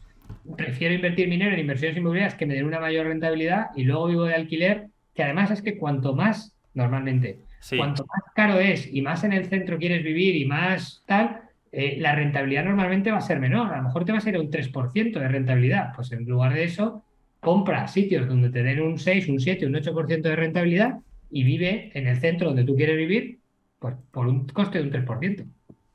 prefiero 0.55 0.93
invertir 0.93 1.29
dinero 1.29 1.51
en 1.53 1.59
inversiones 1.59 1.97
inmobiliarias 1.97 2.35
que 2.35 2.45
me 2.45 2.53
den 2.53 2.65
una 2.65 2.79
mayor 2.79 3.07
rentabilidad 3.07 3.71
y 3.75 3.83
luego 3.83 4.07
vivo 4.07 4.23
de 4.23 4.35
alquiler, 4.35 4.87
que 5.13 5.23
además 5.23 5.51
es 5.51 5.61
que 5.61 5.77
cuanto 5.77 6.15
más, 6.15 6.55
normalmente, 6.73 7.39
cuanto 7.75 8.05
más 8.05 8.23
caro 8.33 8.61
es 8.61 8.87
y 8.93 9.01
más 9.01 9.25
en 9.25 9.33
el 9.33 9.47
centro 9.47 9.77
quieres 9.77 10.05
vivir 10.05 10.37
y 10.37 10.45
más 10.45 11.03
tal, 11.05 11.41
eh, 11.73 11.97
la 11.99 12.15
rentabilidad 12.15 12.63
normalmente 12.63 13.11
va 13.11 13.17
a 13.17 13.21
ser 13.21 13.41
menor. 13.41 13.73
A 13.73 13.77
lo 13.77 13.83
mejor 13.83 14.05
te 14.05 14.13
va 14.13 14.19
a 14.19 14.21
ser 14.21 14.39
un 14.39 14.49
3% 14.49 15.19
de 15.19 15.27
rentabilidad. 15.27 15.91
Pues 15.93 16.13
en 16.13 16.23
lugar 16.23 16.53
de 16.53 16.63
eso, 16.63 17.02
compra 17.43 17.87
sitios 17.87 18.27
donde 18.27 18.49
te 18.49 18.63
den 18.63 18.81
un 18.81 18.97
6, 18.97 19.29
un 19.29 19.39
7, 19.39 19.67
un 19.67 19.73
8% 19.73 20.21
de 20.21 20.35
rentabilidad 20.35 20.99
y 21.29 21.43
vive 21.43 21.91
en 21.93 22.07
el 22.07 22.17
centro 22.17 22.47
donde 22.47 22.63
tú 22.63 22.75
quieres 22.75 22.97
vivir 22.97 23.39
pues, 23.79 23.95
por 24.11 24.27
un 24.27 24.47
coste 24.47 24.79
de 24.79 24.85
un 24.85 24.91
3%. 24.91 25.45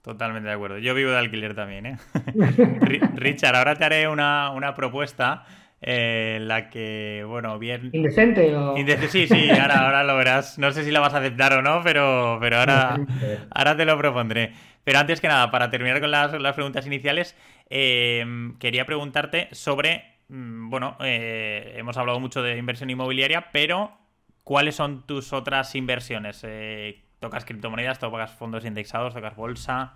Totalmente 0.03 0.49
de 0.49 0.55
acuerdo. 0.55 0.79
Yo 0.79 0.95
vivo 0.95 1.11
de 1.11 1.19
alquiler 1.19 1.55
también, 1.55 1.87
¿eh? 1.87 1.97
Richard, 3.15 3.57
ahora 3.57 3.75
te 3.75 3.85
haré 3.85 4.09
una, 4.09 4.75
propuesta 4.75 5.45
eh, 5.81 6.37
en 6.37 6.49
la 6.49 6.71
que, 6.71 7.25
bueno, 7.27 7.59
bien... 7.59 7.91
¿Indecente 7.93 8.55
o...? 8.57 8.77
sí, 9.09 9.27
sí, 9.27 9.51
ahora, 9.51 9.87
ahora 9.87 10.05
lo 10.05 10.17
verás. 10.17 10.59
No 10.59 10.71
sé 10.73 10.85
si 10.85 10.91
la 10.91 11.01
vas 11.01 11.15
a 11.15 11.19
aceptar 11.19 11.53
o 11.53 11.63
no, 11.63 11.83
pero, 11.83 12.39
pero 12.41 12.59
ahora, 12.59 12.99
ahora 13.51 13.77
te 13.77 13.85
lo 13.85 13.99
propondré. 13.99 14.53
Pero 14.85 15.01
antes 15.01 15.21
que 15.21 15.29
nada, 15.29 15.51
para 15.51 15.71
terminar 15.71 16.01
con 16.01 16.11
las, 16.11 16.55
preguntas 16.55 16.87
iniciales, 16.87 17.37
eh, 17.69 18.25
quería 18.59 18.87
preguntarte 18.87 19.49
sobre, 19.53 20.18
bueno, 20.29 20.97
eh, 21.01 21.75
hemos 21.77 21.97
hablado 21.97 22.21
mucho 22.21 22.43
de 22.43 22.57
inversión 22.57 22.91
inmobiliaria, 22.91 23.51
pero 23.53 23.93
¿cuáles 24.45 24.75
son 24.75 25.07
tus 25.07 25.33
otras 25.33 25.75
inversiones? 25.75 26.47
¿Tocas 27.19 27.45
criptomonedas, 27.45 27.99
tocas 27.99 28.33
fondos 28.33 28.65
indexados, 28.65 29.15
tocas 29.15 29.35
bolsa? 29.37 29.95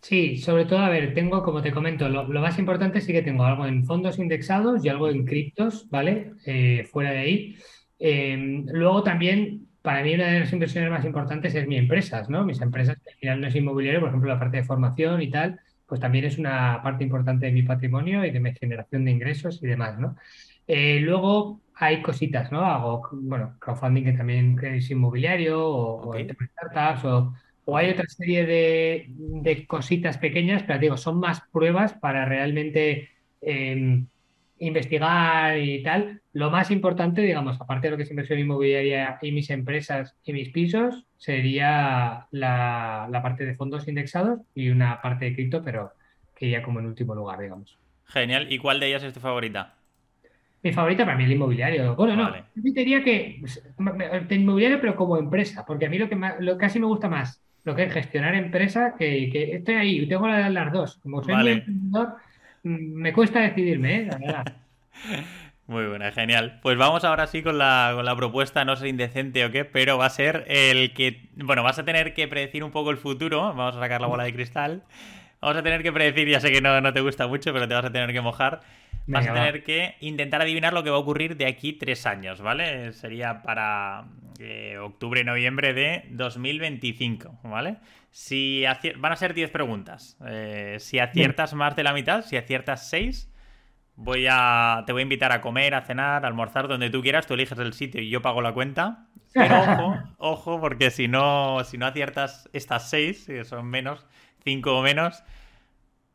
Sí, 0.00 0.36
sobre 0.36 0.66
todo, 0.66 0.80
a 0.80 0.88
ver, 0.88 1.14
tengo, 1.14 1.42
como 1.42 1.60
te 1.62 1.72
comento, 1.72 2.08
lo, 2.08 2.24
más 2.26 2.58
importante 2.58 3.00
sí 3.00 3.12
que 3.12 3.22
tengo 3.22 3.44
algo 3.44 3.66
en 3.66 3.84
fondos 3.84 4.18
indexados 4.18 4.84
y 4.84 4.88
algo 4.88 5.08
en 5.08 5.24
criptos, 5.24 5.88
¿vale? 5.90 6.34
Eh, 6.46 6.86
fuera 6.92 7.10
de 7.10 7.18
ahí. 7.18 7.56
Em, 7.98 8.66
luego 8.70 9.02
también, 9.02 9.66
para 9.82 10.02
mí 10.02 10.14
una 10.14 10.26
de 10.26 10.40
las 10.40 10.52
inversiones 10.52 10.90
más 10.90 11.04
importantes 11.04 11.54
es 11.54 11.66
mi 11.66 11.76
empresas, 11.76 12.28
¿no? 12.30 12.44
Mis 12.44 12.60
empresas, 12.60 12.96
que 13.02 13.10
al 13.10 13.16
final 13.16 13.40
no 13.40 13.48
es 13.48 13.56
inmobiliario, 13.56 14.00
por 14.00 14.10
ejemplo, 14.10 14.28
la 14.28 14.38
parte 14.38 14.58
de 14.58 14.64
formación 14.64 15.22
y 15.22 15.30
tal, 15.30 15.60
pues 15.94 16.00
también 16.00 16.24
es 16.24 16.38
una 16.38 16.80
parte 16.82 17.04
importante 17.04 17.46
de 17.46 17.52
mi 17.52 17.62
patrimonio 17.62 18.24
y 18.24 18.32
de 18.32 18.40
mi 18.40 18.52
generación 18.52 19.04
de 19.04 19.12
ingresos 19.12 19.62
y 19.62 19.68
demás, 19.68 19.96
¿no? 19.96 20.16
Eh, 20.66 20.98
luego, 20.98 21.60
hay 21.72 22.02
cositas, 22.02 22.50
¿no? 22.50 22.64
Hago, 22.64 23.08
bueno, 23.12 23.54
crowdfunding 23.60 24.02
que 24.02 24.12
también 24.14 24.58
es 24.60 24.90
inmobiliario 24.90 25.64
o, 25.64 26.10
o 26.10 26.14
startups 26.18 27.04
o, 27.04 27.32
o, 27.64 27.76
hay 27.76 27.90
otra 27.90 28.06
serie 28.08 28.44
de, 28.44 29.06
de, 29.08 29.68
cositas 29.68 30.18
pequeñas, 30.18 30.64
pero 30.64 30.80
digo, 30.80 30.96
son 30.96 31.20
más 31.20 31.42
pruebas 31.52 31.92
para 31.94 32.24
realmente 32.24 33.10
em, 33.40 34.08
investigar 34.58 35.58
y 35.58 35.82
tal. 35.82 36.20
Lo 36.32 36.50
más 36.50 36.70
importante, 36.70 37.22
digamos, 37.22 37.60
aparte 37.60 37.86
de 37.86 37.90
lo 37.92 37.96
que 37.96 38.04
es 38.04 38.10
inversión 38.10 38.38
inmobiliaria 38.38 39.18
y 39.22 39.32
mis 39.32 39.50
empresas 39.50 40.16
y 40.24 40.32
mis 40.32 40.50
pisos, 40.50 41.06
sería 41.16 42.26
la, 42.30 43.08
la 43.10 43.22
parte 43.22 43.44
de 43.44 43.54
fondos 43.54 43.88
indexados 43.88 44.40
y 44.54 44.68
una 44.68 45.00
parte 45.02 45.26
de 45.26 45.34
cripto, 45.34 45.62
pero 45.62 45.92
que 46.34 46.50
ya 46.50 46.62
como 46.62 46.80
en 46.80 46.86
último 46.86 47.14
lugar, 47.14 47.40
digamos. 47.40 47.78
Genial. 48.06 48.52
¿Y 48.52 48.58
cuál 48.58 48.80
de 48.80 48.88
ellas 48.88 49.02
es 49.02 49.12
tu 49.14 49.20
favorita? 49.20 49.74
Mi 50.62 50.72
favorita 50.72 51.04
para 51.04 51.16
mí 51.16 51.24
es 51.24 51.30
el 51.30 51.36
inmobiliario. 51.36 51.94
Bueno, 51.94 52.16
no, 52.16 52.34
yo 52.34 52.42
diría 52.54 53.04
que 53.04 53.36
pues, 53.40 53.62
el 53.78 54.40
inmobiliario, 54.40 54.80
pero 54.80 54.96
como 54.96 55.18
empresa, 55.18 55.64
porque 55.66 55.86
a 55.86 55.90
mí 55.90 55.98
lo 55.98 56.08
que 56.08 56.18
lo 56.40 56.56
casi 56.56 56.80
me 56.80 56.86
gusta 56.86 57.08
más 57.08 57.44
lo 57.64 57.74
que 57.74 57.84
es 57.84 57.92
gestionar 57.92 58.34
empresa, 58.34 58.94
que, 58.96 59.30
que 59.30 59.56
estoy 59.56 59.74
ahí, 59.74 60.06
tengo 60.06 60.28
las 60.28 60.72
dos. 60.72 60.98
Como 61.02 61.22
soy 61.24 61.34
un 61.34 61.48
emprendedor, 61.48 62.16
me 62.64 63.12
cuesta 63.12 63.40
decidirme, 63.40 63.96
¿eh? 63.96 64.06
la 64.06 64.18
verdad. 64.18 64.56
Muy 65.66 65.86
buena, 65.86 66.12
genial. 66.12 66.58
Pues 66.62 66.76
vamos 66.76 67.04
ahora 67.04 67.26
sí 67.26 67.42
con 67.42 67.56
la, 67.56 67.92
con 67.94 68.04
la 68.04 68.14
propuesta, 68.14 68.66
no 68.66 68.76
sé 68.76 68.88
indecente 68.88 69.46
o 69.46 69.50
qué, 69.50 69.64
pero 69.64 69.96
va 69.96 70.06
a 70.06 70.10
ser 70.10 70.44
el 70.48 70.92
que, 70.92 71.30
bueno, 71.36 71.62
vas 71.62 71.78
a 71.78 71.84
tener 71.84 72.12
que 72.12 72.28
predecir 72.28 72.62
un 72.64 72.70
poco 72.70 72.90
el 72.90 72.98
futuro, 72.98 73.40
vamos 73.40 73.76
a 73.76 73.80
sacar 73.80 74.02
la 74.02 74.06
bola 74.06 74.24
de 74.24 74.34
cristal, 74.34 74.82
vamos 75.40 75.56
a 75.56 75.62
tener 75.62 75.82
que 75.82 75.90
predecir, 75.90 76.28
ya 76.28 76.40
sé 76.40 76.52
que 76.52 76.60
no, 76.60 76.78
no 76.82 76.92
te 76.92 77.00
gusta 77.00 77.26
mucho, 77.26 77.52
pero 77.54 77.66
te 77.66 77.74
vas 77.74 77.84
a 77.86 77.92
tener 77.92 78.12
que 78.12 78.20
mojar 78.20 78.60
Vas 79.06 79.28
a 79.28 79.34
tener 79.34 79.64
que 79.64 79.96
intentar 80.00 80.40
adivinar 80.40 80.72
lo 80.72 80.82
que 80.82 80.90
va 80.90 80.96
a 80.96 81.00
ocurrir 81.00 81.36
de 81.36 81.46
aquí 81.46 81.74
tres 81.74 82.06
años, 82.06 82.40
¿vale? 82.40 82.92
Sería 82.92 83.42
para 83.42 84.06
eh, 84.38 84.78
octubre-noviembre 84.78 85.74
de 85.74 86.04
2025, 86.10 87.40
¿vale? 87.44 87.76
Si 88.14 88.62
van 88.96 89.10
a 89.10 89.16
ser 89.16 89.34
10 89.34 89.50
preguntas. 89.50 90.16
Eh, 90.24 90.76
si 90.78 91.00
aciertas 91.00 91.52
más 91.54 91.74
de 91.74 91.82
la 91.82 91.92
mitad, 91.92 92.24
si 92.24 92.36
aciertas 92.36 92.88
6, 92.88 93.28
voy 93.96 94.28
a... 94.30 94.84
te 94.86 94.92
voy 94.92 95.00
a 95.00 95.02
invitar 95.02 95.32
a 95.32 95.40
comer, 95.40 95.74
a 95.74 95.82
cenar, 95.82 96.24
a 96.24 96.28
almorzar, 96.28 96.68
donde 96.68 96.90
tú 96.90 97.02
quieras, 97.02 97.26
tú 97.26 97.34
eliges 97.34 97.58
el 97.58 97.72
sitio 97.72 98.00
y 98.00 98.10
yo 98.10 98.22
pago 98.22 98.40
la 98.40 98.54
cuenta. 98.54 99.08
Pero 99.32 99.60
ojo, 99.62 99.98
ojo, 100.18 100.60
porque 100.60 100.92
si 100.92 101.08
no, 101.08 101.64
si 101.64 101.76
no 101.76 101.86
aciertas 101.86 102.48
estas 102.52 102.88
6, 102.88 103.26
que 103.26 103.44
son 103.44 103.66
menos, 103.66 104.06
5 104.44 104.78
o 104.78 104.82
menos, 104.82 105.24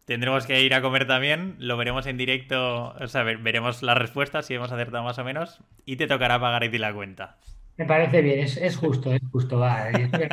Tendremos 0.05 0.47
que 0.47 0.63
ir 0.63 0.73
a 0.73 0.81
comer 0.81 1.05
también, 1.05 1.55
lo 1.59 1.77
veremos 1.77 2.07
en 2.07 2.17
directo, 2.17 2.95
o 2.99 3.07
sea, 3.07 3.21
veremos 3.21 3.83
las 3.83 3.95
respuestas, 3.95 4.47
si 4.47 4.55
hemos 4.55 4.71
acertado 4.71 5.03
más 5.03 5.19
o 5.19 5.23
menos, 5.23 5.61
y 5.85 5.97
te 5.97 6.07
tocará 6.07 6.39
pagar 6.39 6.63
y 6.63 6.69
ti 6.69 6.79
la 6.79 6.91
cuenta. 6.91 7.37
Me 7.79 7.85
parece 7.85 8.21
bien, 8.21 8.39
es, 8.39 8.75
justo, 8.75 9.13
es 9.13 9.21
justo, 9.31 9.57
va. 9.57 9.85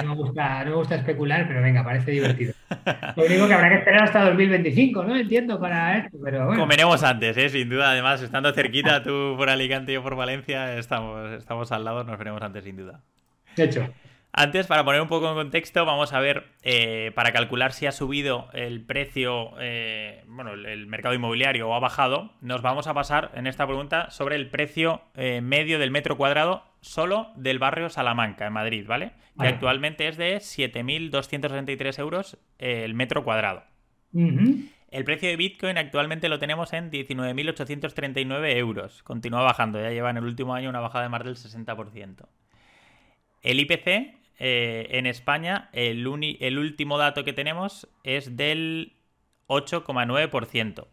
no, 0.04 0.08
me 0.08 0.14
gusta, 0.16 0.64
no 0.64 0.70
me 0.70 0.76
gusta 0.78 0.96
especular, 0.96 1.46
pero 1.46 1.62
venga, 1.62 1.84
parece 1.84 2.10
divertido. 2.10 2.52
Lo 3.14 3.24
único 3.24 3.46
que 3.46 3.54
habrá 3.54 3.68
que 3.68 3.76
esperar 3.76 4.02
hasta 4.02 4.24
2025, 4.24 5.04
¿no? 5.04 5.14
Entiendo 5.14 5.60
para 5.60 5.98
esto, 5.98 6.18
pero 6.24 6.46
bueno. 6.46 6.60
Comeremos 6.60 7.04
antes, 7.04 7.36
¿eh? 7.36 7.48
sin 7.48 7.68
duda. 7.68 7.92
Además, 7.92 8.20
estando 8.20 8.52
cerquita, 8.52 9.04
tú 9.04 9.34
por 9.36 9.48
Alicante 9.48 9.92
y 9.92 9.94
yo 9.94 10.02
por 10.02 10.16
Valencia, 10.16 10.76
estamos, 10.76 11.34
estamos 11.34 11.70
al 11.70 11.84
lado, 11.84 12.02
nos 12.02 12.18
veremos 12.18 12.42
antes, 12.42 12.64
sin 12.64 12.78
duda. 12.78 13.04
De 13.54 13.62
hecho. 13.62 13.88
Antes, 14.32 14.66
para 14.66 14.84
poner 14.84 15.00
un 15.00 15.08
poco 15.08 15.28
en 15.28 15.34
contexto, 15.34 15.86
vamos 15.86 16.12
a 16.12 16.18
ver, 16.18 16.48
eh, 16.62 17.10
para 17.14 17.32
calcular 17.32 17.72
si 17.72 17.86
ha 17.86 17.92
subido 17.92 18.48
el 18.54 18.84
precio, 18.84 19.52
eh, 19.60 20.24
bueno, 20.26 20.52
el, 20.52 20.86
mercado 20.88 21.14
inmobiliario 21.14 21.68
o 21.68 21.74
ha 21.74 21.78
bajado, 21.78 22.32
nos 22.42 22.60
vamos 22.60 22.86
a 22.86 22.92
pasar 22.92 23.30
en 23.34 23.46
esta 23.46 23.66
pregunta 23.66 24.10
sobre 24.10 24.36
el 24.36 24.50
precio 24.50 25.00
eh, 25.14 25.40
medio 25.40 25.78
del 25.78 25.90
metro 25.90 26.18
cuadrado 26.18 26.64
solo 26.80 27.32
del 27.36 27.58
barrio 27.58 27.88
Salamanca, 27.88 28.46
en 28.46 28.52
Madrid, 28.52 28.86
¿vale? 28.86 29.12
Que 29.40 29.48
actualmente 29.48 30.08
es 30.08 30.16
de 30.16 30.36
7.263 30.36 31.98
euros 31.98 32.38
el 32.58 32.94
metro 32.94 33.24
cuadrado. 33.24 33.64
El 34.12 35.04
precio 35.04 35.28
de 35.28 35.36
Bitcoin 35.36 35.76
actualmente 35.78 36.28
lo 36.28 36.38
tenemos 36.38 36.72
en 36.72 36.90
19.839 36.90 38.56
euros. 38.56 39.02
Continúa 39.02 39.42
bajando, 39.42 39.80
ya 39.80 39.90
lleva 39.90 40.10
en 40.10 40.18
el 40.18 40.24
último 40.24 40.54
año 40.54 40.70
una 40.70 40.80
bajada 40.80 41.04
de 41.04 41.10
más 41.10 41.24
del 41.24 41.36
60%. 41.36 42.26
El 43.42 43.60
IPC 43.60 43.86
eh, 44.38 44.88
en 44.90 45.06
España 45.06 45.70
el, 45.72 46.06
el 46.40 46.58
último 46.58 46.98
dato 46.98 47.24
que 47.24 47.32
tenemos 47.32 47.88
es 48.04 48.36
del 48.36 48.96
8,9%. 49.48 50.86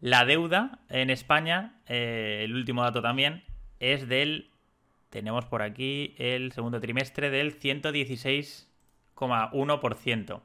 La 0.00 0.24
deuda 0.24 0.80
en 0.90 1.10
España, 1.10 1.80
eh, 1.86 2.42
el 2.44 2.54
último 2.54 2.82
dato 2.82 3.00
también, 3.00 3.43
es 3.80 4.08
del, 4.08 4.50
tenemos 5.10 5.46
por 5.46 5.62
aquí 5.62 6.14
el 6.18 6.52
segundo 6.52 6.80
trimestre 6.80 7.30
del 7.30 7.58
116,1%. 7.58 10.40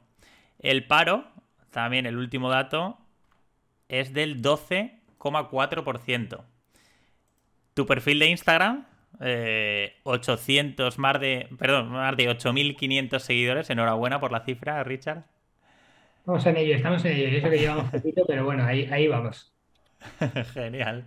El 0.58 0.86
paro, 0.86 1.24
también 1.70 2.06
el 2.06 2.16
último 2.16 2.50
dato, 2.50 2.98
es 3.88 4.12
del 4.12 4.42
12,4%. 4.42 6.44
Tu 7.74 7.86
perfil 7.86 8.18
de 8.18 8.26
Instagram 8.26 8.86
800, 10.04 10.94
eh, 10.94 10.98
más 10.98 11.20
de, 11.20 11.48
perdón, 11.58 11.90
más 11.90 12.16
de 12.16 12.28
8.500 12.28 13.18
seguidores. 13.18 13.70
Enhorabuena 13.70 14.20
por 14.20 14.32
la 14.32 14.40
cifra, 14.40 14.82
Richard. 14.84 15.24
Estamos 16.20 16.46
en 16.46 16.56
ello, 16.56 16.76
estamos 16.76 17.04
en 17.04 17.16
ello. 17.16 17.28
Yo 17.28 17.40
sé 17.40 17.50
que 17.50 17.58
llevamos 17.58 17.90
poquito, 17.90 18.24
pero 18.26 18.44
bueno, 18.44 18.64
ahí, 18.64 18.88
ahí 18.90 19.08
vamos. 19.08 19.52
Genial. 20.54 21.06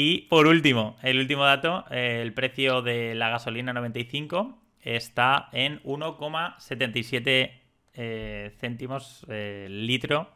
Y 0.00 0.28
por 0.28 0.46
último, 0.46 0.96
el 1.02 1.18
último 1.18 1.44
dato, 1.44 1.84
eh, 1.90 2.20
el 2.22 2.32
precio 2.32 2.82
de 2.82 3.16
la 3.16 3.30
gasolina 3.30 3.72
95 3.72 4.56
está 4.80 5.48
en 5.50 5.82
1,77 5.82 7.50
eh, 7.94 8.52
céntimos 8.60 9.26
el 9.28 9.88
litro 9.88 10.30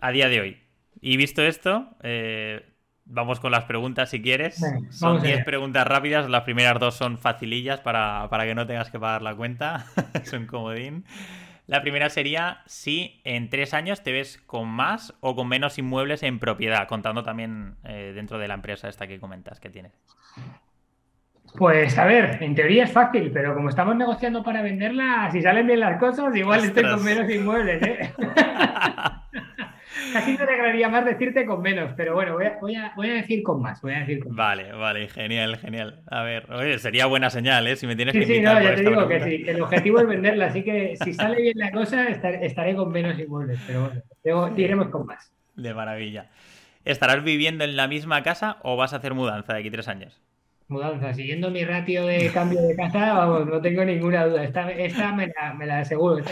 a 0.00 0.12
día 0.12 0.28
de 0.28 0.40
hoy. 0.40 0.58
Y 1.00 1.16
visto 1.16 1.42
esto, 1.42 1.88
vamos 3.04 3.40
con 3.40 3.50
las 3.50 3.64
preguntas 3.64 4.10
si 4.10 4.22
quieres. 4.22 4.64
son 4.90 5.22
10 5.22 5.44
preguntas 5.44 5.84
rápidas. 5.84 6.30
Las 6.30 6.44
primeras 6.44 6.78
dos 6.78 6.94
son 6.94 7.18
facilillas 7.18 7.80
para, 7.80 8.28
para 8.30 8.44
que 8.44 8.54
no 8.54 8.64
tengas 8.64 8.92
que 8.92 9.00
pagar 9.00 9.22
la 9.22 9.34
cuenta. 9.34 9.86
es 10.14 10.32
un 10.32 10.46
comodín. 10.46 11.04
La 11.68 11.82
primera 11.82 12.08
sería 12.08 12.62
si 12.64 13.20
en 13.24 13.50
tres 13.50 13.74
años 13.74 14.02
te 14.02 14.10
ves 14.10 14.38
con 14.46 14.68
más 14.68 15.12
o 15.20 15.36
con 15.36 15.48
menos 15.48 15.76
inmuebles 15.76 16.22
en 16.22 16.38
propiedad, 16.38 16.88
contando 16.88 17.22
también 17.22 17.76
eh, 17.84 18.12
dentro 18.14 18.38
de 18.38 18.48
la 18.48 18.54
empresa 18.54 18.88
esta 18.88 19.06
que 19.06 19.20
comentas 19.20 19.60
que 19.60 19.68
tienes. 19.68 19.92
Pues 21.58 21.98
a 21.98 22.06
ver, 22.06 22.42
en 22.42 22.54
teoría 22.54 22.84
es 22.84 22.92
fácil, 22.92 23.30
pero 23.32 23.54
como 23.54 23.68
estamos 23.68 23.94
negociando 23.96 24.42
para 24.42 24.62
venderla, 24.62 25.28
si 25.30 25.42
salen 25.42 25.66
bien 25.66 25.80
las 25.80 25.98
cosas, 26.00 26.34
igual 26.34 26.64
estoy 26.64 26.84
con 26.84 27.04
menos 27.04 27.30
inmuebles. 27.30 27.82
¿eh? 27.82 28.14
Casi 30.12 30.32
me 30.36 30.44
alegraría 30.44 30.88
más 30.88 31.04
decirte 31.04 31.44
con 31.46 31.62
menos, 31.62 31.92
pero 31.96 32.14
bueno, 32.14 32.34
voy 32.60 32.76
a, 32.76 32.92
decir 32.96 33.42
con 33.42 33.62
más. 33.62 33.80
Voy 33.80 33.92
a 33.92 34.00
decir 34.00 34.20
Vale, 34.26 34.72
vale, 34.72 35.08
genial, 35.08 35.56
genial. 35.56 36.02
A 36.06 36.22
ver, 36.22 36.50
oye, 36.52 36.78
sería 36.78 37.06
buena 37.06 37.30
señal, 37.30 37.66
¿eh? 37.66 37.76
Si 37.76 37.86
me 37.86 37.96
tienes 37.96 38.12
sí, 38.12 38.20
que 38.20 38.26
Sí, 38.26 38.40
no, 38.40 38.60
ya 38.60 38.74
te 38.74 38.82
digo 38.82 39.08
que 39.08 39.20
sí, 39.20 39.44
el 39.46 39.60
objetivo 39.60 40.00
es 40.00 40.06
venderla, 40.06 40.46
así 40.46 40.62
que 40.62 40.96
si 41.02 41.12
sale 41.14 41.40
bien 41.40 41.58
la 41.58 41.70
cosa, 41.72 42.08
estaré, 42.08 42.74
con 42.74 42.92
menos 42.92 43.18
inmuebles, 43.18 43.58
pero 43.66 43.90
bueno, 44.24 44.58
iremos 44.58 44.88
con 44.88 45.06
más. 45.06 45.32
De 45.56 45.74
maravilla. 45.74 46.26
¿Estarás 46.84 47.24
viviendo 47.24 47.64
en 47.64 47.76
la 47.76 47.88
misma 47.88 48.22
casa 48.22 48.58
o 48.62 48.76
vas 48.76 48.92
a 48.92 48.96
hacer 48.96 49.14
mudanza 49.14 49.52
de 49.52 49.60
aquí 49.60 49.70
tres 49.70 49.88
años? 49.88 50.20
Mudanza, 50.68 51.14
siguiendo 51.14 51.50
mi 51.50 51.64
ratio 51.64 52.06
de 52.06 52.30
cambio 52.30 52.60
de 52.60 52.76
casa, 52.76 53.14
vamos, 53.14 53.46
no 53.46 53.60
tengo 53.60 53.84
ninguna 53.84 54.26
duda. 54.26 54.44
Esta, 54.44 55.12
me, 55.12 55.28
la, 55.28 55.54
me 55.54 55.66
la 55.66 55.80
aseguro, 55.80 56.22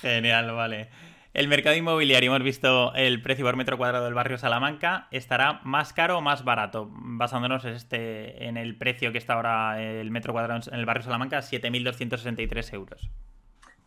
Genial, 0.00 0.52
vale. 0.52 0.88
El 1.34 1.48
mercado 1.48 1.74
inmobiliario, 1.74 2.30
hemos 2.30 2.44
visto 2.44 2.94
el 2.94 3.22
precio 3.22 3.46
por 3.46 3.56
metro 3.56 3.78
cuadrado 3.78 4.04
del 4.04 4.12
barrio 4.12 4.36
Salamanca, 4.36 5.08
¿estará 5.10 5.60
más 5.64 5.94
caro 5.94 6.18
o 6.18 6.20
más 6.20 6.44
barato? 6.44 6.90
Basándonos 6.92 7.64
este, 7.64 8.46
en 8.46 8.58
el 8.58 8.76
precio 8.76 9.12
que 9.12 9.18
está 9.18 9.34
ahora 9.34 9.82
el 9.82 10.10
metro 10.10 10.34
cuadrado 10.34 10.60
en 10.70 10.78
el 10.78 10.84
barrio 10.84 11.04
Salamanca, 11.04 11.38
7.263 11.38 12.74
euros. 12.74 13.08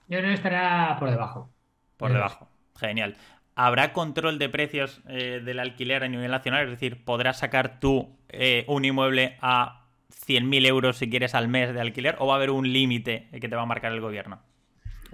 Yo 0.08 0.18
creo 0.18 0.24
que 0.24 0.34
estará 0.34 0.98
por 1.00 1.12
debajo. 1.12 1.54
Por 1.98 2.14
debajo, 2.14 2.50
genial. 2.80 3.16
¿Habrá 3.54 3.94
control 3.94 4.40
de 4.40 4.50
precios 4.50 5.02
eh, 5.08 5.40
del 5.44 5.60
alquiler 5.60 6.04
a 6.04 6.08
nivel 6.08 6.32
nacional? 6.32 6.66
Es 6.66 6.72
decir, 6.72 7.06
¿podrás 7.06 7.38
sacar 7.38 7.80
tú 7.80 8.18
eh, 8.30 8.66
un 8.68 8.86
inmueble 8.86 9.38
a 9.40 9.86
100.000 10.28 10.66
euros 10.66 10.98
si 10.98 11.12
quieres 11.12 11.36
al 11.36 11.48
mes 11.48 11.76
de 11.76 11.80
alquiler 11.80 12.16
o 12.18 12.26
va 12.26 12.34
a 12.34 12.38
haber 12.38 12.50
un 12.50 12.74
límite 12.74 13.30
que 13.40 13.48
te 13.48 13.56
va 13.56 13.62
a 13.62 13.68
marcar 13.68 13.92
el 13.92 14.02
gobierno? 14.02 14.42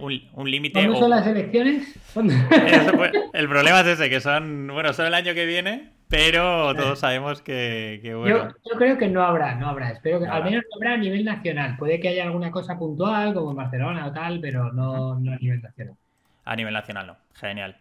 Un, 0.02 0.52
límite. 0.52 0.80
¿Cuándo 0.80 1.00
son 1.00 1.10
las 1.10 1.26
elecciones? 1.28 1.96
el 3.34 3.48
problema 3.48 3.82
es 3.82 3.88
ese, 3.88 4.10
que 4.10 4.20
son, 4.20 4.68
bueno, 4.68 4.94
son 4.94 5.06
el 5.06 5.14
año 5.14 5.34
que 5.34 5.46
viene, 5.46 5.92
pero 6.08 6.76
todos 6.76 7.00
sabemos 7.00 7.42
que, 7.42 8.00
bueno. 8.16 8.50
Yo, 8.70 8.78
creo 8.78 8.98
que 8.98 9.08
no 9.08 9.24
habrá, 9.24 9.56
no 9.56 9.70
habrá. 9.70 9.92
Espero 9.92 10.20
que 10.20 10.28
al 10.28 10.44
menos 10.44 10.64
no 10.70 10.76
habrá 10.78 10.94
a 10.94 10.98
nivel 10.98 11.24
nacional. 11.24 11.78
Puede 11.78 12.00
que 12.00 12.10
haya 12.10 12.24
alguna 12.24 12.52
cosa 12.52 12.78
puntual, 12.78 13.34
como 13.34 13.52
en 13.52 13.58
Barcelona 13.58 14.08
o 14.08 14.12
tal, 14.12 14.40
pero 14.42 14.72
no, 14.74 15.14
a 15.14 15.20
nivel 15.20 15.62
nacional. 15.62 15.96
A 16.44 16.56
nivel 16.56 16.74
nacional 16.74 17.08
no. 17.08 17.18
Genial. 17.34 17.76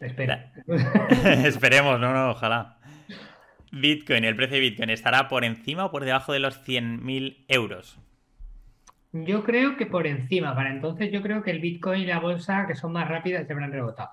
Espera. 0.00 0.52
Esperemos, 1.44 1.98
no, 1.98 2.12
no, 2.12 2.30
ojalá. 2.30 2.76
Bitcoin, 3.72 4.24
el 4.24 4.36
precio 4.36 4.54
de 4.54 4.60
Bitcoin, 4.60 4.90
¿estará 4.90 5.28
por 5.28 5.44
encima 5.44 5.86
o 5.86 5.90
por 5.90 6.04
debajo 6.04 6.32
de 6.32 6.38
los 6.38 6.62
100.000 6.66 7.44
euros? 7.48 7.98
Yo 9.24 9.44
creo 9.44 9.76
que 9.76 9.86
por 9.86 10.06
encima. 10.06 10.54
Para 10.54 10.70
entonces 10.70 11.12
yo 11.12 11.22
creo 11.22 11.42
que 11.42 11.50
el 11.50 11.60
Bitcoin 11.60 12.02
y 12.02 12.06
la 12.06 12.18
bolsa, 12.18 12.66
que 12.66 12.74
son 12.74 12.92
más 12.92 13.08
rápidas, 13.08 13.46
se 13.46 13.52
habrán 13.52 13.72
rebotado. 13.72 14.10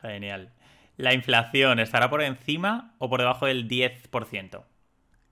Genial. 0.00 0.50
¿La 0.96 1.14
inflación 1.14 1.78
estará 1.78 2.10
por 2.10 2.22
encima 2.22 2.94
o 2.98 3.08
por 3.08 3.20
debajo 3.20 3.46
del 3.46 3.68
10%? 3.68 4.64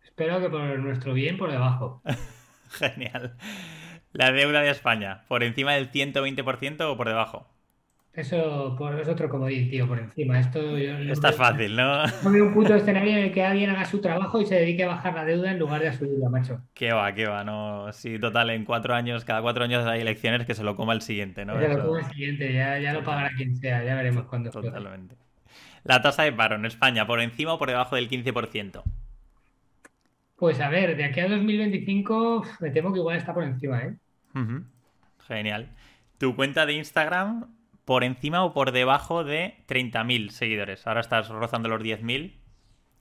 Espero 0.04 0.40
que 0.40 0.48
por 0.48 0.78
nuestro 0.78 1.12
bien 1.12 1.36
por 1.36 1.50
debajo. 1.50 2.02
Genial. 2.70 3.36
¿La 4.12 4.32
deuda 4.32 4.62
de 4.62 4.70
España 4.70 5.24
por 5.28 5.42
encima 5.42 5.74
del 5.74 5.90
120% 5.90 6.80
o 6.90 6.96
por 6.96 7.08
debajo? 7.08 7.48
Eso 8.16 8.74
por, 8.78 8.98
es 8.98 9.08
otro 9.08 9.28
comodín, 9.28 9.68
tío, 9.68 9.86
por 9.86 9.98
encima. 9.98 10.40
Esto 10.40 10.74
Está 10.78 11.34
fácil, 11.34 11.76
¿no? 11.76 12.02
Veo 12.24 12.46
un 12.46 12.54
puto 12.54 12.74
escenario 12.74 13.12
en 13.12 13.24
el 13.24 13.32
que 13.32 13.44
alguien 13.44 13.68
haga 13.68 13.84
su 13.84 14.00
trabajo 14.00 14.40
y 14.40 14.46
se 14.46 14.54
dedique 14.54 14.84
a 14.84 14.88
bajar 14.88 15.14
la 15.14 15.26
deuda 15.26 15.50
en 15.50 15.58
lugar 15.58 15.82
de 15.82 15.88
a 15.88 15.92
subirla, 15.92 16.30
macho. 16.30 16.62
Qué 16.72 16.94
va, 16.94 17.12
qué 17.12 17.26
va, 17.26 17.44
no. 17.44 17.92
Sí, 17.92 18.18
total, 18.18 18.48
en 18.50 18.64
cuatro 18.64 18.94
años, 18.94 19.26
cada 19.26 19.42
cuatro 19.42 19.64
años 19.64 19.84
hay 19.84 20.00
elecciones 20.00 20.46
que 20.46 20.54
se 20.54 20.64
lo 20.64 20.76
coma 20.76 20.94
el 20.94 21.02
siguiente, 21.02 21.44
¿no? 21.44 21.60
Se 21.60 21.68
lo 21.68 21.86
coma 21.86 22.00
el 22.00 22.06
siguiente, 22.06 22.54
ya, 22.54 22.78
ya 22.78 22.94
lo 22.94 23.04
pagará 23.04 23.30
quien 23.36 23.54
sea, 23.54 23.84
ya 23.84 23.94
veremos 23.94 24.24
cuándo. 24.24 24.50
Totalmente. 24.50 25.14
La 25.84 26.00
tasa 26.00 26.22
de 26.22 26.32
paro 26.32 26.56
en 26.56 26.64
España, 26.64 27.06
¿por 27.06 27.20
encima 27.20 27.52
o 27.52 27.58
por 27.58 27.68
debajo 27.68 27.96
del 27.96 28.08
15%? 28.08 28.82
Pues 30.36 30.58
a 30.60 30.70
ver, 30.70 30.96
de 30.96 31.04
aquí 31.04 31.20
a 31.20 31.28
2025 31.28 32.44
me 32.60 32.70
temo 32.70 32.94
que 32.94 32.98
igual 32.98 33.18
está 33.18 33.34
por 33.34 33.44
encima, 33.44 33.82
¿eh? 33.82 33.94
Genial. 35.26 35.68
¿Tu 36.18 36.34
cuenta 36.34 36.64
de 36.64 36.72
Instagram 36.74 37.55
por 37.86 38.04
encima 38.04 38.44
o 38.44 38.52
por 38.52 38.72
debajo 38.72 39.24
de 39.24 39.64
30.000 39.68 40.30
seguidores. 40.30 40.86
Ahora 40.86 41.00
estás 41.00 41.28
rozando 41.28 41.68
los 41.70 41.80
10.000, 41.80 42.34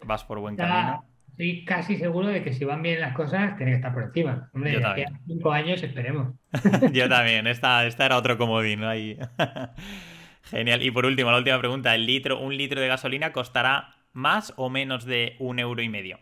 vas 0.06 0.24
por 0.24 0.40
buen 0.40 0.56
camino. 0.56 1.04
Estoy 1.32 1.66
casi 1.66 1.98
seguro 1.98 2.28
de 2.28 2.44
que 2.44 2.54
si 2.54 2.64
van 2.64 2.82
bien 2.82 3.02
las 3.02 3.14
cosas, 3.14 3.58
tiene 3.58 3.72
que 3.74 3.78
estar 3.78 3.94
por 3.94 4.04
encima. 4.04 4.50
Hombre, 4.54 4.74
Yo 4.74 4.80
también. 4.80 5.20
cinco 5.28 5.52
años 5.52 5.84
esperemos. 5.84 6.36
Yo 6.94 7.10
también, 7.10 7.48
esta, 7.48 7.86
esta 7.86 8.06
era 8.06 8.16
otro 8.16 8.38
comodín 8.38 8.84
ahí. 8.84 9.18
Genial. 10.44 10.84
Y 10.84 10.92
por 10.92 11.06
último, 11.06 11.32
la 11.32 11.38
última 11.40 11.60
pregunta. 11.60 11.94
¿El 11.96 12.06
litro, 12.06 12.40
un 12.40 12.56
litro 12.56 12.80
de 12.80 12.88
gasolina 12.88 13.34
costará 13.34 13.96
más 14.14 14.54
o 14.56 14.70
menos 14.70 15.04
de 15.04 15.36
un 15.40 15.60
euro 15.60 15.82
y 15.82 15.90
medio? 15.90 16.20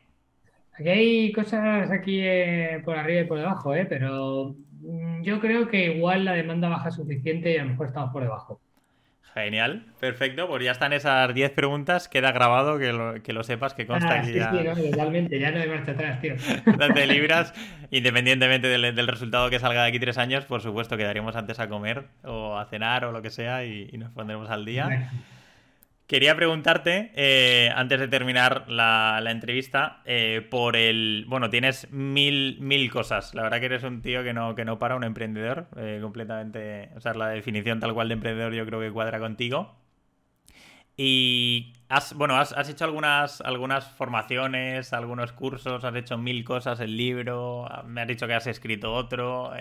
Aquí 0.80 0.89
hay 0.89 1.32
cosas 1.34 1.91
aquí 1.91 2.22
eh, 2.24 2.82
por 2.84 2.97
arriba 2.97 3.22
y 3.22 3.26
por 3.26 3.38
debajo, 3.38 3.76
¿eh? 3.76 3.86
pero 3.86 4.55
yo 5.21 5.39
creo 5.39 5.67
que 5.67 5.95
igual 5.95 6.25
la 6.25 6.34
demanda 6.34 6.69
baja 6.69 6.91
suficiente 6.91 7.53
y 7.53 7.57
a 7.57 7.63
lo 7.63 7.71
mejor 7.71 7.88
estamos 7.88 8.11
por 8.11 8.23
debajo. 8.23 8.59
Genial, 9.34 9.88
perfecto. 9.99 10.47
Pues 10.47 10.63
ya 10.63 10.71
están 10.71 10.93
esas 10.93 11.34
10 11.34 11.51
preguntas. 11.51 12.07
Queda 12.07 12.31
grabado 12.31 12.77
que 12.77 12.93
lo, 12.93 13.23
que 13.23 13.34
lo 13.34 13.43
sepas, 13.43 13.73
que 13.73 13.88
consta 13.88 14.19
ah, 14.19 14.23
sí, 14.23 14.34
ya. 14.34 14.51
Sí, 14.51 14.57
no, 14.63 14.75
totalmente, 14.75 15.39
ya 15.39 15.49
no 15.49 15.59
hay 15.59 15.67
marcha 15.67 15.93
atrás, 15.93 16.21
tío. 16.21 16.36
Date 16.77 17.07
libras, 17.07 17.51
independientemente 17.89 18.67
del, 18.67 19.07
resultado 19.07 19.49
que 19.49 19.57
salga 19.57 19.84
de 19.84 19.89
aquí 19.89 19.99
tres 19.99 20.19
años, 20.19 20.45
por 20.45 20.61
supuesto, 20.61 20.97
quedaremos 20.97 21.36
antes 21.36 21.59
a 21.59 21.67
comer 21.67 22.05
o 22.23 22.57
a 22.57 22.65
cenar 22.65 23.05
o 23.05 23.11
lo 23.11 23.23
que 23.23 23.31
sea 23.31 23.65
y, 23.65 23.89
nos 23.97 24.11
pondremos 24.11 24.51
al 24.51 24.65
día. 24.65 25.09
Quería 26.14 26.36
preguntarte, 26.36 27.11
eh, 27.16 27.72
antes 27.76 27.99
de 27.99 28.07
terminar 28.07 28.66
la, 28.70 29.20
entrevista, 29.32 30.03
eh, 30.05 30.47
por 30.47 30.76
el. 30.76 31.26
Bueno, 31.28 31.49
tienes 31.49 31.91
mil, 31.91 32.59
mil 32.61 32.91
cosas. 32.91 33.34
La 33.34 33.41
verdad 33.41 33.59
que 33.59 33.66
eres 33.66 33.82
un 33.82 34.03
tío 34.03 34.22
que 34.22 34.32
no, 34.32 34.53
que 34.53 34.64
no 34.64 34.78
para, 34.78 34.95
un 34.95 35.03
emprendedor. 35.03 35.70
Eh, 35.76 35.97
completamente. 36.03 36.91
O 36.95 37.01
sea, 37.01 37.16
la 37.16 37.30
definición 37.30 37.80
tal 37.80 37.95
cual 37.95 38.09
de 38.09 38.14
emprendedor 38.14 38.53
yo 38.53 38.64
creo 38.64 38.80
que 38.80 38.91
cuadra 38.91 39.18
contigo. 39.18 39.76
Y 40.95 41.74
has, 41.89 42.14
bueno, 42.14 42.38
has, 42.38 42.70
hecho 42.70 42.86
algunas, 42.86 43.41
algunas 43.41 43.89
formaciones, 43.89 44.93
algunos 44.93 45.32
cursos, 45.32 45.84
has 45.84 45.95
hecho 45.95 46.20
mil 46.20 46.43
cosas, 46.43 46.80
el 46.80 46.95
libro, 46.95 47.68
me 47.88 48.01
has 48.01 48.07
dicho 48.07 48.28
que 48.28 48.36
has 48.36 48.45
escrito 48.45 48.93
otro, 48.93 49.51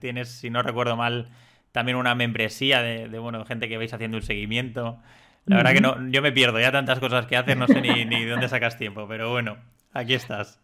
tienes, 0.00 0.28
si 0.28 0.50
no 0.50 0.62
recuerdo 0.62 0.96
mal, 0.96 1.30
también 1.72 1.96
una 1.96 2.14
membresía 2.14 2.82
de, 2.82 3.08
de, 3.08 3.18
bueno, 3.18 3.46
gente 3.46 3.70
que 3.70 3.78
vais 3.78 3.94
haciendo 3.94 4.18
un 4.18 4.22
seguimiento. 4.22 5.00
La 5.46 5.56
verdad 5.56 5.72
que 5.72 5.80
no, 5.80 6.08
yo 6.08 6.22
me 6.22 6.32
pierdo, 6.32 6.58
ya 6.58 6.72
tantas 6.72 7.00
cosas 7.00 7.26
que 7.26 7.36
haces, 7.36 7.56
no 7.56 7.66
sé 7.66 7.80
ni, 7.80 8.04
ni 8.06 8.24
dónde 8.24 8.48
sacas 8.48 8.78
tiempo, 8.78 9.06
pero 9.08 9.30
bueno, 9.30 9.58
aquí 9.92 10.14
estás. 10.14 10.60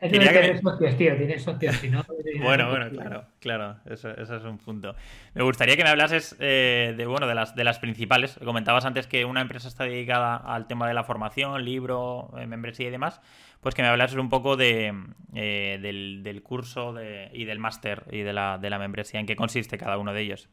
Es 0.00 0.12
que 0.12 0.58
socios, 0.62 0.96
tío, 0.96 1.16
tienes 1.16 1.42
socios, 1.42 1.76
si 1.76 1.90
no... 1.90 2.02
bueno, 2.42 2.70
bueno, 2.70 2.88
claro, 2.90 3.24
claro, 3.38 3.76
eso, 3.84 4.08
eso, 4.16 4.36
es 4.36 4.44
un 4.44 4.56
punto. 4.56 4.94
Me 5.34 5.42
gustaría 5.42 5.76
que 5.76 5.84
me 5.84 5.90
hablases 5.90 6.36
eh, 6.40 6.94
de, 6.96 7.06
bueno, 7.06 7.26
de 7.26 7.34
las, 7.34 7.54
de 7.54 7.64
las 7.64 7.78
principales. 7.78 8.38
Comentabas 8.42 8.86
antes 8.86 9.06
que 9.06 9.26
una 9.26 9.42
empresa 9.42 9.68
está 9.68 9.84
dedicada 9.84 10.36
al 10.36 10.66
tema 10.66 10.88
de 10.88 10.94
la 10.94 11.04
formación, 11.04 11.62
libro, 11.64 12.32
eh, 12.38 12.46
membresía 12.46 12.88
y 12.88 12.90
demás. 12.90 13.20
Pues 13.60 13.74
que 13.74 13.82
me 13.82 13.88
hablases 13.88 14.16
un 14.16 14.30
poco 14.30 14.56
de, 14.56 14.94
eh, 15.34 15.78
del, 15.82 16.22
del, 16.22 16.42
curso 16.42 16.94
de, 16.94 17.30
y 17.34 17.44
del 17.44 17.58
máster 17.58 18.04
y 18.10 18.22
de 18.22 18.32
la, 18.32 18.56
de 18.56 18.70
la 18.70 18.78
membresía, 18.78 19.20
en 19.20 19.26
qué 19.26 19.36
consiste 19.36 19.76
cada 19.76 19.98
uno 19.98 20.14
de 20.14 20.22
ellos. 20.22 20.48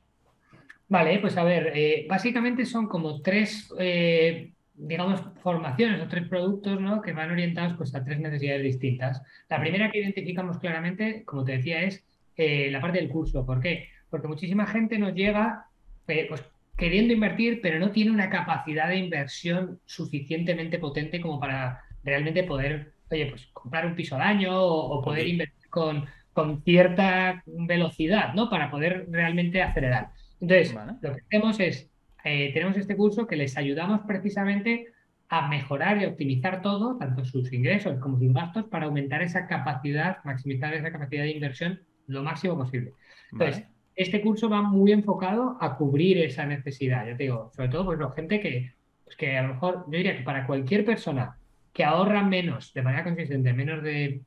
Vale, 0.89 1.19
pues 1.19 1.35
a 1.37 1.43
ver, 1.43 1.73
eh, 1.75 2.05
básicamente 2.09 2.65
son 2.65 2.87
como 2.87 3.21
tres, 3.21 3.73
eh, 3.77 4.53
digamos, 4.73 5.21
formaciones 5.41 6.01
o 6.01 6.07
tres 6.07 6.27
productos, 6.29 6.79
¿no? 6.79 7.01
Que 7.01 7.11
van 7.11 7.29
orientados 7.31 7.75
pues, 7.77 7.93
a 7.93 8.05
tres 8.05 8.19
necesidades 8.19 8.63
distintas. 8.63 9.21
La 9.49 9.59
primera 9.59 9.91
que 9.91 9.99
identificamos 9.99 10.59
claramente, 10.59 11.23
como 11.25 11.43
te 11.43 11.53
decía, 11.57 11.81
es 11.83 12.05
eh, 12.37 12.69
la 12.71 12.79
parte 12.79 12.99
del 12.99 13.09
curso. 13.09 13.45
¿Por 13.45 13.59
qué? 13.59 13.89
Porque 14.09 14.29
muchísima 14.29 14.65
gente 14.65 14.97
nos 14.97 15.13
llega 15.13 15.65
pues, 16.05 16.43
queriendo 16.77 17.13
invertir, 17.13 17.59
pero 17.61 17.79
no 17.79 17.91
tiene 17.91 18.11
una 18.11 18.29
capacidad 18.29 18.87
de 18.87 18.97
inversión 18.97 19.81
suficientemente 19.85 20.79
potente 20.79 21.19
como 21.19 21.37
para 21.39 21.81
realmente 22.03 22.43
poder, 22.43 22.93
oye, 23.11 23.25
pues 23.25 23.47
comprar 23.51 23.85
un 23.85 23.95
piso 23.95 24.15
al 24.15 24.21
año 24.21 24.57
o, 24.57 25.01
poder 25.03 25.27
invertir 25.27 25.67
con, 25.69 26.05
con 26.31 26.63
cierta 26.63 27.43
velocidad, 27.45 28.33
¿no? 28.33 28.49
Para 28.49 28.71
poder 28.71 29.07
realmente 29.09 29.61
acelerar. 29.61 30.11
Entonces, 30.39 30.75
lo 31.01 31.13
que 31.13 31.21
hacemos 31.21 31.59
es, 31.59 31.89
eh, 32.23 32.51
tenemos 32.53 32.77
este 32.77 32.95
curso 32.95 33.27
que 33.27 33.35
les 33.35 33.57
ayudamos 33.57 34.01
precisamente 34.07 34.87
a 35.29 35.47
mejorar 35.47 36.01
y 36.01 36.05
optimizar 36.05 36.61
todo, 36.61 36.97
tanto 36.97 37.25
sus 37.25 37.51
ingresos 37.51 37.99
como 37.99 38.17
sus 38.17 38.33
gastos, 38.33 38.65
para 38.65 38.85
aumentar 38.85 39.21
esa 39.21 39.47
capacidad, 39.47 40.17
maximizar 40.23 40.73
esa 40.73 40.91
capacidad 40.91 41.23
de 41.23 41.31
inversión 41.31 41.81
lo 42.07 42.23
máximo 42.23 42.57
posible. 42.57 42.93
Entonces, 43.31 43.65
este 43.95 44.21
curso 44.21 44.47
va 44.47 44.61
muy 44.61 44.91
enfocado 44.91 45.57
a 45.59 45.75
cubrir 45.75 46.19
esa 46.19 46.45
necesidad. 46.45 47.05
Ya 47.05 47.17
te 47.17 47.23
digo, 47.23 47.51
sobre 47.55 47.69
todo, 47.69 47.85
pues, 47.85 47.99
la 47.99 48.11
gente 48.11 48.39
que, 48.39 48.71
pues, 49.03 49.17
que 49.17 49.37
a 49.37 49.41
lo 49.41 49.55
mejor, 49.55 49.85
yo 49.87 49.97
diría 49.97 50.15
que 50.15 50.23
para 50.23 50.45
cualquier 50.47 50.85
persona 50.85 51.37
que 51.73 51.83
ahorra 51.83 52.23
menos, 52.23 52.73
de 52.73 52.81
manera 52.81 53.03
consistente, 53.03 53.53
menos 53.53 53.83
de 53.83 54.21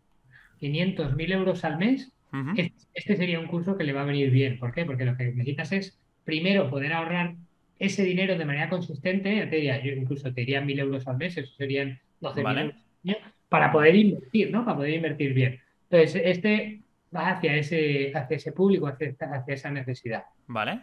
500, 0.58 1.16
1000 1.16 1.32
euros 1.32 1.64
al 1.64 1.78
mes, 1.78 2.12
este, 2.56 2.74
este 2.94 3.16
sería 3.16 3.40
un 3.40 3.46
curso 3.46 3.76
que 3.76 3.84
le 3.84 3.92
va 3.92 4.02
a 4.02 4.06
venir 4.06 4.30
bien. 4.30 4.58
¿Por 4.58 4.72
qué? 4.72 4.84
Porque 4.84 5.04
lo 5.04 5.16
que 5.16 5.24
necesitas 5.24 5.72
es, 5.72 5.98
primero, 6.24 6.70
poder 6.70 6.92
ahorrar 6.92 7.34
ese 7.78 8.04
dinero 8.04 8.36
de 8.36 8.44
manera 8.44 8.68
consistente, 8.68 9.36
ya 9.36 9.48
te 9.48 9.56
diría, 9.56 9.82
yo 9.82 9.92
incluso 9.92 10.32
te 10.32 10.40
diría 10.42 10.60
1000 10.60 10.80
euros 10.80 11.08
al 11.08 11.16
mes, 11.16 11.36
eso 11.36 11.54
serían 11.54 11.98
12.000 12.20 12.38
euros 12.38 12.46
al 12.46 12.58
año, 13.04 13.16
para 13.48 13.72
poder 13.72 13.96
invertir, 13.96 14.50
¿no? 14.50 14.64
Para 14.64 14.76
poder 14.76 14.94
invertir 14.94 15.32
bien. 15.34 15.60
Entonces, 15.88 16.22
este 16.24 16.82
va 17.14 17.30
hacia 17.30 17.56
ese, 17.56 18.12
hacia 18.14 18.36
ese 18.36 18.52
público, 18.52 18.86
hacia, 18.86 19.14
hacia 19.18 19.54
esa 19.54 19.70
necesidad. 19.70 20.24
Vale. 20.46 20.80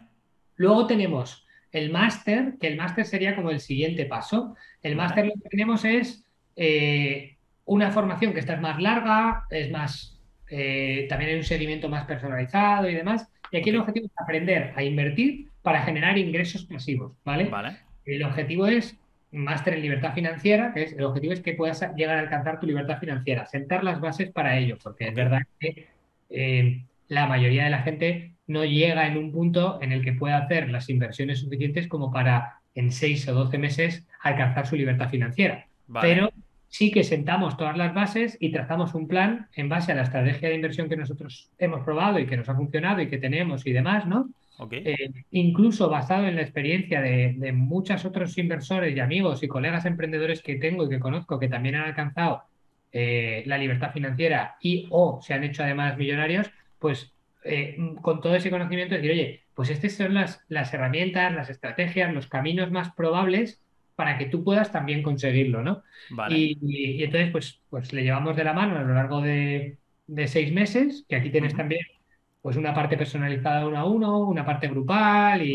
Luego 0.56 0.88
tenemos 0.88 1.48
el 1.72 1.92
máster, 1.92 2.56
que 2.60 2.68
el 2.68 2.78
máster 2.78 3.06
sería 3.06 3.36
como 3.36 3.52
el 3.52 3.60
siguiente 3.60 4.06
paso. 4.06 4.56
El 4.82 4.96
máster 4.96 5.28
lo 5.28 5.34
que 5.34 5.50
tenemos 5.50 5.86
es 5.86 6.26
eh, 6.56 7.38
una 7.66 7.92
formación 7.92 8.34
que 8.34 8.40
esta 8.40 8.56
es 8.56 8.62
más 8.62 8.82
larga, 8.82 9.46
es 9.50 9.72
más, 9.72 10.17
eh, 10.50 11.06
también 11.10 11.32
hay 11.32 11.38
un 11.38 11.44
seguimiento 11.44 11.90
más 11.90 12.06
personalizado 12.06 12.90
y 12.90 12.96
demás. 12.96 13.30
Y 13.52 13.58
aquí 13.58 13.70
el 13.70 13.78
objetivo 13.78 14.08
es 14.08 14.12
aprender 14.18 14.74
a 14.76 14.84
invertir 14.84 15.48
para 15.62 15.82
generar 15.82 16.18
ingresos 16.18 16.66
pasivos, 16.66 17.14
¿vale? 17.24 17.46
Vale. 17.46 17.78
El 18.06 18.24
objetivo 18.24 18.68
es 18.68 18.98
máster 19.32 19.74
en 19.74 19.82
libertad 19.82 20.14
financiera, 20.14 20.74
que 20.74 20.84
es 20.84 20.94
el 20.94 21.04
objetivo 21.04 21.34
es 21.34 21.42
que 21.42 21.54
puedas 21.54 21.82
llegar 21.96 22.18
a 22.18 22.22
alcanzar 22.22 22.60
tu 22.60 22.66
libertad 22.66 23.00
financiera, 23.00 23.46
sentar 23.46 23.84
las 23.84 24.00
bases 24.00 24.32
para 24.32 24.58
ello, 24.58 24.78
porque 24.82 25.08
es 25.10 25.14
verdad 25.14 25.42
que 25.60 25.88
eh, 26.30 26.84
la 27.08 27.28
mayoría 27.28 27.66
de 27.66 27.70
la 27.70 27.84
gente 27.84 28.34
no 28.48 28.64
llega 28.64 29.08
en 29.08 29.18
un 29.18 29.32
punto 29.32 29.80
en 29.82 29.92
el 29.92 30.04
que 30.04 30.14
pueda 30.14 30.38
hacer 30.38 30.70
las 30.70 30.90
inversiones 30.90 31.40
suficientes 31.40 31.88
como 31.88 32.12
para 32.12 32.62
en 32.76 32.92
6 32.92 33.28
o 33.30 33.34
12 33.34 33.58
meses 33.58 34.08
alcanzar 34.22 34.68
su 34.68 34.76
libertad 34.76 35.10
financiera. 35.10 35.68
Pero 36.02 36.30
sí 36.70 36.92
que 36.92 37.04
sentamos 37.04 37.58
todas 37.58 37.78
las 37.78 37.94
bases 37.94 38.38
y 38.40 38.52
trazamos 38.52 38.94
un 38.94 39.08
plan 39.08 39.48
en 39.56 39.70
base 39.70 39.92
a 39.92 39.96
la 39.96 40.04
estrategia 40.04 40.50
de 40.50 40.56
inversión 40.56 40.90
que 40.90 40.98
nosotros 40.98 41.52
hemos 41.58 41.84
probado 41.84 42.20
y 42.20 42.26
que 42.26 42.38
nos 42.38 42.50
ha 42.50 42.56
funcionado 42.56 43.02
y 43.02 43.10
que 43.10 43.18
tenemos 43.18 43.66
y 43.66 43.72
demás, 43.72 44.06
¿no? 44.06 44.30
Eh, 44.72 45.12
incluso 45.32 45.88
basado 45.88 46.26
en 46.26 46.36
la 46.36 46.42
experiencia 46.42 47.00
de, 47.00 47.36
de, 47.38 47.52
muchos 47.52 48.06
otros 48.06 48.36
inversores 48.40 48.96
y 48.96 49.00
amigos 49.00 49.44
y 49.44 49.48
colegas 49.48 49.86
emprendedores 49.86 50.42
que 50.42 50.56
tengo 50.56 50.86
y 50.86 50.90
que 50.90 51.00
conozco 51.00 51.38
que 51.38 51.48
también 51.48 51.76
han 51.76 51.84
alcanzado 51.84 52.42
eh, 52.92 53.44
la 53.46 53.58
libertad 53.58 53.92
financiera 53.92 54.56
y 54.60 54.88
o 54.90 55.20
se 55.22 55.34
han 55.34 55.44
hecho 55.44 55.62
además 55.62 55.98
millonarios, 55.98 56.50
pues 56.80 57.14
eh, 57.44 57.78
con 58.02 58.22
todo 58.22 58.36
ese 58.36 58.50
conocimiento 58.50 58.96
decir, 58.96 59.12
oye, 59.12 59.44
pues 59.54 59.70
estas 59.70 59.94
son 59.94 60.14
las, 60.14 60.44
las 60.48 60.74
herramientas, 60.74 61.34
las 61.34 61.50
estrategias, 61.50 62.14
los 62.14 62.28
caminos 62.28 62.72
más 62.72 62.94
probables 62.94 63.62
para 63.98 64.16
que 64.20 64.28
tú 64.28 64.44
puedas 64.44 64.72
también 64.72 65.02
conseguirlo, 65.02 65.64
¿no? 65.64 65.82
Y, 66.30 67.04
entonces, 67.04 67.32
pues, 67.32 67.60
pues 67.68 67.92
le 67.94 68.04
llevamos 68.04 68.36
de 68.36 68.44
la 68.44 68.54
mano 68.54 68.78
a 68.78 68.84
lo 68.84 68.94
largo 68.94 69.22
de, 69.22 69.80
seis 70.28 70.54
meses, 70.54 71.04
que 71.10 71.16
aquí 71.16 71.32
tienes 71.32 71.56
también 71.56 71.82
pues 72.44 72.58
una 72.58 72.76
parte 72.76 72.96
personalizada 72.96 73.68
uno 73.68 73.78
a 73.80 73.86
uno, 73.86 74.20
una 74.20 74.46
parte 74.46 74.68
grupal 74.68 75.42
y 75.42 75.52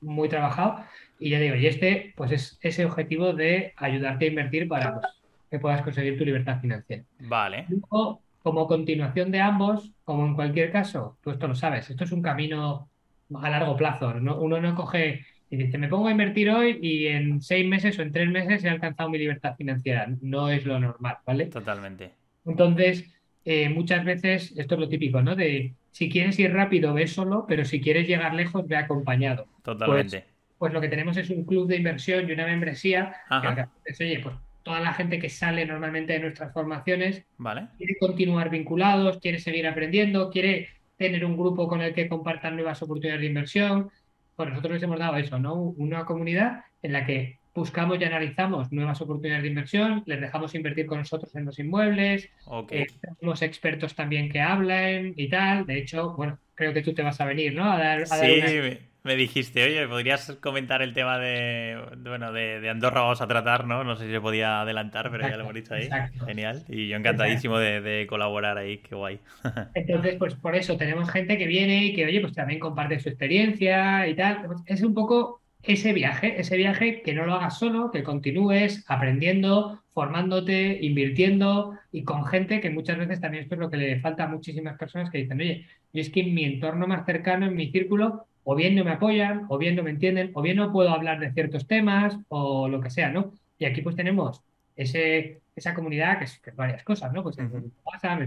muy 0.00 0.28
trabajado. 0.28 0.84
Y 1.18 1.30
ya 1.30 1.40
digo, 1.40 1.56
y 1.56 1.66
este, 1.66 2.14
pues 2.16 2.30
es 2.30 2.58
ese 2.62 2.84
objetivo 2.84 3.32
de 3.32 3.74
ayudarte 3.76 4.26
a 4.26 4.28
invertir 4.28 4.68
para 4.68 4.94
pues, 4.94 5.06
que 5.50 5.58
puedas 5.58 5.82
conseguir 5.82 6.16
tu 6.16 6.24
libertad 6.24 6.60
financiera. 6.60 7.02
Vale. 7.18 7.66
Luego, 7.68 8.20
como 8.40 8.68
continuación 8.68 9.32
de 9.32 9.40
ambos, 9.40 9.90
como 10.04 10.24
en 10.24 10.36
cualquier 10.36 10.70
caso, 10.70 11.18
tú 11.24 11.32
esto 11.32 11.48
lo 11.48 11.56
sabes, 11.56 11.90
esto 11.90 12.04
es 12.04 12.12
un 12.12 12.22
camino 12.22 12.88
a 13.34 13.50
largo 13.50 13.76
plazo. 13.76 14.14
Uno 14.16 14.60
no 14.60 14.74
coge 14.76 15.26
y 15.50 15.56
dice, 15.56 15.78
me 15.78 15.88
pongo 15.88 16.08
a 16.08 16.10
invertir 16.10 16.50
hoy 16.50 16.78
y 16.82 17.06
en 17.06 17.40
seis 17.40 17.66
meses 17.66 17.98
o 17.98 18.02
en 18.02 18.12
tres 18.12 18.28
meses 18.28 18.64
he 18.64 18.68
alcanzado 18.68 19.08
mi 19.08 19.18
libertad 19.18 19.56
financiera. 19.56 20.06
No 20.20 20.50
es 20.50 20.66
lo 20.66 20.78
normal, 20.78 21.18
¿vale? 21.26 21.46
Totalmente. 21.46 22.12
Entonces, 22.44 23.10
eh, 23.44 23.68
muchas 23.68 24.04
veces, 24.04 24.52
esto 24.56 24.74
es 24.74 24.80
lo 24.80 24.88
típico, 24.88 25.22
¿no? 25.22 25.34
De 25.34 25.74
si 25.90 26.10
quieres 26.10 26.38
ir 26.38 26.52
rápido, 26.52 26.92
ve 26.92 27.06
solo, 27.06 27.46
pero 27.48 27.64
si 27.64 27.80
quieres 27.80 28.06
llegar 28.06 28.34
lejos, 28.34 28.66
ve 28.68 28.76
acompañado. 28.76 29.46
Totalmente. 29.62 30.20
Pues, 30.20 30.34
pues 30.58 30.72
lo 30.72 30.80
que 30.80 30.88
tenemos 30.88 31.16
es 31.16 31.30
un 31.30 31.44
club 31.44 31.66
de 31.66 31.76
inversión 31.76 32.28
y 32.28 32.32
una 32.32 32.46
membresía 32.46 33.14
que, 33.28 34.04
oye, 34.04 34.20
pues 34.20 34.34
toda 34.62 34.80
la 34.80 34.92
gente 34.92 35.18
que 35.18 35.30
sale 35.30 35.64
normalmente 35.64 36.12
de 36.12 36.18
nuestras 36.18 36.52
formaciones 36.52 37.24
vale. 37.38 37.68
quiere 37.78 37.96
continuar 37.98 38.50
vinculados, 38.50 39.18
quiere 39.18 39.38
seguir 39.38 39.66
aprendiendo, 39.66 40.30
quiere 40.30 40.68
tener 40.98 41.24
un 41.24 41.38
grupo 41.38 41.68
con 41.68 41.80
el 41.80 41.94
que 41.94 42.08
compartan 42.08 42.56
nuevas 42.56 42.82
oportunidades 42.82 43.22
de 43.22 43.28
inversión, 43.28 43.90
pues 44.38 44.50
nosotros 44.50 44.74
les 44.74 44.82
hemos 44.84 45.00
dado 45.00 45.16
eso, 45.16 45.36
¿no? 45.40 45.54
Una 45.54 46.04
comunidad 46.04 46.60
en 46.80 46.92
la 46.92 47.04
que 47.04 47.40
buscamos 47.56 48.00
y 48.00 48.04
analizamos 48.04 48.70
nuevas 48.70 49.00
oportunidades 49.00 49.42
de 49.42 49.48
inversión, 49.48 50.04
les 50.06 50.20
dejamos 50.20 50.54
invertir 50.54 50.86
con 50.86 50.98
nosotros 50.98 51.34
en 51.34 51.44
los 51.44 51.58
inmuebles, 51.58 52.30
okay. 52.46 52.82
Eh, 52.82 52.86
tenemos 53.00 53.42
expertos 53.42 53.96
también 53.96 54.30
que 54.30 54.40
hablan 54.40 55.12
y 55.16 55.28
tal. 55.28 55.66
De 55.66 55.78
hecho, 55.78 56.14
bueno, 56.14 56.38
creo 56.54 56.72
que 56.72 56.82
tú 56.82 56.94
te 56.94 57.02
vas 57.02 57.20
a 57.20 57.24
venir, 57.24 57.52
¿no? 57.52 57.64
A 57.64 57.78
dar, 57.78 58.06
sí, 58.06 58.78
me 59.04 59.16
dijiste, 59.16 59.64
oye, 59.64 59.86
¿podrías 59.88 60.32
comentar 60.40 60.82
el 60.82 60.92
tema 60.92 61.18
de, 61.18 61.78
bueno, 62.02 62.32
de, 62.32 62.68
Andorra 62.68 63.02
vamos 63.02 63.20
a 63.20 63.26
tratar, 63.26 63.66
¿no? 63.66 63.84
No 63.84 63.96
sé 63.96 64.06
si 64.06 64.12
se 64.12 64.20
podía 64.20 64.60
adelantar, 64.60 65.10
pero 65.10 65.28
ya 65.28 65.36
lo 65.36 65.44
hemos 65.44 65.54
dicho 65.54 65.74
ahí. 65.74 65.88
Genial. 66.26 66.64
Y 66.68 66.88
yo 66.88 66.96
encantadísimo 66.96 67.58
de, 67.58 68.06
colaborar 68.08 68.58
ahí, 68.58 68.78
qué 68.78 68.94
guay. 68.94 69.20
Entonces, 69.74 70.16
pues 70.18 70.34
por 70.34 70.56
eso 70.56 70.76
tenemos 70.76 71.10
gente 71.10 71.38
que 71.38 71.46
viene 71.46 71.86
y 71.86 71.94
que, 71.94 72.06
oye, 72.06 72.20
pues 72.20 72.34
también 72.34 72.60
comparte 72.60 72.98
su 72.98 73.08
experiencia 73.08 74.06
y 74.06 74.14
tal. 74.14 74.46
Es 74.66 74.82
un 74.82 74.94
poco 74.94 75.40
ese 75.62 75.92
viaje, 75.92 76.40
ese 76.40 76.56
viaje 76.56 77.02
que 77.02 77.14
no 77.14 77.26
lo 77.26 77.34
hagas 77.34 77.58
solo, 77.58 77.90
que 77.90 78.02
continúes 78.02 78.84
aprendiendo, 78.88 79.82
formándote, 79.92 80.78
invirtiendo 80.80 81.76
y 81.90 82.04
con 82.04 82.24
gente 82.24 82.60
que 82.60 82.70
muchas 82.70 82.98
veces 82.98 83.20
también 83.20 83.42
esto 83.42 83.54
es 83.56 83.60
lo 83.60 83.70
que 83.70 83.76
le 83.76 84.00
falta 84.00 84.24
a 84.24 84.28
muchísimas 84.28 84.78
personas 84.78 85.10
que 85.10 85.18
dicen, 85.18 85.40
oye, 85.40 85.66
yo 85.92 86.00
es 86.00 86.10
que 86.10 86.20
en 86.20 86.34
mi 86.34 86.44
entorno 86.44 86.86
más 86.86 87.04
cercano, 87.04 87.46
en 87.46 87.54
mi 87.54 87.70
círculo, 87.70 88.27
o 88.50 88.54
bien 88.54 88.74
no 88.74 88.82
me 88.82 88.92
apoyan, 88.92 89.44
o 89.50 89.58
bien 89.58 89.76
no 89.76 89.82
me 89.82 89.90
entienden, 89.90 90.30
o 90.32 90.40
bien 90.40 90.56
no 90.56 90.72
puedo 90.72 90.88
hablar 90.88 91.20
de 91.20 91.30
ciertos 91.32 91.66
temas, 91.66 92.16
o 92.28 92.66
lo 92.66 92.80
que 92.80 92.88
sea, 92.88 93.10
¿no? 93.10 93.34
Y 93.58 93.66
aquí 93.66 93.82
pues 93.82 93.94
tenemos 93.94 94.42
ese, 94.74 95.42
esa 95.54 95.74
comunidad 95.74 96.16
que 96.16 96.24
es, 96.24 96.40
varias 96.56 96.82
cosas, 96.82 97.12
¿no? 97.12 97.22
Pues 97.22 97.38
es 97.38 97.50
WhatsApp, 97.84 98.22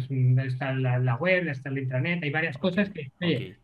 está 0.45 0.74
la, 0.74 1.15
web, 1.15 1.47
está 1.47 1.69
el 1.69 1.80
intranet, 1.80 2.22
hay 2.22 2.30
varias 2.30 2.59
cosas 2.59 2.91
que, 2.91 3.09
oye, 3.19 3.57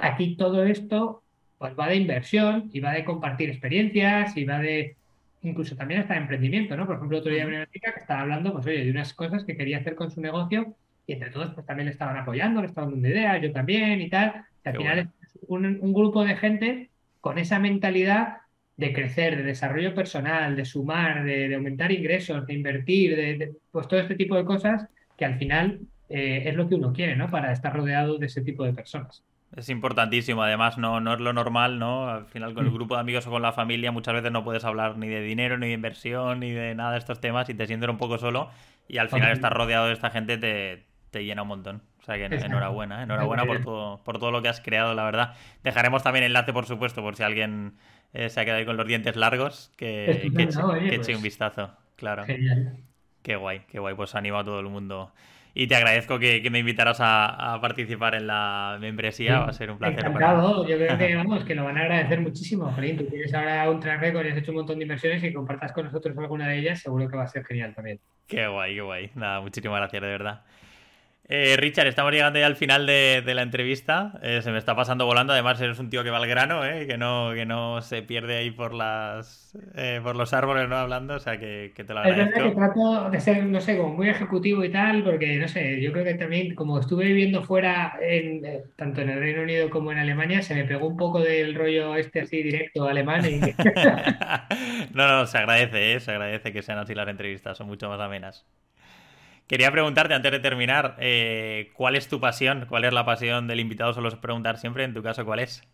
aquí 0.00 0.34
todo 0.34 0.64
esto 0.64 1.22
pues 1.58 1.74
va 1.78 1.88
de 1.88 1.96
inversión 1.96 2.70
y 2.72 2.80
va 2.80 2.92
de 2.92 3.04
compartir 3.04 3.50
experiencias 3.50 4.34
y 4.34 4.46
va 4.46 4.60
de 4.60 4.96
incluso 5.42 5.76
también 5.76 6.00
hasta 6.00 6.14
de 6.14 6.20
emprendimiento, 6.20 6.74
¿no? 6.74 6.86
Por 6.86 6.96
ejemplo, 6.96 7.18
otro 7.18 7.30
día 7.30 7.46
una 7.46 7.66
chica 7.66 7.92
que 7.92 8.00
estaba 8.00 8.22
hablando, 8.22 8.54
pues 8.54 8.64
oye, 8.64 8.82
de 8.82 8.90
unas 8.90 9.12
cosas 9.12 9.44
que 9.44 9.58
quería 9.58 9.76
hacer 9.76 9.94
con 9.94 10.10
su 10.10 10.22
negocio 10.22 10.74
y 11.06 11.12
entre 11.12 11.28
todos 11.28 11.52
pues 11.52 11.66
también 11.66 11.84
le 11.84 11.92
estaban 11.92 12.16
apoyando, 12.16 12.62
le 12.62 12.68
estaban 12.68 12.92
dando 12.92 13.08
ideas, 13.08 13.42
yo 13.42 13.52
también 13.52 14.00
y 14.00 14.08
tal. 14.08 14.46
Y 14.64 14.68
al 14.70 14.76
final 14.78 15.10
un, 15.46 15.92
grupo 15.92 16.24
de 16.24 16.36
gente 16.36 16.90
con 17.20 17.38
esa 17.38 17.58
mentalidad 17.58 18.38
de 18.76 18.92
crecer, 18.92 19.36
de 19.36 19.42
desarrollo 19.42 19.94
personal, 19.94 20.56
de 20.56 20.64
sumar, 20.64 21.24
de, 21.24 21.54
aumentar 21.54 21.90
ingresos, 21.92 22.46
de 22.46 22.54
invertir, 22.54 23.16
de, 23.16 23.54
pues 23.70 23.88
todo 23.88 24.00
este 24.00 24.14
tipo 24.14 24.36
de 24.36 24.44
cosas 24.44 24.86
que 25.16 25.24
al 25.24 25.38
final 25.38 25.80
eh, 26.08 26.44
es 26.46 26.54
lo 26.54 26.68
que 26.68 26.76
uno 26.76 26.92
quiere, 26.92 27.16
¿no? 27.16 27.28
Para 27.28 27.52
estar 27.52 27.74
rodeado 27.74 28.18
de 28.18 28.26
ese 28.26 28.42
tipo 28.42 28.64
de 28.64 28.72
personas. 28.72 29.24
Es 29.56 29.70
importantísimo, 29.70 30.42
además 30.42 30.76
no, 30.76 31.00
no 31.00 31.14
es 31.14 31.20
lo 31.20 31.32
normal, 31.32 31.78
¿no? 31.78 32.08
Al 32.08 32.26
final 32.26 32.54
con 32.54 32.66
el 32.66 32.70
mm. 32.70 32.74
grupo 32.74 32.94
de 32.94 33.00
amigos 33.00 33.26
o 33.26 33.30
con 33.30 33.42
la 33.42 33.52
familia 33.52 33.90
muchas 33.90 34.14
veces 34.14 34.30
no 34.30 34.44
puedes 34.44 34.64
hablar 34.64 34.98
ni 34.98 35.08
de 35.08 35.22
dinero, 35.22 35.56
ni 35.56 35.68
de 35.68 35.72
inversión, 35.72 36.40
ni 36.40 36.50
de 36.52 36.74
nada 36.74 36.92
de 36.92 36.98
estos 36.98 37.20
temas 37.20 37.48
y 37.48 37.54
te 37.54 37.66
sientes 37.66 37.88
un 37.88 37.96
poco 37.96 38.18
solo 38.18 38.50
y 38.88 38.98
al 38.98 39.08
final 39.08 39.32
estar 39.32 39.52
rodeado 39.52 39.86
de 39.86 39.94
esta 39.94 40.10
gente 40.10 40.36
te, 40.36 40.84
te 41.18 41.24
llena 41.24 41.42
un 41.42 41.48
montón. 41.48 41.82
O 42.00 42.04
sea 42.04 42.16
que 42.16 42.26
enhorabuena, 42.26 43.00
¿eh? 43.00 43.02
enhorabuena 43.02 43.44
por 43.44 43.60
todo, 43.62 44.04
por 44.04 44.18
todo 44.18 44.30
lo 44.30 44.40
que 44.40 44.48
has 44.48 44.60
creado, 44.60 44.94
la 44.94 45.04
verdad. 45.04 45.34
Dejaremos 45.64 46.02
también 46.02 46.24
enlace, 46.24 46.52
por 46.52 46.64
supuesto, 46.64 47.02
por 47.02 47.16
si 47.16 47.24
alguien 47.24 47.74
eh, 48.12 48.28
se 48.28 48.40
ha 48.40 48.44
quedado 48.44 48.60
ahí 48.60 48.64
con 48.64 48.76
los 48.76 48.86
dientes 48.86 49.16
largos, 49.16 49.72
que, 49.76 50.30
que, 50.34 50.42
eche, 50.44 50.62
un 50.62 50.96
pues 50.96 51.22
vistazo, 51.22 51.76
claro. 51.96 52.24
Qué 53.22 53.36
guay, 53.36 53.62
qué 53.68 53.80
guay, 53.80 53.94
pues 53.96 54.14
animo 54.14 54.38
a 54.38 54.44
todo 54.44 54.60
el 54.60 54.66
mundo. 54.66 55.12
Y 55.54 55.66
te 55.66 55.74
agradezco 55.74 56.20
que, 56.20 56.48
me 56.50 56.60
invitaras 56.60 56.98
a, 57.00 57.58
participar 57.60 58.14
en 58.14 58.28
la 58.28 58.78
membresía, 58.80 59.40
va 59.40 59.46
a 59.46 59.52
ser 59.52 59.72
un 59.72 59.78
placer. 59.78 60.06
Encantado, 60.06 60.66
yo 60.68 60.76
creo 60.76 60.96
que 60.96 61.16
vamos, 61.16 61.44
que 61.44 61.56
lo 61.56 61.64
van 61.64 61.78
a 61.78 61.80
agradecer 61.80 62.20
muchísimo, 62.20 62.70
Jolín. 62.70 62.96
Tú 62.96 63.06
tienes 63.06 63.34
ahora 63.34 63.68
un 63.68 63.80
track 63.80 64.00
record 64.00 64.26
y 64.26 64.30
has 64.30 64.38
hecho 64.38 64.52
un 64.52 64.58
montón 64.58 64.78
de 64.78 64.84
inversiones 64.84 65.24
y 65.24 65.32
compartas 65.32 65.72
con 65.72 65.86
nosotros 65.86 66.16
alguna 66.16 66.46
de 66.46 66.58
ellas, 66.58 66.78
seguro 66.78 67.08
que 67.08 67.16
va 67.16 67.24
a 67.24 67.28
ser 67.28 67.44
genial 67.44 67.74
también. 67.74 67.98
Qué 68.28 68.46
guay, 68.46 68.76
qué 68.76 68.82
guay. 68.82 69.10
Nada, 69.16 69.40
muchísimas 69.40 69.80
gracias, 69.80 70.00
de 70.00 70.08
verdad. 70.08 70.42
Eh, 71.30 71.56
Richard, 71.58 71.86
estamos 71.86 72.10
llegando 72.10 72.38
ya 72.38 72.46
al 72.46 72.56
final 72.56 72.86
de, 72.86 73.22
la 73.34 73.42
entrevista. 73.42 74.18
Eh, 74.22 74.40
se 74.40 74.50
me 74.50 74.56
está 74.56 74.74
pasando 74.74 75.04
volando. 75.04 75.34
Además, 75.34 75.60
eres 75.60 75.78
un 75.78 75.90
tío 75.90 76.02
que 76.02 76.08
va 76.08 76.16
al 76.16 76.26
grano, 76.26 76.64
eh, 76.64 76.86
que, 76.86 76.96
no, 76.96 77.32
que 77.34 77.44
no 77.44 77.82
se 77.82 78.02
pierde 78.02 78.38
ahí 78.38 78.50
por 78.50 78.72
las 78.72 79.54
por 80.02 80.16
los 80.16 80.32
árboles 80.32 80.70
no 80.70 80.76
hablando. 80.76 81.14
O 81.14 81.18
sea, 81.18 81.38
que, 81.38 81.72
te 81.76 81.92
lo 81.92 82.00
agradezco. 82.00 82.30
Es 82.30 82.34
verdad 82.34 82.48
que 82.48 82.56
trato 82.56 83.10
de 83.10 83.20
ser, 83.20 83.44
no 83.44 83.60
sé, 83.60 83.76
como 83.76 83.94
muy 83.94 84.08
ejecutivo 84.08 84.64
y 84.64 84.72
tal, 84.72 85.04
porque, 85.04 85.36
no 85.36 85.48
sé, 85.48 85.82
yo 85.82 85.92
creo 85.92 86.04
que 86.04 86.14
también, 86.14 86.54
como 86.54 86.80
estuve 86.80 87.04
viviendo 87.04 87.42
fuera, 87.42 87.98
en, 88.00 88.42
tanto 88.76 89.02
en 89.02 89.10
el 89.10 89.18
Reino 89.18 89.42
Unido 89.42 89.68
como 89.68 89.92
en 89.92 89.98
Alemania, 89.98 90.40
se 90.40 90.54
me 90.54 90.64
pegó 90.64 90.86
un 90.86 90.96
poco 90.96 91.20
del 91.20 91.54
rollo 91.54 91.94
este 91.96 92.22
así 92.22 92.42
directo 92.42 92.88
alemán. 92.88 93.22
no, 94.94 95.06
no, 95.06 95.26
se 95.26 95.36
agradece, 95.36 96.00
se 96.00 96.10
agradece 96.10 96.54
que 96.54 96.62
sean 96.62 96.78
así 96.78 96.94
las 96.94 97.08
entrevistas, 97.08 97.58
son 97.58 97.66
mucho 97.66 97.86
más 97.90 98.00
amenas. 98.00 98.46
Quería 99.48 99.72
preguntarte 99.72 100.12
antes 100.12 100.30
de 100.30 100.40
terminar, 100.40 100.96
eh, 100.98 101.70
¿cuál 101.72 101.96
es 101.96 102.06
tu 102.06 102.20
pasión? 102.20 102.66
¿Cuál 102.68 102.84
es 102.84 102.92
la 102.92 103.06
pasión 103.06 103.46
del 103.46 103.60
invitado? 103.60 103.94
Solo 103.94 104.10
preguntar 104.20 104.58
siempre, 104.58 104.84
en 104.84 104.92
tu 104.92 105.02
caso, 105.02 105.24
¿cuál 105.24 105.38
es? 105.38 105.66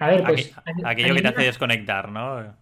A 0.00 0.08
ver, 0.08 0.24
pues. 0.24 0.52
aquello 0.84 1.14
que 1.14 1.22
te 1.22 1.28
hace 1.28 1.42
desconectar, 1.42 2.10
¿no? 2.10 2.56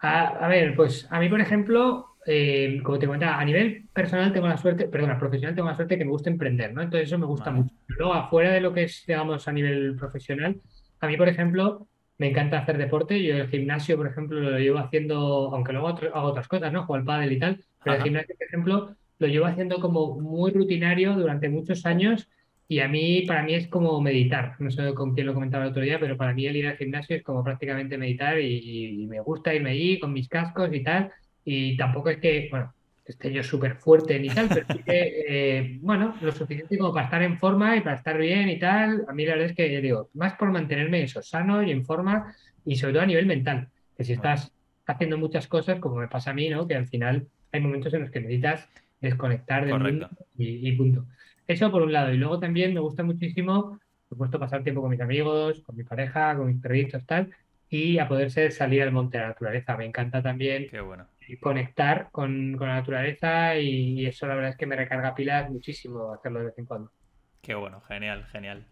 A, 0.00 0.48
ver, 0.48 0.76
pues 0.76 1.08
a 1.10 1.18
mí, 1.18 1.30
por 1.30 1.40
ejemplo, 1.40 2.16
eh, 2.26 2.80
como 2.82 2.98
te 2.98 3.06
comentaba, 3.06 3.40
a 3.40 3.44
nivel 3.46 3.88
personal 3.94 4.30
tengo 4.30 4.46
la 4.46 4.58
suerte, 4.58 4.88
perdona, 4.88 5.18
profesional 5.18 5.54
tengo 5.54 5.68
la 5.68 5.74
suerte 5.74 5.96
que 5.96 6.04
me 6.04 6.10
gusta 6.10 6.28
emprender, 6.28 6.74
¿no? 6.74 6.82
Entonces 6.82 7.08
eso 7.08 7.18
me 7.18 7.24
gusta 7.24 7.50
mucho. 7.50 7.74
Luego, 7.86 8.12
afuera 8.12 8.52
de 8.52 8.60
lo 8.60 8.74
que 8.74 8.82
es, 8.82 9.04
digamos, 9.06 9.48
a 9.48 9.52
nivel 9.52 9.96
profesional, 9.96 10.60
a 11.00 11.06
mí, 11.06 11.16
por 11.16 11.30
ejemplo, 11.30 11.88
me 12.18 12.28
encanta 12.28 12.58
hacer 12.58 12.76
deporte. 12.76 13.22
Yo 13.22 13.34
el 13.36 13.48
gimnasio, 13.48 13.96
por 13.96 14.06
ejemplo, 14.06 14.38
lo 14.38 14.58
llevo 14.58 14.78
haciendo, 14.80 15.50
aunque 15.54 15.72
luego 15.72 15.88
hago 15.88 16.28
otras 16.28 16.46
cosas, 16.46 16.70
¿no? 16.74 16.84
Juego 16.84 17.00
al 17.00 17.04
pádel 17.06 17.32
y 17.32 17.38
tal, 17.38 17.64
pero 17.82 17.96
el 17.96 18.02
gimnasio, 18.02 18.36
por 18.36 18.46
ejemplo, 18.46 18.96
lo 19.18 19.26
llevo 19.26 19.46
haciendo 19.46 19.80
como 19.80 20.20
muy 20.20 20.50
rutinario 20.52 21.14
durante 21.14 21.48
muchos 21.48 21.86
años 21.86 22.28
y 22.68 22.80
a 22.80 22.88
mí, 22.88 23.22
para 23.26 23.42
mí 23.42 23.54
es 23.54 23.68
como 23.68 24.00
meditar. 24.00 24.56
No 24.58 24.70
sé 24.70 24.92
con 24.94 25.14
quién 25.14 25.26
lo 25.26 25.34
comentaba 25.34 25.64
el 25.64 25.70
otro 25.70 25.82
día, 25.82 26.00
pero 26.00 26.16
para 26.16 26.34
mí 26.34 26.46
el 26.46 26.56
ir 26.56 26.66
al 26.66 26.76
gimnasio 26.76 27.16
es 27.16 27.22
como 27.22 27.44
prácticamente 27.44 27.96
meditar 27.96 28.40
y, 28.40 29.06
me 29.08 29.20
gusta 29.20 29.54
irme 29.54 29.70
allí 29.70 29.98
con 30.00 30.12
mis 30.12 30.28
cascos 30.28 30.70
y 30.72 30.82
tal. 30.82 31.12
Y 31.44 31.76
tampoco 31.76 32.10
es 32.10 32.18
que, 32.18 32.48
bueno, 32.50 32.74
esté 33.04 33.32
yo 33.32 33.44
súper 33.44 33.76
fuerte 33.76 34.18
ni 34.18 34.28
tal, 34.28 34.48
pero 34.48 34.66
sí 34.68 34.82
que, 34.82 35.24
eh, 35.28 35.78
bueno, 35.80 36.16
lo 36.20 36.32
suficiente 36.32 36.76
como 36.76 36.92
para 36.92 37.04
estar 37.04 37.22
en 37.22 37.38
forma 37.38 37.76
y 37.76 37.82
para 37.82 37.96
estar 37.96 38.18
bien 38.18 38.48
y 38.48 38.58
tal. 38.58 39.04
A 39.08 39.12
mí 39.12 39.24
la 39.24 39.34
verdad 39.34 39.50
es 39.50 39.56
que, 39.56 39.80
digo, 39.80 40.10
más 40.14 40.32
por 40.34 40.50
mantenerme 40.50 41.02
eso, 41.04 41.22
sano 41.22 41.62
y 41.62 41.70
en 41.70 41.84
forma 41.84 42.34
y 42.64 42.74
sobre 42.74 42.94
todo 42.94 43.02
a 43.04 43.06
nivel 43.06 43.26
mental. 43.26 43.68
Que 43.96 44.02
si 44.02 44.14
estás 44.14 44.52
haciendo 44.86 45.18
muchas 45.18 45.46
cosas, 45.46 45.78
como 45.78 45.96
me 45.96 46.08
pasa 46.08 46.32
a 46.32 46.34
mí, 46.34 46.48
¿no? 46.48 46.66
Que 46.66 46.74
al 46.74 46.88
final 46.88 47.28
hay 47.52 47.60
momentos 47.60 47.94
en 47.94 48.00
los 48.00 48.10
que 48.10 48.20
meditas 48.20 48.68
desconectar 49.00 49.66
del 49.66 49.78
mundo 49.78 50.08
y, 50.36 50.72
punto. 50.72 51.06
Eso 51.46 51.70
por 51.70 51.82
un 51.82 51.92
lado. 51.92 52.12
Y 52.12 52.16
luego 52.16 52.38
también 52.38 52.74
me 52.74 52.80
gusta 52.80 53.02
muchísimo, 53.02 53.78
por 54.08 54.08
supuesto, 54.08 54.38
pasar 54.38 54.62
tiempo 54.62 54.80
con 54.80 54.90
mis 54.90 55.00
amigos, 55.00 55.62
con 55.62 55.76
mi 55.76 55.84
pareja, 55.84 56.36
con 56.36 56.48
mis 56.48 56.60
perritos, 56.60 57.04
tal, 57.06 57.30
y 57.68 57.98
a 57.98 58.08
poder 58.08 58.30
ser 58.30 58.52
salir 58.52 58.82
al 58.82 58.92
monte 58.92 59.18
de 59.18 59.24
la 59.24 59.28
naturaleza. 59.30 59.76
Me 59.76 59.86
encanta 59.86 60.22
también 60.22 60.68
conectar 61.40 62.08
con, 62.12 62.52
la 62.58 62.74
naturaleza 62.74 63.56
y, 63.56 64.06
eso 64.06 64.26
la 64.26 64.34
verdad 64.34 64.50
es 64.50 64.56
que 64.56 64.66
me 64.66 64.76
recarga 64.76 65.14
pilas 65.14 65.50
muchísimo 65.50 66.12
hacerlo 66.12 66.40
de 66.40 66.46
vez 66.46 66.58
en 66.58 66.66
cuando. 66.66 66.92
Qué 67.42 67.54
bueno, 67.54 67.80
genial, 67.82 68.24
genial. 68.26 68.66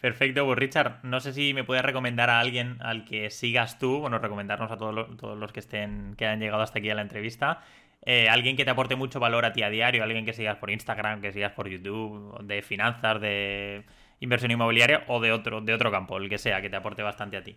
Perfecto, 0.00 0.46
pues 0.46 0.58
Richard, 0.58 1.00
no 1.02 1.20
sé 1.20 1.34
si 1.34 1.52
me 1.52 1.62
puedes 1.62 1.84
recomendar 1.84 2.30
a 2.30 2.40
alguien 2.40 2.78
al 2.80 3.04
que 3.04 3.28
sigas 3.28 3.78
tú, 3.78 4.00
bueno, 4.00 4.18
recomendarnos 4.18 4.70
a 4.70 4.78
todos 4.78 4.94
los, 4.94 5.16
todos 5.18 5.36
los 5.36 5.52
que 5.52 5.60
estén, 5.60 6.14
que 6.16 6.26
han 6.26 6.40
llegado 6.40 6.62
hasta 6.62 6.78
aquí 6.78 6.88
a 6.88 6.94
la 6.94 7.02
entrevista, 7.02 7.62
eh, 8.02 8.28
alguien 8.28 8.56
que 8.56 8.64
te 8.64 8.70
aporte 8.70 8.96
mucho 8.96 9.20
valor 9.20 9.44
a 9.44 9.52
ti 9.52 9.62
a 9.62 9.70
diario, 9.70 10.02
alguien 10.02 10.24
que 10.24 10.32
sigas 10.32 10.56
por 10.56 10.70
Instagram, 10.70 11.20
que 11.20 11.32
sigas 11.32 11.52
por 11.52 11.68
YouTube, 11.68 12.42
de 12.44 12.62
finanzas, 12.62 13.20
de 13.20 13.84
inversión 14.20 14.50
inmobiliaria 14.50 15.04
o 15.08 15.20
de 15.20 15.32
otro, 15.32 15.60
de 15.60 15.74
otro 15.74 15.90
campo, 15.90 16.16
el 16.18 16.28
que 16.28 16.38
sea, 16.38 16.62
que 16.62 16.70
te 16.70 16.76
aporte 16.76 17.02
bastante 17.02 17.36
a 17.36 17.42
ti. 17.42 17.56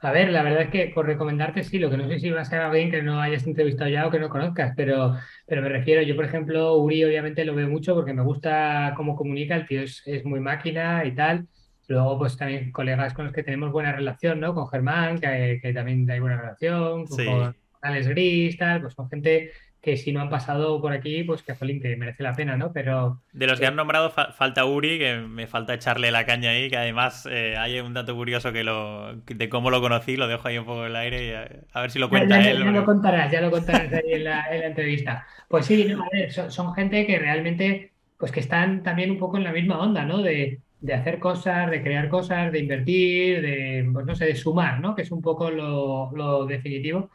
A 0.00 0.12
ver, 0.12 0.30
la 0.30 0.42
verdad 0.42 0.62
es 0.62 0.70
que 0.70 0.92
por 0.94 1.06
recomendarte 1.06 1.64
sí, 1.64 1.78
lo 1.78 1.88
que 1.88 1.96
no 1.96 2.06
sé 2.06 2.18
si 2.18 2.30
va 2.30 2.42
a 2.42 2.44
ser 2.44 2.60
alguien 2.60 2.90
que 2.90 3.02
no 3.02 3.20
hayas 3.20 3.46
entrevistado 3.46 3.88
ya 3.88 4.06
o 4.06 4.10
que 4.10 4.18
no 4.18 4.28
conozcas, 4.28 4.74
pero, 4.76 5.16
pero 5.46 5.62
me 5.62 5.70
refiero, 5.70 6.02
yo 6.02 6.14
por 6.14 6.26
ejemplo, 6.26 6.76
Uri 6.76 7.04
obviamente 7.04 7.44
lo 7.44 7.54
veo 7.54 7.68
mucho 7.68 7.94
porque 7.94 8.12
me 8.12 8.22
gusta 8.22 8.92
cómo 8.96 9.16
comunica, 9.16 9.56
el 9.56 9.66
tío 9.66 9.80
es, 9.82 10.04
muy 10.24 10.40
máquina 10.40 11.04
y 11.06 11.14
tal. 11.14 11.48
Luego, 11.88 12.18
pues 12.18 12.36
también 12.36 12.70
colegas 12.70 13.14
con 13.14 13.26
los 13.26 13.34
que 13.34 13.42
tenemos 13.42 13.72
buena 13.72 13.92
relación, 13.92 14.40
¿no? 14.40 14.54
Con 14.54 14.68
Germán, 14.68 15.18
que, 15.18 15.58
que 15.62 15.72
también 15.72 16.10
hay 16.10 16.20
buena 16.20 16.38
relación, 16.38 17.06
con, 17.06 17.54
Alex 17.84 18.08
Gris, 18.08 18.56
tal, 18.56 18.80
pues 18.80 18.94
son 18.94 19.08
gente 19.08 19.52
que 19.84 19.98
si 19.98 20.12
no 20.12 20.22
han 20.22 20.30
pasado 20.30 20.80
por 20.80 20.94
aquí, 20.94 21.24
pues 21.24 21.42
que 21.42 21.54
jolín, 21.54 21.78
que 21.78 21.94
merece 21.94 22.22
la 22.22 22.32
pena, 22.32 22.56
¿no? 22.56 22.72
Pero. 22.72 23.20
De 23.34 23.46
los 23.46 23.60
que 23.60 23.66
han 23.66 23.76
nombrado, 23.76 24.10
falta 24.10 24.64
Uri, 24.64 24.98
que 24.98 25.16
me 25.16 25.46
falta 25.46 25.74
echarle 25.74 26.10
la 26.10 26.24
caña 26.24 26.50
ahí, 26.50 26.70
que 26.70 26.78
además 26.78 27.28
eh, 27.30 27.54
hay 27.58 27.78
un 27.80 27.92
dato 27.92 28.16
curioso 28.16 28.50
que 28.50 28.64
lo 28.64 29.16
de 29.16 29.48
cómo 29.50 29.70
lo 29.70 29.82
conocí, 29.82 30.16
lo 30.16 30.26
dejo 30.26 30.48
ahí 30.48 30.56
un 30.56 30.64
poco 30.64 30.86
en 30.86 30.90
el 30.92 30.96
aire 30.96 31.26
y 31.26 31.32
a, 31.70 31.80
ver 31.82 31.90
si 31.90 31.98
lo 31.98 32.08
cuenta 32.08 32.40
ya, 32.40 32.50
él. 32.50 32.64
Ya, 32.64 32.70
lo 32.70 32.84
contarás, 32.86 33.30
ya 33.30 33.42
lo 33.42 33.50
contarás 33.50 33.92
ahí 33.92 34.12
en 34.12 34.24
la, 34.24 34.66
entrevista. 34.66 35.26
Pues 35.48 35.66
sí, 35.66 35.84
no, 35.84 36.02
a 36.02 36.08
ver, 36.10 36.32
son, 36.32 36.74
gente 36.74 37.06
que 37.06 37.18
realmente, 37.18 37.92
pues 38.16 38.32
que 38.32 38.40
están 38.40 38.82
también 38.82 39.10
un 39.10 39.18
poco 39.18 39.36
en 39.36 39.44
la 39.44 39.52
misma 39.52 39.78
onda, 39.78 40.06
¿no? 40.06 40.22
De, 40.22 40.60
de 40.80 40.94
hacer 40.94 41.18
cosas, 41.18 41.70
de 41.70 41.82
crear 41.82 42.08
cosas, 42.08 42.50
de 42.50 42.60
invertir, 42.60 43.42
de, 43.42 43.86
pues 43.92 44.06
no 44.06 44.14
sé, 44.14 44.24
de 44.24 44.34
sumar, 44.34 44.80
¿no? 44.80 44.94
Que 44.94 45.02
es 45.02 45.10
un 45.10 45.20
poco 45.20 45.50
lo, 45.50 46.10
lo 46.16 46.46
definitivo. 46.46 47.10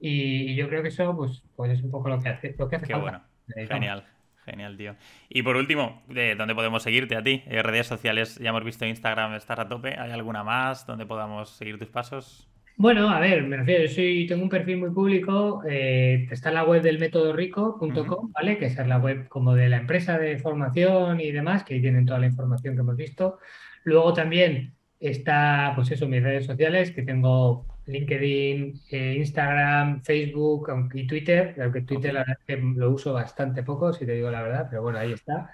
Y 0.00 0.54
yo 0.54 0.68
creo 0.68 0.82
que 0.82 0.88
eso 0.88 1.16
pues, 1.16 1.42
pues 1.56 1.72
es 1.72 1.82
un 1.82 1.90
poco 1.90 2.08
lo 2.08 2.20
que 2.20 2.28
hace, 2.28 2.54
lo 2.58 2.68
que 2.68 2.76
hace 2.76 2.86
Qué 2.86 2.94
bueno. 2.94 3.22
Genial. 3.68 4.04
Genial, 4.44 4.76
tío. 4.76 4.96
Y 5.28 5.42
por 5.42 5.56
último, 5.56 6.02
¿de 6.08 6.34
dónde 6.34 6.54
podemos 6.54 6.82
seguirte 6.82 7.16
a 7.16 7.22
ti? 7.22 7.42
Eh, 7.46 7.62
redes 7.62 7.86
sociales, 7.86 8.38
ya 8.38 8.50
hemos 8.50 8.64
visto 8.64 8.84
Instagram, 8.84 9.34
estás 9.34 9.58
a 9.58 9.68
tope. 9.68 9.98
¿Hay 9.98 10.10
alguna 10.10 10.44
más 10.44 10.86
donde 10.86 11.06
podamos 11.06 11.50
seguir 11.50 11.78
tus 11.78 11.88
pasos? 11.88 12.48
Bueno, 12.76 13.08
a 13.08 13.20
ver, 13.20 13.44
me 13.44 13.56
refiero, 13.56 13.84
yo 13.84 13.88
soy, 13.88 14.26
tengo 14.26 14.42
un 14.42 14.48
perfil 14.48 14.78
muy 14.78 14.90
público, 14.90 15.62
eh, 15.68 16.26
está 16.30 16.50
la 16.50 16.64
web 16.64 16.82
del 16.82 16.98
método 16.98 17.32
rico.com, 17.32 18.32
¿vale? 18.32 18.58
Que 18.58 18.66
es 18.66 18.86
la 18.86 18.98
web 18.98 19.28
como 19.28 19.54
de 19.54 19.68
la 19.68 19.76
empresa 19.76 20.18
de 20.18 20.38
formación 20.38 21.20
y 21.20 21.30
demás, 21.30 21.62
que 21.62 21.74
ahí 21.74 21.80
tienen 21.80 22.04
toda 22.04 22.18
la 22.18 22.26
información 22.26 22.74
que 22.74 22.80
hemos 22.80 22.96
visto. 22.96 23.38
Luego 23.84 24.12
también 24.12 24.74
está, 24.98 25.72
pues 25.76 25.92
eso, 25.92 26.08
mis 26.08 26.22
redes 26.22 26.46
sociales, 26.46 26.90
que 26.90 27.02
tengo 27.02 27.64
LinkedIn, 27.86 28.80
eh, 28.90 29.14
Instagram, 29.18 30.02
Facebook 30.02 30.68
y 30.94 31.06
Twitter, 31.06 31.54
aunque 31.60 31.82
Twitter 31.82 32.14
la 32.14 32.20
verdad 32.20 32.38
es 32.40 32.46
que 32.46 32.62
lo 32.62 32.90
uso 32.90 33.12
bastante 33.12 33.62
poco, 33.62 33.92
si 33.92 34.06
te 34.06 34.12
digo 34.12 34.30
la 34.30 34.42
verdad, 34.42 34.66
pero 34.70 34.82
bueno, 34.82 34.98
ahí 34.98 35.12
está. 35.12 35.50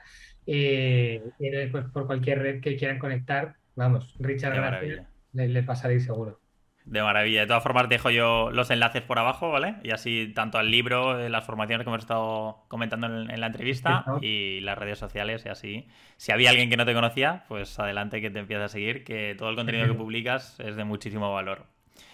Eh, 0.47 1.23
y 1.39 1.67
pues, 1.67 1.87
por 1.87 2.07
cualquier 2.07 2.41
red 2.41 2.61
que 2.61 2.77
quieran 2.77 2.99
conectar, 2.99 3.55
vamos, 3.75 4.15
Richard 4.19 4.55
Gracia, 4.55 5.09
le, 5.33 5.49
le 5.49 5.63
pasaréis 5.63 6.05
seguro. 6.05 6.41
De 6.85 7.03
maravilla. 7.03 7.43
De 7.43 7.47
todas 7.47 7.63
formas, 7.63 7.89
dejo 7.89 8.11
yo 8.11 8.51
los 8.51 8.71
enlaces 8.71 9.03
por 9.03 9.19
abajo, 9.19 9.51
¿vale? 9.51 9.77
Y 9.85 9.91
así, 9.91 10.33
tanto 10.35 10.59
al 10.59 10.71
libro, 10.71 11.29
las 11.29 11.45
formaciones 11.45 11.85
que 11.85 11.91
hemos 11.91 12.01
estado 12.01 12.65
comentando 12.69 13.07
en, 13.07 13.41
la 13.41 13.47
entrevista 13.47 14.05
y 14.23 14.61
las 14.61 14.79
redes 14.79 14.99
sociales, 14.99 15.45
y 15.45 15.51
así. 15.51 15.89
Si 16.17 16.33
había 16.33 16.51
alguien 16.51 16.71
que 16.71 16.77
no 16.77 16.87
te 16.87 16.95
conocía, 16.95 17.45
pues 17.49 17.79
adelante 17.79 18.21
que 18.21 18.31
te 18.31 18.41
empieces 18.41 18.65
a 18.65 18.69
seguir, 18.69 19.05
que 19.05 19.37
todo 19.39 19.51
el 19.51 19.57
contenido 19.57 19.87
que 19.87 19.95
publicas 19.95 20.59
es 20.59 20.75
de 20.75 20.85
muchísimo 20.85 21.33
valor. 21.33 21.67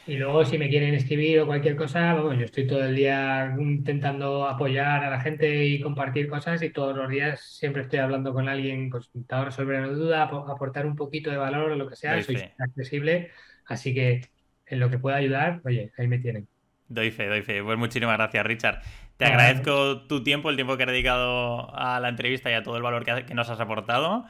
Y 0.07 0.16
luego, 0.16 0.44
si 0.44 0.57
me 0.57 0.68
quieren 0.68 0.94
escribir 0.94 1.40
o 1.40 1.46
cualquier 1.46 1.74
cosa, 1.74 2.14
bueno, 2.14 2.38
yo 2.38 2.44
estoy 2.44 2.66
todo 2.66 2.84
el 2.84 2.94
día 2.94 3.54
intentando 3.59 4.46
apoyar 4.46 5.04
a 5.04 5.11
la 5.11 5.20
gente 5.20 5.66
y 5.66 5.80
compartir 5.80 6.28
cosas 6.28 6.62
y 6.62 6.70
todos 6.70 6.96
los 6.96 7.09
días 7.09 7.40
siempre 7.40 7.82
estoy 7.82 7.98
hablando 7.98 8.32
con 8.32 8.48
alguien, 8.48 8.88
pues 8.88 9.07
intentando 9.07 9.46
resolver 9.46 9.80
una 9.80 9.88
duda, 9.88 10.22
aportar 10.22 10.86
un 10.86 10.94
poquito 10.94 11.30
de 11.30 11.38
valor 11.38 11.72
o 11.72 11.76
lo 11.76 11.88
que 11.88 11.96
sea, 11.96 12.22
soy 12.22 12.40
accesible, 12.59 13.30
así 13.66 13.92
que 13.94 14.20
en 14.66 14.80
lo 14.80 14.90
que 14.90 14.98
pueda 14.98 15.16
ayudar, 15.16 15.61
oye, 15.64 15.92
ahí 15.98 16.07
me 16.07 16.18
tienen. 16.18 16.46
Doy 16.88 17.11
fe, 17.11 17.26
doy 17.26 17.42
fe. 17.42 17.62
Pues 17.62 17.76
muchísimas 17.76 18.16
gracias, 18.16 18.46
Richard. 18.46 18.80
Te 19.16 19.24
agradezco 19.24 20.02
tu 20.02 20.22
tiempo, 20.22 20.50
el 20.50 20.57
tiempo 20.57 20.76
que 20.76 20.84
has 20.84 20.90
dedicado 20.90 21.74
a 21.74 21.98
la 22.00 22.09
entrevista 22.09 22.50
y 22.50 22.54
a 22.54 22.62
todo 22.62 22.76
el 22.76 22.82
valor 22.82 23.04
que, 23.04 23.34
nos 23.34 23.48
has 23.48 23.59
aportado. 23.61 24.26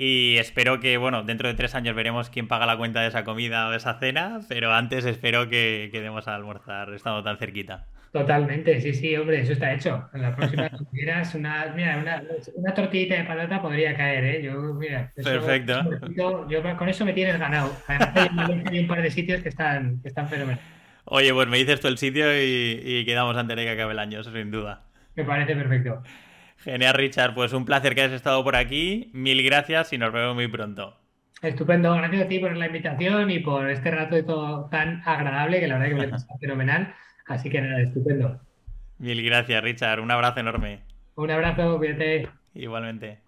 Y 0.00 0.36
espero 0.38 0.78
que, 0.78 0.96
bueno, 0.96 1.24
dentro 1.24 1.48
de 1.48 1.54
tres 1.54 1.74
años 1.74 1.96
veremos 1.96 2.30
quién 2.30 2.46
paga 2.46 2.66
la 2.66 2.76
cuenta 2.76 3.00
de 3.00 3.08
esa 3.08 3.24
comida 3.24 3.66
o 3.66 3.72
de 3.72 3.78
esa 3.78 3.98
cena, 3.98 4.40
pero 4.48 4.72
antes 4.72 5.04
espero 5.04 5.48
que 5.48 5.88
quedemos 5.90 6.28
a 6.28 6.36
almorzar 6.36 6.94
estando 6.94 7.24
tan 7.24 7.36
cerquita. 7.36 7.84
Totalmente, 8.12 8.80
sí, 8.80 8.94
sí, 8.94 9.16
hombre, 9.16 9.40
eso 9.40 9.54
está 9.54 9.74
hecho. 9.74 10.08
En 10.14 10.22
la 10.22 10.36
próxima, 10.36 10.70
si 11.24 11.36
una, 11.36 11.72
mira, 11.74 11.98
una, 11.98 12.22
una, 12.54 12.74
tortillita 12.74 13.16
de 13.16 13.24
patata 13.24 13.60
podría 13.60 13.96
caer, 13.96 14.24
¿eh? 14.24 14.42
Yo, 14.44 14.72
mira, 14.72 15.12
Perfecto. 15.16 15.82
yo 16.14 16.46
con 16.78 16.88
eso 16.88 17.04
me 17.04 17.12
tienes 17.12 17.36
ganado. 17.36 17.72
Además, 17.88 18.50
hay, 18.70 18.78
un 18.78 18.86
par 18.86 19.02
de 19.02 19.10
sitios 19.10 19.42
que 19.42 19.48
están, 19.48 20.00
que 20.00 20.08
están 20.08 20.28
fenomenales. 20.28 20.64
Oye, 21.06 21.34
pues 21.34 21.48
me 21.48 21.58
dices 21.58 21.80
tú 21.80 21.88
el 21.88 21.98
sitio 21.98 22.32
y, 22.32 22.80
y 22.84 23.04
quedamos 23.04 23.36
antes 23.36 23.56
de 23.56 23.64
que 23.64 23.70
acabe 23.70 23.94
el 23.94 23.98
año, 23.98 24.20
eso 24.20 24.32
sin 24.32 24.52
duda. 24.52 24.82
Me 25.16 25.24
parece 25.24 25.56
perfecto. 25.56 26.04
Genial, 26.58 26.94
Richard. 26.94 27.34
Pues 27.34 27.52
un 27.52 27.64
placer 27.64 27.94
que 27.94 28.02
hayas 28.02 28.14
estado 28.14 28.42
por 28.44 28.56
aquí. 28.56 29.10
Mil 29.12 29.42
gracias 29.44 29.92
y 29.92 29.98
nos 29.98 30.12
vemos 30.12 30.34
muy 30.34 30.48
pronto. 30.48 30.96
Estupendo. 31.42 31.94
Gracias 31.94 32.22
a 32.22 32.28
ti 32.28 32.38
por 32.38 32.56
la 32.56 32.66
invitación 32.66 33.30
y 33.30 33.38
por 33.38 33.70
este 33.70 33.90
rato 33.90 34.16
de 34.16 34.24
todo 34.24 34.68
tan 34.70 35.02
agradable 35.06 35.60
que 35.60 35.68
la 35.68 35.78
verdad 35.78 35.88
que 35.88 35.94
me 35.94 36.08
parece 36.08 36.26
fenomenal. 36.40 36.94
Así 37.26 37.48
que 37.50 37.60
nada, 37.60 37.80
estupendo. 37.80 38.40
Mil 38.98 39.24
gracias, 39.24 39.62
Richard. 39.62 40.00
Un 40.00 40.10
abrazo 40.10 40.40
enorme. 40.40 40.80
Un 41.14 41.30
abrazo, 41.30 41.78
cuídate. 41.78 42.28
Igualmente. 42.54 43.20